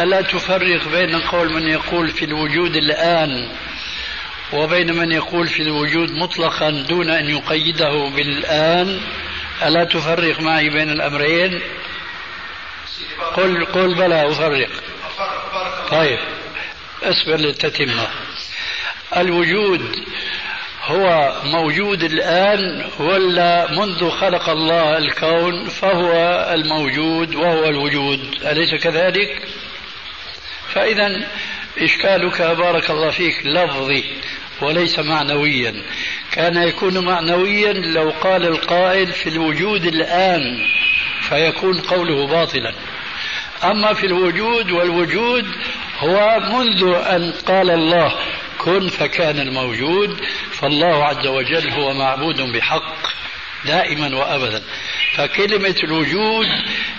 ألا 0.00 0.20
تفرق 0.20 0.88
بين 0.88 1.20
قول 1.20 1.52
من 1.52 1.68
يقول 1.68 2.08
في 2.10 2.24
الوجود 2.24 2.76
الآن 2.76 3.48
وبين 4.52 4.92
من 4.92 5.12
يقول 5.12 5.46
في 5.46 5.62
الوجود 5.62 6.10
مطلقا 6.10 6.70
دون 6.70 7.10
أن 7.10 7.28
يقيده 7.28 8.10
بالآن؟ 8.16 9.00
ألا 9.62 9.84
تفرق 9.84 10.40
معي 10.40 10.68
بين 10.68 10.90
الأمرين؟ 10.90 11.60
قل 13.34 13.64
قل 13.64 13.94
بلى 13.94 14.30
أفرق. 14.30 14.70
طيب 15.90 16.18
اصبر 17.02 17.36
للتتمة 17.36 18.08
الوجود 19.16 19.82
هو 20.84 21.32
موجود 21.44 22.02
الآن 22.02 22.84
ولا 22.98 23.70
منذ 23.70 24.10
خلق 24.10 24.48
الله 24.48 24.98
الكون 24.98 25.68
فهو 25.68 26.12
الموجود 26.54 27.34
وهو 27.34 27.64
الوجود 27.64 28.20
أليس 28.44 28.74
كذلك؟ 28.74 29.48
فإذا 30.74 31.26
إشكالك 31.78 32.42
بارك 32.42 32.90
الله 32.90 33.10
فيك 33.10 33.46
لفظي 33.46 34.04
وليس 34.62 34.98
معنويا 34.98 35.74
كان 36.32 36.56
يكون 36.56 37.04
معنويا 37.04 37.72
لو 37.72 38.10
قال 38.10 38.46
القائل 38.46 39.06
في 39.06 39.28
الوجود 39.28 39.84
الآن 39.84 40.66
فيكون 41.20 41.80
قوله 41.80 42.26
باطلا 42.26 42.74
أما 43.64 43.92
في 43.92 44.06
الوجود 44.06 44.70
والوجود 44.70 45.46
هو 45.98 46.40
منذ 46.40 46.94
أن 46.94 47.32
قال 47.46 47.70
الله 47.70 48.12
كن 48.66 48.88
فكان 48.88 49.38
الموجود 49.38 50.20
فالله 50.52 51.04
عز 51.04 51.26
وجل 51.26 51.70
هو 51.70 51.94
معبود 51.94 52.40
بحق 52.40 52.96
دائما 53.64 54.16
وابدا. 54.16 54.62
فكلمة 55.14 55.74
الوجود 55.84 56.46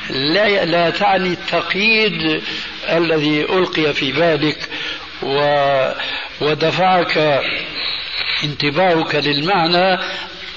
لا 0.10 0.66
لا 0.66 0.90
تعني 0.90 1.30
التقييد 1.30 2.42
الذي 2.90 3.42
ألقي 3.42 3.94
في 3.94 4.12
بالك 4.12 4.58
و 5.24 5.40
ودفعك 6.42 7.42
انتباهك 8.44 9.16
للمعنى 9.16 10.00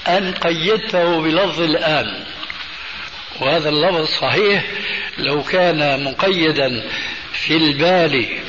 أن 0.07 0.33
قيدته 0.33 1.21
بلفظ 1.21 1.61
الآن. 1.61 2.23
وهذا 3.41 3.69
اللفظ 3.69 4.05
صحيح 4.05 4.63
لو 5.17 5.43
كان 5.43 6.03
مقيدا 6.03 6.83
في 7.33 7.57
البال 7.57 8.39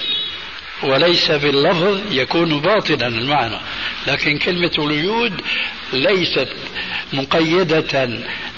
وليس 0.82 1.30
باللفظ 1.30 2.12
يكون 2.12 2.60
باطلا 2.60 3.06
المعنى. 3.06 3.58
لكن 4.06 4.38
كلمة 4.38 4.70
الوجود 4.78 5.40
ليست 5.92 6.48
مقيدة 7.12 8.08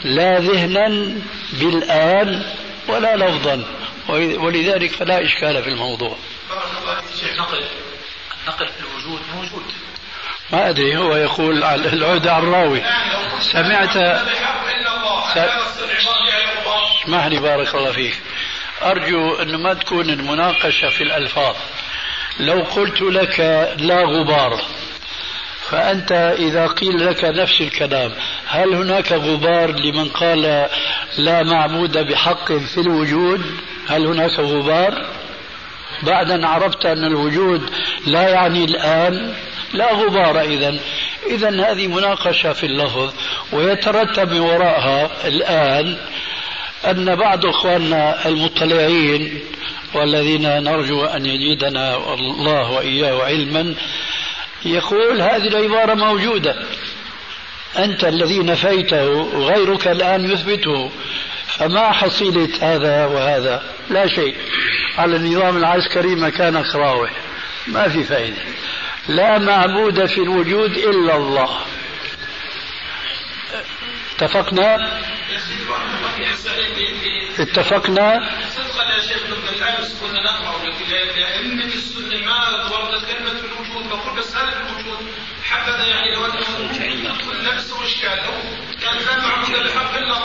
لا 0.05 0.39
ذهنا 0.39 1.15
بالآن 1.53 2.43
ولا 2.89 3.17
لفظا. 3.17 3.65
ولذلك 4.09 4.91
فلا 4.91 5.25
إشكال 5.25 5.63
في 5.63 5.69
الموضوع. 5.69 6.17
نقل 7.39 7.65
النقل 8.43 8.69
في 8.69 8.81
الوجود 8.81 9.21
موجود. 9.35 9.65
ما 10.53 10.69
أدري 10.69 10.97
هو 10.97 11.17
يقول 11.17 11.65
العود 11.65 12.29
على 12.29 12.45
الراوي. 12.45 12.83
سمعت 13.41 13.97
اسمح 17.05 17.27
لي 17.27 17.41
بارك 17.41 17.75
الله 17.75 17.93
فيك. 17.93 18.15
أرجو 18.83 19.35
أن 19.35 19.63
ما 19.63 19.75
تكون 19.75 20.11
المناقشة 20.11 20.89
في 20.89 21.01
الألفاظ. 21.05 21.57
لو 22.41 22.63
قلت 22.63 23.03
لك 23.03 23.41
لا 23.79 24.05
غبار 24.05 24.61
فأنت 25.71 26.13
إذا 26.39 26.67
قيل 26.67 27.07
لك 27.07 27.25
نفس 27.25 27.61
الكلام 27.61 28.13
هل 28.47 28.75
هناك 28.75 29.13
غبار 29.13 29.71
لمن 29.71 30.09
قال 30.09 30.69
لا 31.19 31.43
معبود 31.43 31.99
بحق 31.99 32.53
في 32.53 32.81
الوجود؟ 32.81 33.43
هل 33.89 34.07
هناك 34.07 34.41
غبار؟ 34.41 35.07
بعد 36.03 36.31
أن 36.31 36.45
عرفت 36.45 36.87
أن 36.87 37.05
الوجود 37.05 37.71
لا 38.07 38.29
يعني 38.29 38.65
الآن 38.65 39.35
لا 39.73 39.93
غبار 39.93 40.41
إذا. 40.41 40.81
إذا 41.27 41.71
هذه 41.71 41.87
مناقشة 41.87 42.53
في 42.53 42.67
اللفظ 42.67 43.13
ويترتب 43.53 44.33
من 44.33 44.41
وراءها 44.41 45.11
الآن 45.25 45.97
أن 46.87 47.15
بعض 47.15 47.47
إخواننا 47.47 48.29
المطلعين 48.29 49.41
والذين 49.97 50.63
نرجو 50.63 51.05
أن 51.05 51.27
يزيدنا 51.27 52.15
الله 52.15 52.71
وإياه 52.71 53.25
علما. 53.25 53.75
يقول 54.65 55.23
هذه 55.23 55.49
العبارة 55.49 55.95
موجودة. 55.95 56.57
أنت 57.79 58.05
الذي 58.05 58.39
نفيته 58.39 59.23
غيرك 59.35 59.89
الآن 59.89 60.25
يثبته. 60.25 60.91
فما 61.47 61.93
حصيلة 61.93 62.49
هذا 62.61 63.07
وهذا؟ 63.07 63.63
لا 63.91 64.07
شيء. 64.07 64.35
على 64.99 65.17
النظام 65.17 65.57
العسكري 65.57 66.15
مكان 66.15 66.65
خراوة 66.65 67.09
ما 67.67 67.89
في 67.89 68.05
فائدة. 68.05 68.43
لا 69.09 69.39
معبود 69.39 70.07
في 70.07 70.19
الوجود 70.19 70.77
إلا 70.77 71.17
الله. 71.17 71.51
اتفقنا؟ 74.17 75.01
اتفقنا؟ 77.39 78.31
صدقا 78.57 78.85
يا 78.95 79.01
شيخ 79.01 79.23
بالامس 79.27 79.95
كنا 80.01 80.23
نقرا 80.23 80.53
السنة 81.75 82.27
ما 82.27 82.39
كلمة 83.01 83.31
الوجود 83.31 83.93
الوجود 84.53 84.99
حبذا 85.45 85.87
يعني 85.87 86.15
لو 86.15 86.25
انه 86.27 87.55
نفس 87.55 87.73
اشكال 87.83 88.21
كان 88.83 88.97
لا 88.97 89.27
معبود 89.27 89.55
الا 89.97 90.19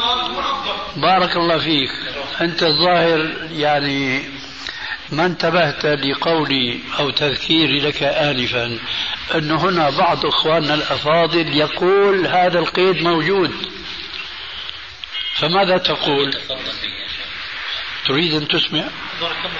الله. 0.51 0.77
بارك 0.95 1.35
الله 1.35 1.57
فيك. 1.57 1.89
أنت 2.41 2.63
الظاهر 2.63 3.33
يعني 3.51 4.23
ما 5.11 5.25
انتبهت 5.25 5.85
لقولي 5.85 6.79
أو 6.99 7.09
تذكيري 7.09 7.79
لك 7.79 8.03
انفا 8.03 8.79
انه 9.35 9.55
هنا 9.55 9.89
بعض 9.89 10.25
إخواننا 10.25 10.73
الأفاضل 10.73 11.57
يقول 11.57 12.27
هذا 12.27 12.59
القيد 12.59 13.03
موجود. 13.03 13.78
فماذا 15.39 15.77
تقول؟ 15.77 16.33
تريد 18.05 18.33
أن 18.33 18.47
تسمع؟ 18.47 18.89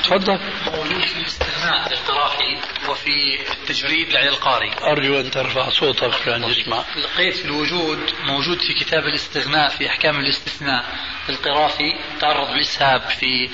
تفضل 0.04 0.40
موجود 0.66 1.02
في 1.02 1.18
الاستغناء 1.18 1.90
للقرافي 1.90 2.58
وفي 2.90 3.40
التجريد 3.52 4.14
لعلي 4.14 4.30
القاري 4.30 4.72
أرجو 4.82 5.20
أن 5.20 5.32
ترفع 5.32 5.70
صوتك 5.70 6.04
عشان 6.04 6.44
يسمع 6.44 6.84
في 7.16 7.46
الوجود 7.46 8.00
موجود 8.26 8.62
في 8.62 8.74
كتاب 8.74 9.04
الاستغناء 9.04 9.70
في 9.70 9.90
أحكام 9.90 10.20
الاستثناء 10.20 10.86
للقرافي 11.30 11.94
تعرض 12.20 12.50
للإسهاب 12.50 13.02
في 13.02 13.46
آه، 13.46 13.50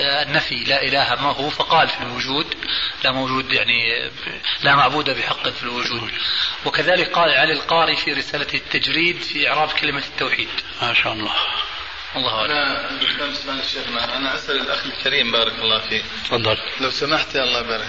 النفي 0.00 0.54
لا 0.54 0.82
إله 0.82 1.14
ما 1.14 1.32
هو 1.32 1.50
فقال 1.50 1.88
في 1.88 2.00
الوجود 2.02 2.54
لا 3.04 3.12
موجود 3.12 3.52
يعني 3.52 4.10
لا 4.62 4.74
معبود 4.74 5.10
بحق 5.10 5.48
في 5.48 5.62
الوجود. 5.62 6.10
وكذلك 6.64 7.12
قال 7.12 7.30
علي 7.30 7.52
القاري 7.52 7.96
في 7.96 8.12
رسالة 8.12 8.54
التجريد 8.54 9.22
في 9.22 9.48
إعراب 9.48 9.68
كلمة 9.68 10.02
التوحيد. 10.06 10.48
ما 10.82 10.94
شاء 10.94 11.12
الله. 11.12 11.32
الله 12.16 12.34
أعلم. 12.34 12.52
أنا 12.52 13.62
شيخنا 13.62 14.16
أنا 14.16 14.34
أسأل 14.34 14.60
الأخ 14.60 14.86
الكريم 14.86 15.32
بارك 15.32 15.58
الله 15.58 15.78
فيه. 15.78 16.02
تفضل. 16.24 16.58
لو 16.80 16.90
سمحت 16.90 17.34
يا 17.34 17.42
الله 17.42 17.60
يبارك 17.60 17.86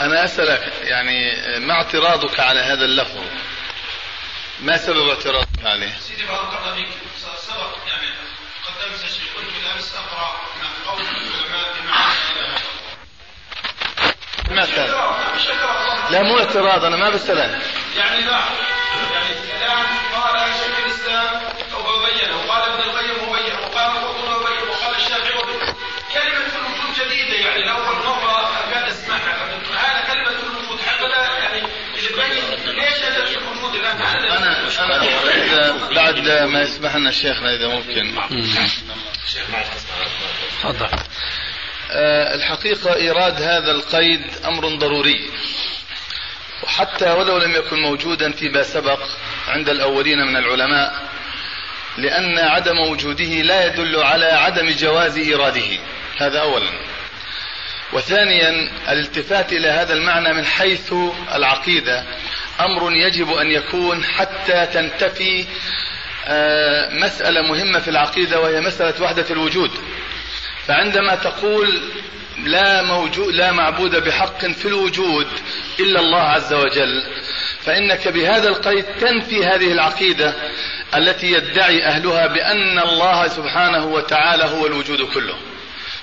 أنا 0.00 0.24
أسألك 0.24 0.72
يعني 0.82 1.32
ما 1.58 1.74
اعتراضك 1.74 2.40
على 2.40 2.60
هذا 2.60 2.84
اللفظ؟ 2.84 3.20
ما 4.60 4.76
سبب 4.76 5.08
اعتراضك 5.08 5.64
عليه؟ 5.64 5.98
سيدي 6.00 6.24
بارك 6.24 6.58
الله 6.58 6.74
فيك 6.74 6.88
سبق 7.36 7.76
يعني 7.86 8.06
من 10.62 10.68
قول 10.86 11.00
العلماء 11.00 11.74
بمعنى 11.80 12.14
مثلا 14.50 14.86
لا 16.10 16.22
مو 16.22 16.38
اعتراض 16.38 16.84
أنا 16.84 16.96
ما 16.96 17.10
بسألك 17.10 17.62
يعني 17.96 18.20
لا 18.20 18.40
يعني 19.12 19.32
الآن 19.56 19.86
قال 20.14 20.54
شيخ 20.54 20.78
الإسلام 20.84 21.42
أو 21.74 21.82
بين 21.82 22.34
وقال 22.34 22.62
ابن 22.62 22.80
القيم 22.80 23.28
وبين 23.28 23.54
وقال 23.54 23.96
القرطبي 23.96 24.70
وقال 24.70 24.96
الشافعي 24.96 25.32
كلمة 26.12 26.52
الوجود 26.56 26.94
جديدة 27.00 27.34
يعني 27.34 27.64
لأول 27.64 27.96
مرة 28.06 28.50
كان 28.70 28.84
اسمعها 28.84 29.60
هذا 29.78 30.12
كلمة 30.12 30.30
الوجود 30.30 30.80
حبذا 30.80 31.38
يعني 31.38 31.68
يبين 31.96 32.74
ليش 32.74 33.02
هذا 33.02 33.24
أنا 33.90 34.68
إذا 35.44 35.76
بعد 35.94 36.28
ما 36.28 36.60
يسمح 36.62 36.96
لنا 36.96 37.10
شيخنا 37.10 37.54
إذا 37.54 37.68
ممكن. 37.68 38.14
تفضل. 40.62 40.88
آه، 41.90 42.34
الحقيقة 42.34 42.94
إيراد 42.96 43.42
هذا 43.42 43.70
القيد 43.70 44.22
أمر 44.44 44.68
ضروري. 44.68 45.30
وحتى 46.62 47.10
ولو 47.10 47.38
لم 47.38 47.54
يكن 47.56 47.82
موجودا 47.82 48.32
فيما 48.32 48.62
سبق 48.62 49.00
عند 49.48 49.68
الأولين 49.68 50.18
من 50.18 50.36
العلماء 50.36 51.02
لأن 51.96 52.38
عدم 52.38 52.80
وجوده 52.80 53.24
لا 53.24 53.66
يدل 53.66 54.02
على 54.02 54.26
عدم 54.26 54.70
جواز 54.70 55.16
إيراده. 55.16 55.78
هذا 56.16 56.38
أولا. 56.40 56.91
وثانيا 57.92 58.70
الالتفات 58.88 59.52
إلى 59.52 59.68
هذا 59.68 59.94
المعنى 59.94 60.32
من 60.32 60.44
حيث 60.44 60.94
العقيدة. 61.34 62.04
أمر 62.60 62.92
يجب 62.92 63.32
أن 63.32 63.50
يكون 63.50 64.04
حتى 64.04 64.66
تنتفي 64.66 65.44
آه، 66.26 66.94
مسألة 66.94 67.42
مهمة 67.42 67.78
في 67.78 67.88
العقيدة 67.88 68.40
وهي 68.40 68.60
مسألة 68.60 69.02
وحدة 69.02 69.26
الوجود. 69.30 69.70
فعندما 70.66 71.14
تقول 71.14 71.82
لا 72.38 72.82
موجود 72.82 73.34
لا 73.34 73.52
معبود 73.52 73.96
بحق 73.96 74.46
في 74.46 74.68
الوجود 74.68 75.26
إلا 75.80 76.00
الله 76.00 76.20
عز 76.20 76.52
وجل 76.52 77.02
فإنك 77.64 78.08
بهذا 78.08 78.48
القيد 78.48 78.84
تنفي 78.84 79.44
هذه 79.44 79.72
العقيدة 79.72 80.34
التي 80.94 81.32
يدعي 81.32 81.84
أهلها 81.84 82.26
بأن 82.26 82.78
الله 82.78 83.28
سبحانه 83.28 83.86
وتعالى 83.86 84.44
هو 84.44 84.66
الوجود 84.66 85.02
كله. 85.02 85.34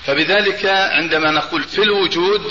فبذلك 0.06 0.66
عندما 0.66 1.32
نقول 1.32 1.64
في 1.64 1.84
الوجود 1.84 2.42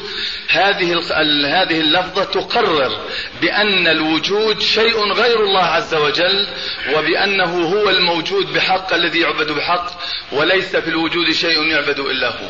هذه 0.48 1.00
هذه 1.46 1.80
اللفظة 1.80 2.24
تقرر 2.24 3.00
بأن 3.40 3.86
الوجود 3.86 4.60
شيء 4.60 5.12
غير 5.12 5.40
الله 5.40 5.62
عز 5.64 5.94
وجل 5.94 6.46
وبأنه 6.94 7.68
هو 7.68 7.90
الموجود 7.90 8.52
بحق 8.52 8.94
الذي 8.94 9.20
يعبد 9.20 9.52
بحق 9.52 9.90
وليس 10.32 10.76
في 10.76 10.90
الوجود 10.90 11.32
شيء 11.32 11.62
يعبد 11.62 11.98
إلا 11.98 12.28
هو. 12.28 12.48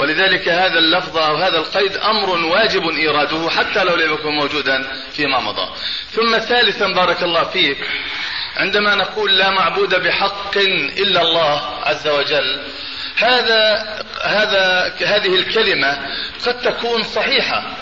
ولذلك 0.00 0.48
هذا 0.48 0.78
اللفظ 0.78 1.18
أو 1.18 1.36
هذا 1.36 1.58
القيد 1.58 1.96
أمر 1.96 2.30
واجب 2.30 2.88
إيراده 2.88 3.50
حتى 3.50 3.84
لو 3.84 3.96
لم 3.96 4.14
يكن 4.14 4.30
موجودا 4.30 4.92
فيما 5.12 5.40
مضى. 5.40 5.68
ثم 6.10 6.38
ثالثا 6.38 6.86
بارك 6.86 7.22
الله 7.22 7.44
فيك 7.44 7.78
عندما 8.56 8.94
نقول 8.94 9.38
لا 9.38 9.50
معبود 9.50 9.94
بحق 9.94 10.56
إلا 10.98 11.22
الله 11.22 11.60
عز 11.84 12.08
وجل 12.08 12.60
هذا 13.16 13.86
هذا 14.22 14.94
هذه 15.00 15.34
الكلمة 15.34 15.98
قد 16.46 16.60
تكون 16.60 17.02
صحيحة 17.02 17.76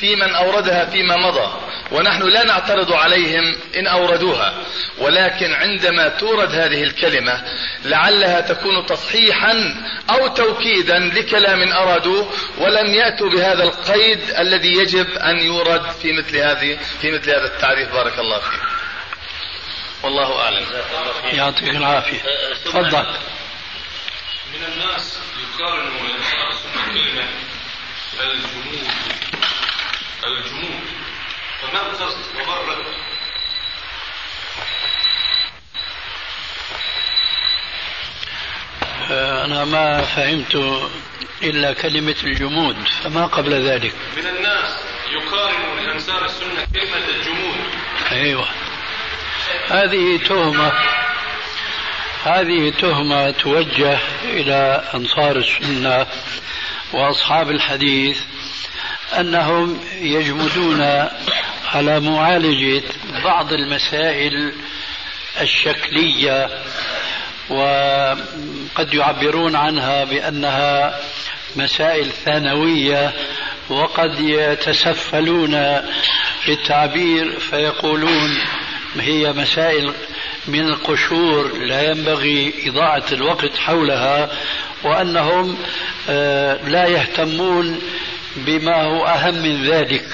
في 0.00 0.16
من 0.16 0.34
أوردها 0.34 0.84
فيما 0.84 1.16
مضى 1.16 1.52
ونحن 1.90 2.22
لا 2.22 2.44
نعترض 2.44 2.92
عليهم 2.92 3.56
إن 3.76 3.86
أوردوها 3.86 4.54
ولكن 4.98 5.54
عندما 5.54 6.08
تورد 6.08 6.54
هذه 6.54 6.82
الكلمة 6.82 7.42
لعلها 7.84 8.40
تكون 8.40 8.86
تصحيحا 8.86 9.74
أو 10.10 10.26
توكيدا 10.26 10.98
لكلام 10.98 11.72
أرادوه 11.72 12.32
ولم 12.58 12.94
يأتوا 12.94 13.30
بهذا 13.30 13.62
القيد 13.62 14.20
الذي 14.38 14.72
يجب 14.72 15.06
أن 15.10 15.38
يورد 15.38 15.90
في 16.02 16.12
مثل 16.12 16.36
هذه 16.36 16.78
في 17.00 17.10
مثل 17.10 17.30
هذا 17.30 17.44
التعريف. 17.44 17.92
بارك 17.92 18.18
الله 18.18 18.38
فيك. 18.38 18.60
والله 20.02 20.42
أعلم. 20.42 20.66
يعطيك 21.32 21.68
العافية. 21.68 22.20
تفضل. 22.64 23.06
من 24.54 24.64
الناس 24.64 25.18
يقارن 25.42 25.90
كلمة 26.92 27.28
الجمود. 28.20 28.90
الجمود. 30.24 30.80
فما 31.62 31.80
القصد 31.80 32.36
وما 32.36 32.60
الرد؟ 32.60 32.84
أنا 39.44 39.64
ما 39.64 40.02
فهمت 40.02 40.54
إلا 41.42 41.72
كلمة 41.72 42.16
الجمود 42.24 42.76
فما 43.02 43.26
قبل 43.26 43.68
ذلك؟ 43.68 43.94
من 44.16 44.26
الناس 44.26 44.78
يقارن 45.10 45.84
لأنصار 45.86 46.24
السنة 46.24 46.66
كلمة 46.74 47.08
الجمود. 47.08 47.56
أيوة. 48.12 48.48
هذه 49.68 50.16
تهمة. 50.28 50.99
هذه 52.24 52.70
تهمة 52.70 53.30
توجه 53.30 53.98
إلى 54.24 54.84
أنصار 54.94 55.36
السنة 55.36 56.06
وأصحاب 56.92 57.50
الحديث 57.50 58.18
أنهم 59.18 59.80
يجمدون 60.00 61.08
على 61.74 62.00
معالجة 62.00 62.82
بعض 63.24 63.52
المسائل 63.52 64.52
الشكلية 65.40 66.48
وقد 67.50 68.94
يعبرون 68.94 69.56
عنها 69.56 70.04
بأنها 70.04 71.00
مسائل 71.56 72.06
ثانوية 72.24 73.12
وقد 73.68 74.20
يتسفلون 74.20 75.50
في 76.40 76.52
التعبير 76.52 77.40
فيقولون 77.40 78.38
هي 79.00 79.32
مسائل 79.32 79.94
من 80.48 80.60
القشور 80.60 81.58
لا 81.58 81.90
ينبغي 81.90 82.54
إضاعة 82.66 83.04
الوقت 83.12 83.56
حولها 83.56 84.30
وأنهم 84.84 85.58
آه، 86.08 86.68
لا 86.68 86.86
يهتمون 86.86 87.80
بما 88.36 88.82
هو 88.82 89.06
أهم 89.06 89.34
من 89.34 89.64
ذلك. 89.64 90.06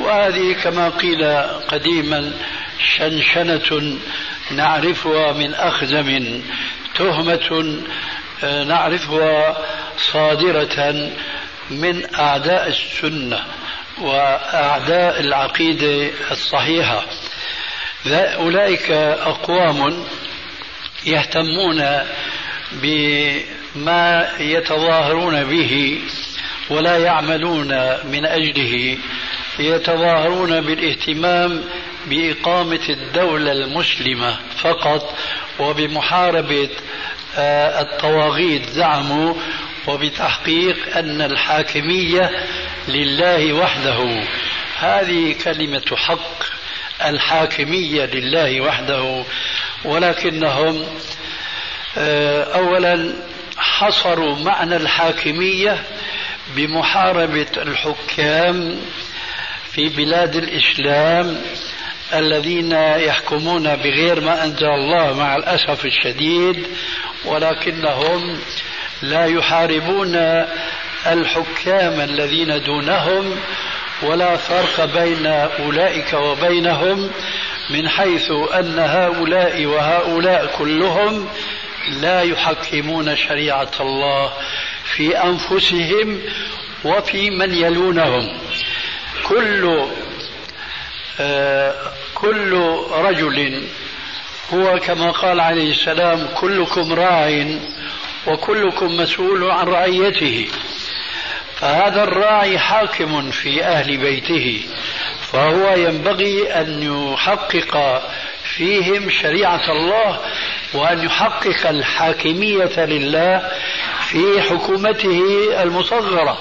وهذه 0.00 0.52
كما 0.52 0.88
قيل 0.88 1.24
قديما 1.68 2.32
شنشنة 2.96 3.98
نعرفها 4.50 5.32
من 5.32 5.54
أخزم 5.54 6.40
تهمة 6.94 7.80
آه، 8.44 8.64
نعرفها 8.64 9.56
صادرة 9.98 11.10
من 11.70 12.14
أعداء 12.14 12.68
السنة 12.68 13.44
وأعداء 14.00 15.20
العقيدة 15.20 16.10
الصحيحة. 16.30 17.04
أولئك 18.12 18.90
أقوام 18.90 20.04
يهتمون 21.06 21.84
بما 22.72 24.28
يتظاهرون 24.40 25.44
به 25.44 26.00
ولا 26.70 26.98
يعملون 26.98 27.68
من 28.04 28.26
أجله 28.26 28.98
يتظاهرون 29.58 30.60
بالاهتمام 30.60 31.64
بإقامة 32.06 32.88
الدولة 32.88 33.52
المسلمة 33.52 34.36
فقط 34.58 35.14
وبمحاربة 35.58 36.68
آه، 37.36 37.80
الطواغيت 37.82 38.68
زعموا 38.70 39.34
وبتحقيق 39.86 40.96
أن 40.96 41.22
الحاكمية 41.22 42.30
لله 42.88 43.52
وحده. 43.52 44.22
هذه 44.78 45.34
كلمة 45.44 45.96
حق. 45.96 46.53
الحاكمية 47.02 48.04
لله 48.04 48.60
وحده 48.60 49.24
ولكنهم 49.84 50.86
آه، 51.98 52.42
أولا 52.42 53.12
حصروا 53.56 54.36
معنى 54.36 54.76
الحاكمية 54.76 55.84
بمحاربة 56.56 57.46
الحكام 57.56 58.80
في 59.72 59.88
بلاد 59.88 60.36
الإسلام 60.36 61.40
الذين 62.14 62.72
يحكمون 62.72 63.76
بغير 63.76 64.20
ما 64.20 64.44
أنزل 64.44 64.66
الله 64.66 65.14
مع 65.18 65.36
الأسف 65.36 65.84
الشديد 65.84 66.66
ولكنهم 67.24 68.38
لا 69.02 69.26
يحاربون 69.26 70.16
الحكام 71.06 72.00
الذين 72.00 72.62
دونهم 72.62 73.36
ولا 74.04 74.36
فرق 74.36 74.84
بين 74.84 75.26
أولئك 75.26 76.12
وبينهم 76.12 77.10
من 77.70 77.88
حيث 77.88 78.30
أن 78.30 78.78
هؤلاء 78.78 79.66
وهؤلاء 79.66 80.54
كلهم 80.58 81.28
لا 82.00 82.22
يحكمون 82.22 83.16
شريعة 83.16 83.70
الله 83.80 84.32
في 84.84 85.18
أنفسهم 85.18 86.20
وفي 86.84 87.30
من 87.30 87.54
يلونهم. 87.54 88.38
كل 89.22 89.84
آه 91.20 91.74
كل 92.14 92.52
رجل 92.90 93.62
هو 94.54 94.78
كما 94.78 95.10
قال 95.10 95.40
عليه 95.40 95.70
السلام 95.70 96.28
كلكم 96.34 96.92
راع 96.92 97.46
وكلكم 98.26 98.96
مسؤول 98.96 99.50
عن 99.50 99.66
رعيته. 99.66 100.48
فهذا 101.64 102.02
الراعي 102.02 102.58
حاكم 102.58 103.30
في 103.30 103.64
أهل 103.64 103.96
بيته 103.96 104.62
فهو 105.32 105.74
ينبغي 105.74 106.52
أن 106.52 106.82
يحقق 106.82 108.02
فيهم 108.42 109.10
شريعة 109.10 109.70
الله 109.72 110.20
وأن 110.74 111.04
يحقق 111.04 111.68
الحاكمية 111.68 112.84
لله 112.84 113.50
في 114.00 114.42
حكومته 114.42 115.22
المصغرة. 115.62 116.38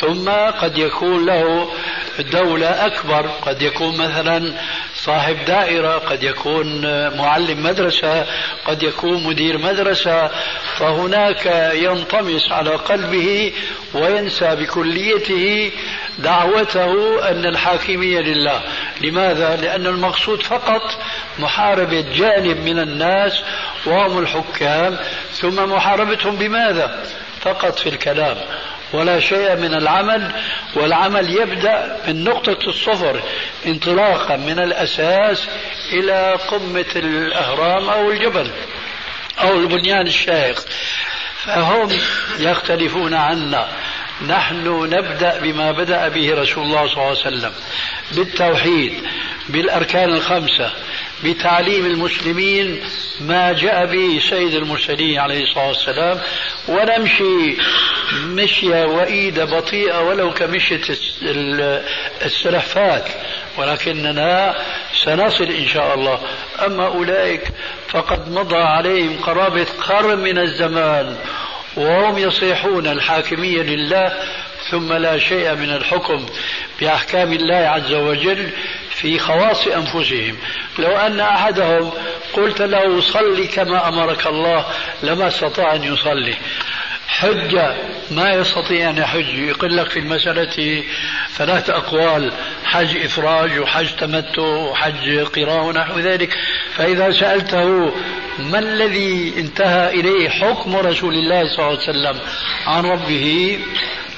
ثم 0.00 0.28
قد 0.60 0.78
يكون 0.78 1.26
له 1.26 1.70
دولة 2.18 2.86
أكبر 2.86 3.26
قد 3.26 3.62
يكون 3.62 3.96
مثلا 3.96 4.54
صاحب 5.04 5.44
دائرة 5.44 5.98
قد 5.98 6.22
يكون 6.22 6.82
معلم 7.16 7.62
مدرسة 7.62 8.26
قد 8.64 8.82
يكون 8.82 9.24
مدير 9.24 9.58
مدرسة 9.58 10.30
فهناك 10.76 11.72
ينطمس 11.74 12.52
على 12.52 12.70
قلبه 12.70 13.52
وينسى 13.94 14.56
بكليته 14.56 15.72
دعوته 16.18 16.92
أن 17.30 17.46
الحاكمية 17.46 18.20
لله 18.20 18.60
لماذا؟ 19.00 19.56
لأن 19.56 19.86
المقصود 19.86 20.42
فقط 20.42 20.82
محاربة 21.38 22.00
جانب 22.00 22.56
من 22.56 22.78
الناس 22.78 23.42
وهم 23.86 24.18
الحكام 24.18 24.96
ثم 25.32 25.72
محاربتهم 25.72 26.36
بماذا؟ 26.36 27.04
فقط 27.40 27.78
في 27.78 27.88
الكلام 27.88 28.36
ولا 28.92 29.20
شيء 29.20 29.56
من 29.56 29.74
العمل 29.74 30.32
والعمل 30.74 31.30
يبدأ 31.30 31.96
من 32.08 32.24
نقطة 32.24 32.68
الصفر 32.68 33.22
انطلاقا 33.66 34.36
من 34.36 34.58
الأساس 34.58 35.48
إلى 35.92 36.38
قمة 36.48 36.92
الأهرام 36.96 37.88
أو 37.88 38.10
الجبل 38.10 38.50
أو 39.40 39.56
البنيان 39.56 40.06
الشاهق 40.06 40.58
فهم 41.44 41.88
يختلفون 42.38 43.14
عنا. 43.14 43.68
نحن 44.28 44.66
نبدأ 44.90 45.38
بما 45.38 45.72
بدأ 45.72 46.08
به 46.08 46.34
رسول 46.34 46.64
الله 46.64 46.86
صلى 46.86 46.96
الله 46.96 47.08
عليه 47.08 47.10
وسلم 47.36 47.52
بالتوحيد 48.12 48.92
بالأركان 49.48 50.08
الخمسة 50.08 50.70
بتعليم 51.24 51.86
المسلمين 51.86 52.80
ما 53.20 53.52
جاء 53.52 53.86
به 53.86 54.20
سيد 54.30 54.54
المرسلين 54.54 55.18
عليه 55.18 55.42
الصلاة 55.42 55.68
والسلام 55.68 56.18
ونمشي 56.68 57.56
مشية 58.24 58.84
وإيدة 58.84 59.44
بطيئة 59.44 60.00
ولو 60.00 60.34
كمشية 60.34 60.80
السلحفات 62.22 63.08
ولكننا 63.58 64.54
سنصل 65.04 65.44
إن 65.44 65.66
شاء 65.66 65.94
الله. 65.94 66.20
أما 66.66 66.86
أولئك 66.86 67.42
فقد 67.88 68.30
مضى 68.30 68.56
عليهم 68.56 69.18
قرابة 69.18 69.66
قرن 69.88 70.18
من 70.18 70.38
الزمان. 70.38 71.16
وهم 71.76 72.18
يصيحون 72.18 72.86
الحاكمية 72.86 73.62
لله 73.62 74.12
ثم 74.70 74.92
لا 74.92 75.18
شيء 75.18 75.54
من 75.54 75.70
الحكم 75.70 76.26
بأحكام 76.80 77.32
الله 77.32 77.56
عز 77.56 77.92
وجل 77.92 78.50
في 78.90 79.18
خواص 79.18 79.66
أنفسهم. 79.66 80.36
لو 80.78 80.96
أن 80.96 81.20
أحدهم 81.20 81.92
قلت 82.32 82.62
له 82.62 83.00
صلي 83.00 83.46
كما 83.46 83.88
أمرك 83.88 84.26
الله 84.26 84.66
لما 85.02 85.28
استطاع 85.28 85.74
أن 85.74 85.84
يصلي. 85.84 86.34
حج 87.10 87.58
ما 88.10 88.30
يستطيع 88.30 88.90
أن 88.90 88.98
يحج. 88.98 89.38
يقول 89.38 89.76
لك 89.76 89.90
في 89.90 89.98
المسألة 89.98 90.84
ثلاث 91.36 91.70
أقوال 91.70 92.32
حج 92.64 92.96
إفراج 92.96 93.58
وحج 93.58 93.86
تمتع 93.86 94.42
وحج 94.42 95.18
قراء 95.18 95.64
ونحو 95.64 95.98
ذلك. 95.98 96.30
فإذا 96.76 97.10
سألته 97.10 97.92
ما 98.38 98.58
الذي 98.58 99.34
انتهى 99.38 100.00
إليه 100.00 100.28
حكم 100.28 100.76
رسول 100.76 101.14
الله 101.14 101.56
صلى 101.56 101.58
الله 101.58 101.78
عليه 101.78 101.90
وسلم 101.90 102.20
عن 102.66 102.84
ربه؟ 102.84 103.58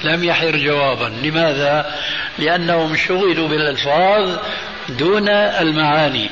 لم 0.05 0.24
يحر 0.24 0.56
جوابا. 0.56 1.12
لماذا؟ 1.23 1.94
لأنهم 2.39 2.97
شغلوا 2.97 3.48
بالألفاظ 3.48 4.39
دون 4.89 5.28
المعاني. 5.28 6.31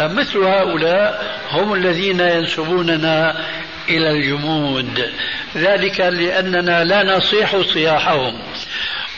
مثل 0.00 0.38
هؤلاء 0.38 1.38
هم 1.50 1.74
الذين 1.74 2.20
ينسبوننا 2.20 3.44
إلى 3.88 4.10
الجمود. 4.10 5.12
ذلك 5.56 6.00
لأننا 6.00 6.84
لا 6.84 7.16
نصيح 7.16 7.56
صياحهم 7.60 8.42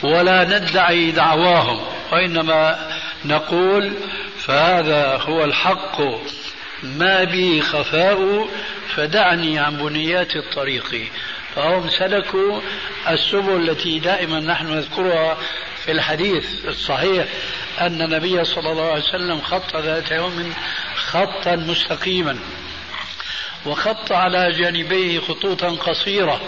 ولا 0.03 0.43
ندعي 0.43 1.11
دعواهم 1.11 1.79
وإنما 2.11 2.89
نقول 3.25 3.93
فهذا 4.37 5.17
هو 5.17 5.43
الحق. 5.43 6.01
ما 6.83 7.23
بي 7.23 7.61
خفاء 7.61 8.47
فدعني 8.95 9.59
عن 9.59 9.77
بنيات 9.77 10.35
الطريق. 10.35 11.11
فهم 11.55 11.89
سلكوا 11.89 12.61
السبل 13.09 13.69
التي 13.69 13.99
دائما 13.99 14.39
نحن 14.39 14.67
نذكرها 14.67 15.37
في 15.85 15.91
الحديث 15.91 16.65
الصحيح 16.65 17.25
أن 17.81 18.01
النبي 18.01 18.43
صلى 18.43 18.71
الله 18.71 18.91
عليه 18.91 19.03
وسلم 19.03 19.41
خط 19.41 19.75
ذات 19.75 20.11
يوم 20.11 20.53
خطا 20.95 21.55
مستقيما. 21.55 22.37
وخط 23.65 24.11
على 24.11 24.51
جانبيه 24.51 25.19
خطوطا 25.19 25.69
قصيرة 25.69 26.41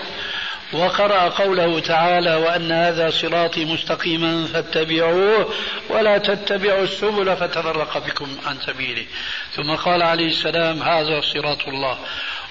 وقرأ 0.73 1.29
قوله 1.29 1.79
تعالى 1.79 2.35
وأن 2.35 2.71
هذا 2.71 3.09
صراطي 3.09 3.65
مستقيما 3.65 4.45
فاتبعوه 4.45 5.53
ولا 5.89 6.17
تتبعوا 6.17 6.83
السبل 6.83 7.35
فتفرق 7.35 7.97
بكم 7.97 8.27
عن 8.45 8.57
سبيله. 8.65 9.05
ثم 9.51 9.75
قال 9.75 10.01
عليه 10.01 10.27
السلام 10.27 10.83
هذا 10.83 11.21
صراط 11.21 11.67
الله 11.67 11.97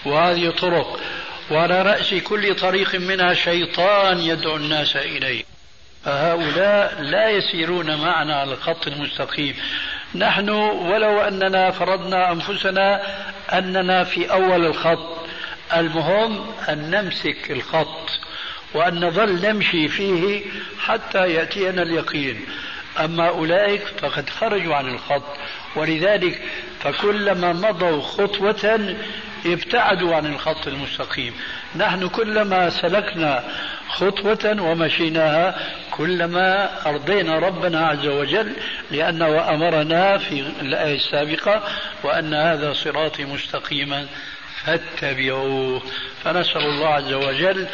وهذه 0.04 0.50
طرق 0.50 1.00
وعلى 1.50 1.82
رأس 1.82 2.14
كل 2.14 2.54
طريق 2.54 2.94
منها 2.94 3.34
شيطان 3.34 4.18
يدعو 4.18 4.56
الناس 4.56 4.96
إليه. 4.96 5.44
فهؤلاء 6.04 7.02
لا 7.02 7.30
يسيرون 7.30 7.96
معنا 7.96 8.36
على 8.36 8.52
الخط 8.52 8.86
المستقيم 8.86 9.56
نحن 10.14 10.48
ولو 10.48 11.20
أننا 11.20 11.70
فرضنا 11.70 12.32
أنفسنا 12.32 13.02
أننا 13.52 14.04
في 14.04 14.32
أول 14.32 14.66
الخط. 14.66 15.26
المهم 15.76 16.46
أن 16.68 16.90
نمسك 16.90 17.50
الخط 17.50 18.10
وأن 18.74 19.04
نظل 19.04 19.46
نمشي 19.46 19.88
فيه 19.88 20.42
حتى 20.80 21.32
يأتينا 21.32 21.82
اليقين. 21.82 22.46
أما 23.04 23.28
أولئك 23.28 23.82
فقد 23.82 24.30
خرجوا 24.30 24.74
عن 24.74 24.88
الخط. 24.88 25.36
ولذلك 25.76 26.42
فكلما 26.80 27.52
مضوا 27.52 28.02
خطوة 28.02 28.96
ابتعدوا 29.46 30.14
عن 30.14 30.26
الخط 30.26 30.66
المستقيم. 30.66 31.34
نحن 31.76 32.08
كلما 32.08 32.70
سلكنا 32.70 33.44
خطوة 33.88 34.62
ومشيناها 34.62 35.54
كلما 35.90 36.70
أرضينا 36.86 37.38
ربنا 37.38 37.86
عز 37.86 38.06
وجل 38.06 38.52
لأنه 38.90 39.54
أمرنا 39.54 40.18
في 40.18 40.44
الآية 40.60 40.96
السابقة 40.96 41.62
وأن 42.02 42.34
هذا 42.34 42.72
صراطي 42.72 43.24
مستقيما 43.24 44.06
فاتبعوه. 44.64 45.82
فنسأل 46.24 46.62
الله 46.62 46.88
عز 46.88 47.12
وجل 47.12 47.66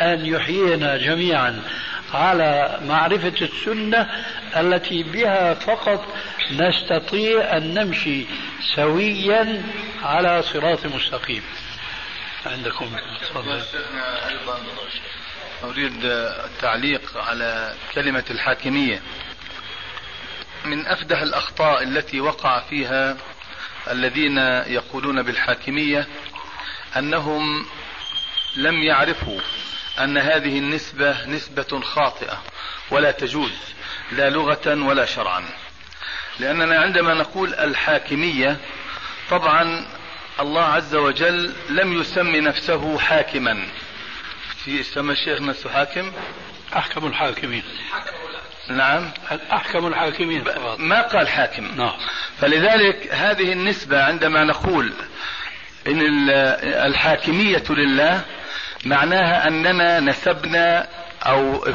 أن 0.00 0.26
يحيينا 0.26 0.96
جميعا 0.96 1.62
على 2.14 2.78
معرفة 2.88 3.34
السنة 3.42 4.10
التي 4.56 5.02
بها 5.02 5.54
فقط 5.54 6.04
نستطيع 6.52 7.56
أن 7.56 7.74
نمشي 7.74 8.24
سويا 8.76 9.62
على 10.02 10.42
صراط 10.42 10.86
مستقيم. 10.86 11.42
عندكم. 12.46 12.96
أريد 15.64 16.04
التعليق 16.04 17.16
على 17.16 17.74
كلمة 17.94 18.24
الحاكمية. 18.30 19.02
من 20.64 20.86
أفدح 20.86 21.22
الأخطاء 21.22 21.82
التي 21.82 22.20
وقع 22.20 22.60
فيها 22.60 23.16
الذين 23.90 24.38
يقولون 24.66 25.22
بالحاكمية 25.22 26.06
أنهم 26.96 27.66
لم 28.56 28.82
يعرفوا 28.82 29.40
أن 30.00 30.18
هذه 30.18 30.58
النسبة 30.58 31.26
نسبة 31.26 31.80
خاطئة 31.80 32.42
ولا 32.90 33.10
تجوز 33.10 33.52
لا 34.12 34.30
لغة 34.30 34.84
ولا 34.84 35.04
شرعا. 35.04 35.44
لأننا 36.38 36.80
عندما 36.80 37.14
نقول 37.14 37.54
الحاكمية 37.54 38.56
طبعا 39.30 39.86
الله 40.40 40.64
عز 40.64 40.94
وجل 40.94 41.52
لم 41.68 42.00
يسمي 42.00 42.40
نفسه 42.40 42.98
حاكما. 42.98 43.66
في 44.64 44.82
سمى 44.82 45.12
الشيخ 45.12 45.40
نفسه 45.40 45.70
حاكم؟ 45.70 46.12
أحكم 46.76 47.06
الحاكمين. 47.06 47.62
نعم. 48.70 49.10
أحكم 49.52 49.86
الحاكمين 49.86 50.44
ما 50.78 51.02
قال 51.02 51.28
حاكم؟ 51.28 51.74
نعم. 51.76 51.96
فلذلك 52.40 53.08
هذه 53.12 53.52
النسبة 53.52 54.04
عندما 54.04 54.44
نقول 54.44 54.92
إن 55.86 56.28
الحاكمية 56.64 57.64
لله 57.70 58.20
معناها 58.84 59.48
أننا 59.48 60.00
نسبنا 60.00 60.88
أو 61.22 61.66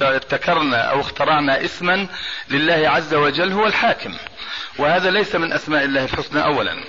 ابتكرنا 0.00 0.76
أو 0.76 1.00
اخترعنا 1.00 1.64
اسما 1.64 2.06
لله 2.50 2.88
عز 2.88 3.14
وجل 3.14 3.52
هو 3.52 3.66
الحاكم. 3.66 4.16
وهذا 4.78 5.10
ليس 5.10 5.34
من 5.34 5.52
أسماء 5.52 5.84
الله 5.84 6.04
الحسنى 6.04 6.44
أولا. 6.44 6.84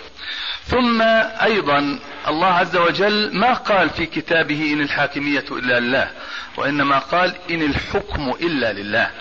ثم 0.68 1.02
أيضا 1.42 2.00
الله 2.28 2.48
عز 2.48 2.76
وجل 2.76 3.38
ما 3.38 3.54
قال 3.54 3.90
في 3.90 4.06
كتابه 4.06 4.74
إن 4.74 4.82
الحاكمية 4.82 5.46
إلا 5.52 5.80
لله 5.80 6.12
وإنما 6.58 7.00
قال 7.00 7.34
إن 7.52 7.62
الحكم 7.62 8.34
إلا 8.42 8.74
لله. 8.74 9.12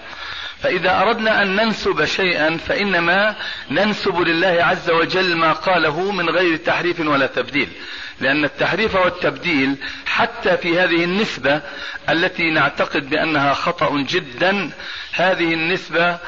فإذا 0.61 1.01
أردنا 1.01 1.43
أن 1.43 1.57
ننسب 1.57 2.05
شيئا 2.05 2.57
فإنما 2.57 3.37
ننسب 3.71 4.21
لله 4.21 4.65
عز 4.65 4.91
وجل 4.91 5.37
ما 5.37 5.53
قاله 5.53 6.13
من 6.13 6.31
غير 6.31 6.57
تحريف 6.57 7.01
ولا 7.01 7.27
تبديل. 7.27 7.69
لأن 8.21 8.45
التحريف 8.45 8.97
والتبديل 8.97 9.77
حتى 10.07 10.57
في 10.57 10.81
هذه 10.81 11.05
النسبة 11.05 11.63
التي 12.09 12.51
نعتقد 12.51 13.11
بأنها 13.11 13.55
خطأ 13.55 14.03
جدا 14.09 14.71
هذه 15.13 15.55
النسبة 15.55 16.19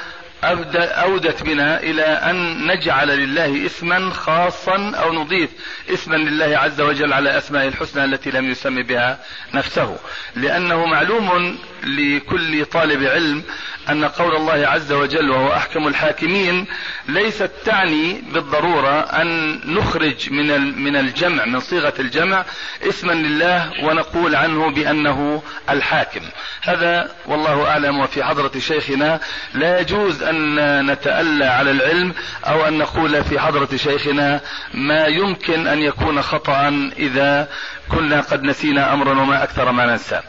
أودت 0.44 1.42
بنا 1.42 1.80
إلى 1.80 2.02
أن 2.02 2.66
نجعل 2.66 3.08
لله 3.08 3.66
اسما 3.66 4.10
خاصا 4.10 4.92
أو 4.94 5.12
نضيف 5.12 5.50
اسما 5.90 6.16
لله 6.16 6.58
عز 6.58 6.80
وجل 6.80 7.12
على 7.12 7.38
أسماء 7.38 7.68
الحسنى 7.68 8.04
التي 8.04 8.30
لم 8.30 8.50
يسمي 8.50 8.82
بها 8.82 9.18
نفسه. 9.54 9.96
لأنه 10.36 10.86
معلوم 10.86 11.58
لكل 11.86 12.64
طالب 12.64 13.04
علم 13.04 13.42
أن 13.90 14.04
قول 14.04 14.36
الله 14.36 14.68
عز 14.68 14.92
وجل 14.92 15.30
وهو 15.30 15.52
أحكم 15.52 15.88
الحاكمين 15.88 16.66
ليست 17.08 17.50
تعني 17.64 18.22
بالضرورة 18.32 19.00
أن 19.00 19.60
نخرج 19.64 20.32
من 20.32 20.78
من 20.82 20.96
الجمع 20.96 21.44
من 21.44 21.60
صيغة 21.60 21.94
الجمع 21.98 22.44
اسما 22.88 23.12
لله 23.12 23.70
ونقول 23.84 24.34
عنه 24.34 24.70
بأنه 24.70 25.42
الحاكم. 25.70 26.20
هذا 26.62 27.10
والله 27.26 27.68
أعلم 27.68 27.98
وفي 27.98 28.24
حضرة 28.24 28.58
شيخنا 28.58 29.20
لا 29.54 29.80
يجوز 29.80 30.22
أن 30.22 30.90
نتألى 30.90 31.44
على 31.44 31.70
العلم 31.70 32.14
أو 32.46 32.68
أن 32.68 32.78
نقول 32.78 33.24
في 33.24 33.38
حضرة 33.38 33.76
شيخنا 33.76 34.40
ما 34.74 35.06
يمكن 35.06 35.66
أن 35.66 35.82
يكون 35.82 36.22
خطأ 36.22 36.90
إذا 36.98 37.48
كنا 37.90 38.20
قد 38.20 38.42
نسينا 38.42 38.92
أمرا 38.94 39.10
وما 39.10 39.42
أكثر 39.42 39.72
ما 39.72 39.86
ننسى. 39.86 40.20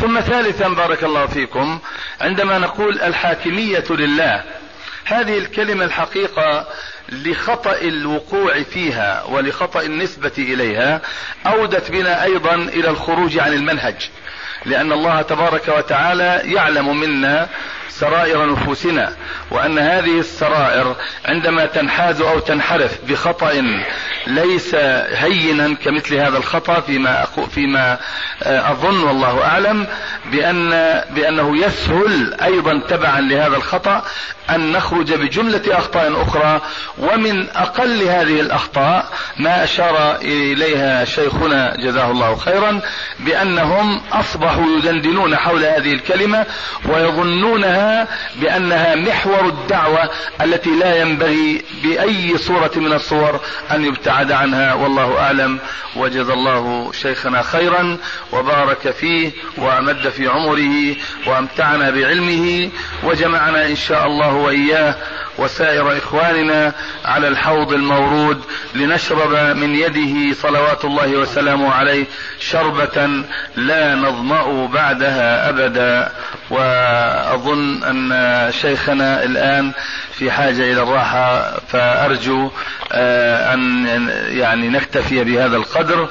ثم 0.00 0.20
ثالثا 0.20 0.68
بارك 0.68 1.04
الله 1.04 1.26
فيكم 1.26 1.78
عندما 2.20 2.58
نقول 2.58 3.00
الحاكمية 3.00 3.84
لله 3.90 4.44
هذه 5.04 5.38
الكلمة 5.38 5.84
الحقيقة 5.84 6.66
لخطأ 7.08 7.80
الوقوع 7.80 8.62
فيها 8.62 9.24
ولخطأ 9.24 9.82
النسبة 9.82 10.32
إليها 10.38 11.00
أودت 11.46 11.90
بنا 11.90 12.24
أيضا 12.24 12.54
إلى 12.54 12.90
الخروج 12.90 13.38
عن 13.38 13.52
المنهج 13.52 14.10
لأن 14.64 14.92
الله 14.92 15.22
تبارك 15.22 15.68
وتعالى 15.68 16.40
يعلم 16.44 17.00
منا 17.00 17.48
سرائر 17.88 18.52
نفوسنا 18.52 19.12
وأن 19.50 19.78
هذه 19.78 20.18
السرائر 20.18 20.96
عندما 21.26 21.66
تنحاز 21.66 22.20
أو 22.20 22.38
تنحرف 22.38 22.98
بخطأ 23.08 23.52
ليس 24.26 24.74
هينا 25.10 25.74
كمثل 25.74 26.14
هذا 26.14 26.38
الخطأ 26.38 26.80
فيما 26.80 27.26
فيما 27.50 27.98
آه، 28.42 28.70
أظن 28.70 29.02
والله 29.02 29.44
أعلم 29.44 29.86
بأن 30.32 30.70
بأنه 31.10 31.66
يسهل 31.66 32.34
أيضا 32.42 32.80
تبعا 32.88 33.20
لهذا 33.20 33.56
الخطأ 33.56 34.04
أن 34.50 34.72
نخرج 34.72 35.14
بجملة 35.14 35.62
أخطاء 35.78 36.22
أخرى 36.22 36.60
ومن 36.98 37.48
أقل 37.50 38.02
هذه 38.02 38.40
الأخطاء 38.40 39.08
ما 39.38 39.64
أشار 39.64 40.16
إليها 40.16 41.04
شيخنا 41.04 41.76
جزاه 41.76 42.10
الله 42.10 42.36
خيرا 42.36 42.80
بأنهم 43.20 44.00
أصبحوا 44.12 44.66
يدندنون 44.78 45.36
حول 45.36 45.64
هذه 45.64 45.92
الكلمة 45.92 46.46
ويظنونها 46.88 47.75
بأنها 48.36 48.94
محور 48.94 49.48
الدعوة 49.48 50.10
التي 50.42 50.70
لا 50.70 50.96
ينبغي 50.96 51.64
بأي 51.82 52.38
صورة 52.38 52.70
من 52.76 52.92
الصور 52.92 53.40
أن 53.70 53.84
يبتعد 53.84 54.32
عنها. 54.32 54.74
والله 54.74 55.18
أعلم. 55.18 55.58
وجزى 55.96 56.32
الله 56.32 56.92
شيخنا 56.92 57.42
خيرا 57.42 57.98
وبارك 58.32 58.90
فيه 58.90 59.32
وأمد 59.58 60.08
في 60.08 60.28
عمره 60.28 60.96
وأمتعنا 61.26 61.90
بعلمه 61.90 62.70
وجمعنا 63.04 63.66
إن 63.66 63.76
شاء 63.76 64.06
الله 64.06 64.34
وإياه 64.34 64.94
وسائر 65.38 65.98
إخواننا 65.98 66.72
على 67.04 67.28
الحوض 67.28 67.72
المورود 67.72 68.44
لنشرب 68.74 69.56
من 69.56 69.74
يده 69.74 70.34
صلوات 70.34 70.84
الله 70.84 71.16
وسلامه 71.16 71.74
عليه 71.74 72.04
شربة 72.40 73.24
لا 73.56 73.94
نظمأ 73.94 74.66
بعدها 74.66 75.48
أبدا. 75.48 76.12
أن 77.84 78.52
شيخنا 78.52 79.24
الآن 79.24 79.72
في 80.12 80.30
حاجة 80.30 80.72
إلى 80.72 80.82
الراحة 80.82 81.58
فأرجو 81.68 82.50
آه، 82.92 83.54
أن 83.54 83.86
يعني 84.28 84.68
نكتفي 84.68 85.24
بهذا 85.24 85.56
القدر 85.56 86.08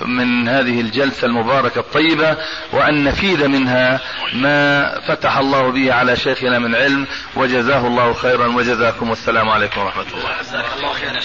من 0.00 0.48
هذه 0.48 0.80
الجلسة 0.80 1.26
المباركة 1.26 1.78
الطيبة 1.78 2.36
وأن 2.72 3.04
نفيد 3.04 3.42
منها 3.42 4.00
ما 4.32 4.90
فتح 5.00 5.36
الله 5.36 5.70
به 5.72 5.92
على 5.92 6.16
شيخنا 6.16 6.58
من 6.58 6.74
علم 6.74 7.06
وجزاه 7.36 7.86
الله 7.86 8.12
خيرا 8.12 8.46
وجزاكم 8.46 9.10
والسلام 9.10 9.48
عليكم 9.48 9.80
ورحمة 9.80 10.02
الله. 10.14 10.42
جزاك 10.42 10.64
الله 10.76 10.92
خير 10.92 11.20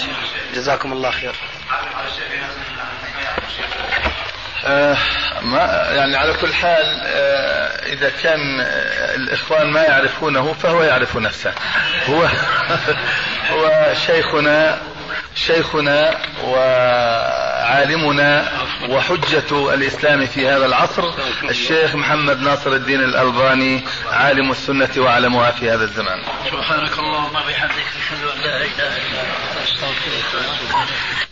جزاكم 0.55 0.93
الله 0.93 1.11
خير 1.11 1.33
آه 4.65 4.97
ما 5.41 5.87
يعني 5.91 6.15
على 6.15 6.33
كل 6.33 6.53
حال 6.53 7.01
آه 7.05 7.93
إذا 7.93 8.11
كان 8.23 8.39
الإخوان 9.15 9.67
ما 9.67 9.83
يعرفونه 9.83 10.53
فهو 10.53 10.83
يعرف 10.83 11.17
نفسه. 11.17 11.53
هو 12.09 12.27
هو 13.51 13.93
شيخنا 14.05 14.81
شيخنا 15.35 16.17
وعالمنا 16.43 18.51
وحجة 18.89 19.73
الإسلام 19.73 20.25
في 20.25 20.47
هذا 20.47 20.65
العصر 20.65 21.13
الشيخ 21.49 21.95
محمد 21.95 22.41
ناصر 22.41 22.73
الدين 22.73 23.03
الألباني 23.03 23.83
عالم 24.11 24.51
السنة 24.51 24.89
وعلمها 24.97 25.51
في 25.51 25.71
هذا 25.71 25.83
الزمان. 25.83 26.19
سبحانك 26.51 26.99
اللهم 26.99 27.35
وبحمدك 27.35 27.85
أشهد 27.99 28.23
أن 28.35 28.41
لا 28.41 28.57
إله 28.57 28.97
إلا 28.97 29.21
أنت 29.21 29.63
أستغفرك 29.63 31.27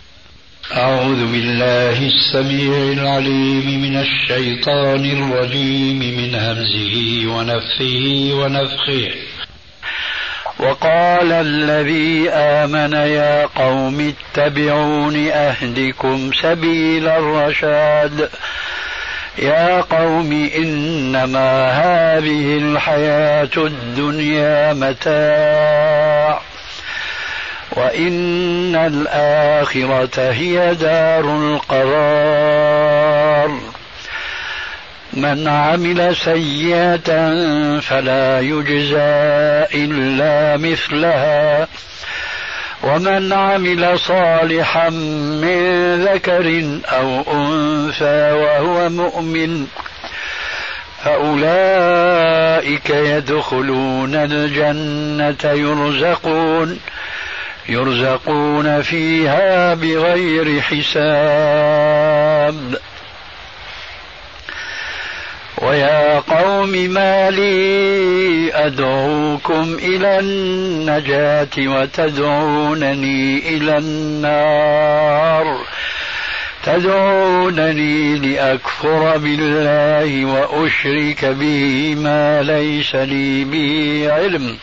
أعوذ 0.77 1.31
بالله 1.31 2.07
السميع 2.07 2.91
العليم 2.91 3.81
من 3.81 3.95
الشيطان 3.97 5.05
الرجيم 5.05 5.99
من 5.99 6.35
همزه 6.35 6.95
ونفه 7.27 8.31
ونفخه. 8.33 9.11
وقال 10.59 11.31
الذي 11.31 12.29
آمن 12.29 12.93
يا 12.93 13.45
قوم 13.45 14.13
اتبعون 14.13 15.27
أهدكم 15.27 16.31
سبيل 16.41 17.07
الرشاد. 17.07 18.29
يا 19.39 19.81
قوم 19.81 20.49
إنما 20.55 21.71
هذه 21.71 22.57
الحياة 22.57 23.55
الدنيا 23.57 24.73
متاع 24.73 25.60
وإن 27.71 28.75
الآخرة 28.75 30.31
هي 30.31 30.75
دار 30.75 31.37
القرار. 31.37 32.91
من 35.13 35.47
عمل 35.47 36.15
سيئة 36.15 37.39
فلا 37.79 38.39
يجزى 38.39 39.65
إلا 39.73 40.57
مثلها. 40.57 41.67
ومن 42.83 43.33
عمل 43.33 43.99
صالحا 43.99 44.89
من 44.89 45.95
ذكر 46.05 46.79
أو 46.85 47.23
أنثى 47.33 48.31
وهو 48.31 48.89
مؤمن 48.89 49.67
فأولئك 51.03 52.89
يدخلون 52.89 54.15
الجنة 54.15 55.51
يرزقون. 55.51 56.79
يرزقون 57.69 58.81
فيها 58.81 59.73
بغير 59.73 60.61
حساب. 60.61 62.01
ويا 65.57 66.19
قوم 66.19 66.69
ما 66.69 67.29
لي 67.29 68.53
أدعوكم 68.53 69.77
إلى 69.81 70.19
النجاة 70.19 71.47
وتدعونني 71.57 73.49
إلى 73.57 73.77
النار. 73.77 75.57
تدعونني 76.63 78.17
لأكفر 78.17 79.17
بالله 79.17 80.25
وأشرك 80.25 81.25
به 81.25 81.95
ما 81.95 82.41
ليس 82.41 82.95
لي 82.95 83.43
به 83.43 84.07
علم. 84.13 84.57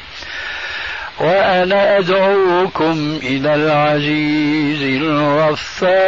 وأنا 1.21 1.99
أدعوكم 1.99 3.19
إلى 3.23 3.55
العزيز 3.55 4.83
الغفار. 5.03 5.99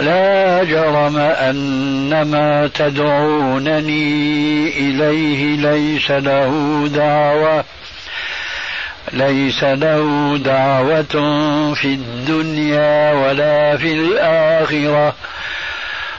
لا 0.00 0.64
جرم 0.64 1.16
أن 1.18 2.22
ما 2.22 2.70
تدعونني 2.74 4.68
إليه 4.68 5.56
ليس 5.56 6.10
له 6.10 6.84
دعوة 6.94 7.64
ليس 9.12 9.64
له 9.64 10.36
دعوة 10.44 11.02
في 11.74 11.84
الدنيا 11.84 13.12
ولا 13.12 13.76
في 13.76 13.92
الآخرة. 13.92 15.14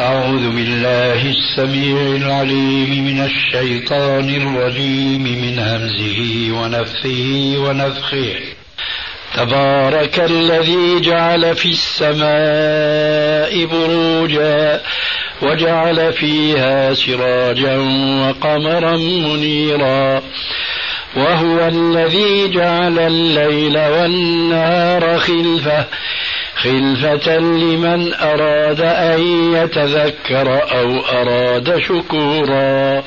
أعوذ 0.00 0.50
بالله 0.50 1.30
السميع 1.30 2.16
العليم 2.16 3.04
من 3.06 3.20
الشيطان 3.24 4.28
الرجيم 4.28 5.22
من 5.22 5.58
همزه 5.58 6.50
ونفثه 6.52 7.54
ونفخه. 7.58 8.34
تبارك 9.36 10.20
الذي 10.20 11.00
جعل 11.00 11.56
في 11.56 11.68
السماء 11.68 13.64
بروجا 13.64 14.80
وجعل 15.42 16.12
فيها 16.12 16.94
سراجا 16.94 17.76
وقمرا 18.22 18.96
منيرا. 18.96 20.22
وهو 21.18 21.68
الذي 21.68 22.48
جعل 22.48 22.98
الليل 22.98 23.78
والنهار 23.78 25.18
خلفة 25.18 25.86
خلفة 26.56 27.38
لمن 27.38 28.14
أراد 28.14 28.80
أن 28.80 29.52
يتذكر 29.54 30.62
أو 30.72 31.00
أراد 31.00 31.78
شكورا. 31.78 33.02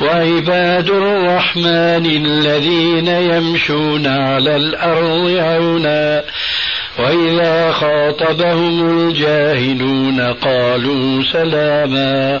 وعباد 0.00 0.90
الرحمن 0.90 2.06
الذين 2.06 3.08
يمشون 3.08 4.06
على 4.06 4.56
الأرض 4.56 5.36
عونا 5.38 6.24
وإذا 6.98 7.72
خاطبهم 7.72 9.08
الجاهلون 9.08 10.20
قالوا 10.20 11.22
سلاما. 11.32 12.40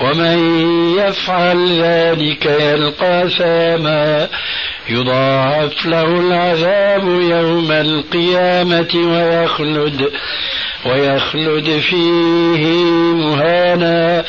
ومن 0.00 0.38
يفعل 0.98 1.82
ذلك 1.82 2.46
يلقى 2.46 3.30
ثاما 3.38 4.28
يضاعف 4.88 5.86
له 5.86 6.04
العذاب 6.04 7.04
يوم 7.04 7.72
القيامة 7.72 8.94
ويخلد 8.94 10.10
ويخلد 10.86 11.80
فيه 11.80 12.66
مهانا. 13.14 14.24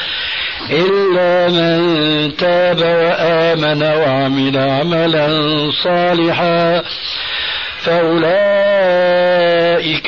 إلا 0.72 1.48
من 1.48 2.38
تاب 2.38 2.80
وآمن 2.80 3.84
وعمل 3.84 4.58
عملا 4.58 5.28
صالحا 5.84 6.84
فأولئك 7.82 9.35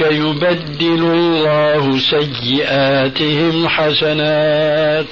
يبدل 0.02 1.12
الله 1.12 2.00
سيئاتهم 2.00 3.68
حسنات. 3.68 5.06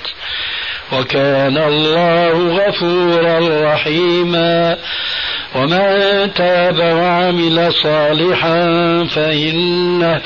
وكان 0.94 1.57
الله 1.57 2.32
غفورا 2.32 3.40
رحيما. 3.73 4.77
ومن 5.56 6.34
تاب 6.34 6.80
وعمل 6.80 7.73
صالحا 7.84 8.64
فإنه 9.15 10.22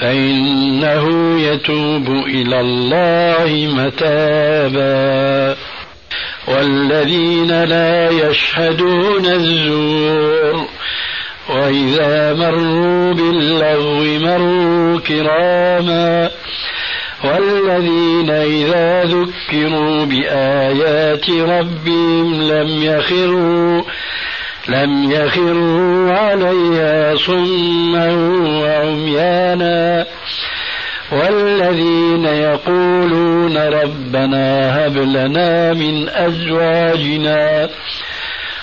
فإنه 0.00 1.36
يتوب 1.40 2.08
إلى 2.26 2.60
الله 2.60 3.68
متابا. 3.74 5.56
والذين 6.48 7.64
لا 7.64 8.10
يشهدون 8.10 9.26
الزور 9.26 10.66
وإذا 11.48 12.32
مروا 12.34 13.12
باللغو 13.12 14.04
مروا 14.04 15.00
كراما 15.00 16.30
والذين 17.24 18.30
إذا 18.30 19.04
ذكروا 19.04 20.04
بآيات 20.04 21.30
ربهم 21.30 22.42
لم 22.42 22.82
يخروا 22.82 23.82
لم 24.68 25.10
يخروا 25.10 26.12
عليها 26.12 27.16
صما 27.16 28.12
وعميانا 28.62 30.06
والذين 31.12 32.24
يقولون 32.24 33.56
ربنا 33.56 34.76
هب 34.86 34.96
لنا 34.96 35.72
من 35.72 36.08
أزواجنا 36.08 37.68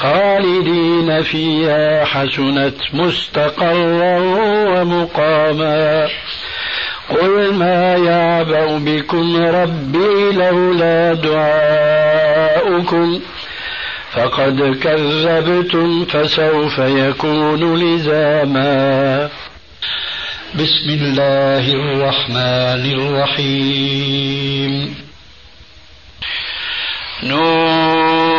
خالدين 0.00 1.22
فيها 1.22 2.04
حسنت 2.04 2.74
مستقرا 2.92 4.18
ومقاما. 4.68 6.08
قل 7.10 7.54
ما 7.54 7.96
يعبأ 7.96 8.78
بكم 8.78 9.36
ربي 9.36 10.32
لولا 10.32 11.14
دعاؤكم. 11.14 13.20
فقد 14.12 14.78
كذبتم 14.82 16.04
فسوف 16.04 16.78
يكون 16.78 17.80
لزاما. 17.80 19.28
بسم 20.54 20.90
الله 20.90 21.72
الرحمن 21.72 22.98
الرحيم. 22.98 24.94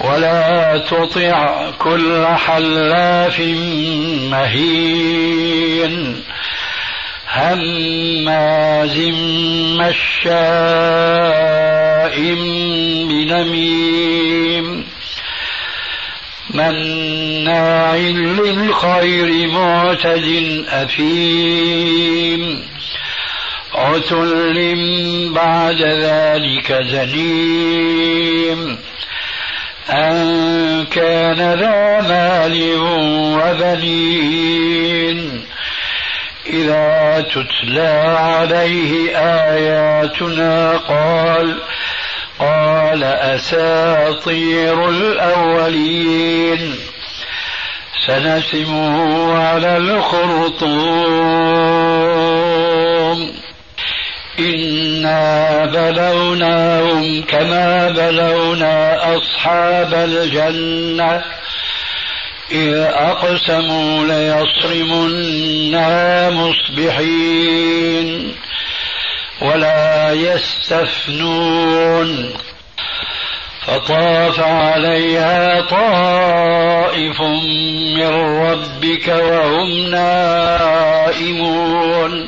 ولا 0.00 0.78
تطع 0.78 1.70
كل 1.70 2.26
حلاف 2.26 3.40
مهين 4.30 6.22
هماز 7.28 8.98
مشاء 9.80 10.34
بنميم 13.08 14.84
مناع 16.54 17.96
للخير 17.96 19.48
معتد 19.48 20.64
أثيم 20.68 22.62
عتل 23.74 24.76
بعد 25.34 25.82
ذلك 25.82 26.72
زنيم 26.72 28.78
أن 29.90 30.86
كان 30.90 31.36
ذا 31.36 32.00
مال 32.08 32.74
وبنين 33.38 35.44
إذا 36.46 37.24
تتلى 37.30 38.16
عليه 38.18 39.18
آياتنا 39.18 40.76
قال 40.76 41.56
قال 42.38 43.04
أساطير 43.04 44.88
الأولين 44.88 46.74
سنسمه 48.06 49.38
على 49.38 49.76
الخرطوم 49.76 50.58
إنا 54.38 55.57
بلوناهم 55.72 57.22
كما 57.22 57.88
بلونا 57.88 58.98
أصحاب 59.16 59.94
الجنة 59.94 61.22
إذ 62.50 62.74
أقسموا 62.78 64.06
ليصرمنا 64.06 65.90
مصبحين 66.30 68.34
ولا 69.42 70.12
يستثنون 70.12 71.58
فطاف 73.66 74.40
عليها 74.40 75.60
طائف 75.60 77.20
من 77.96 78.08
ربك 78.42 79.08
وهم 79.08 79.90
نائمون 81.10 82.27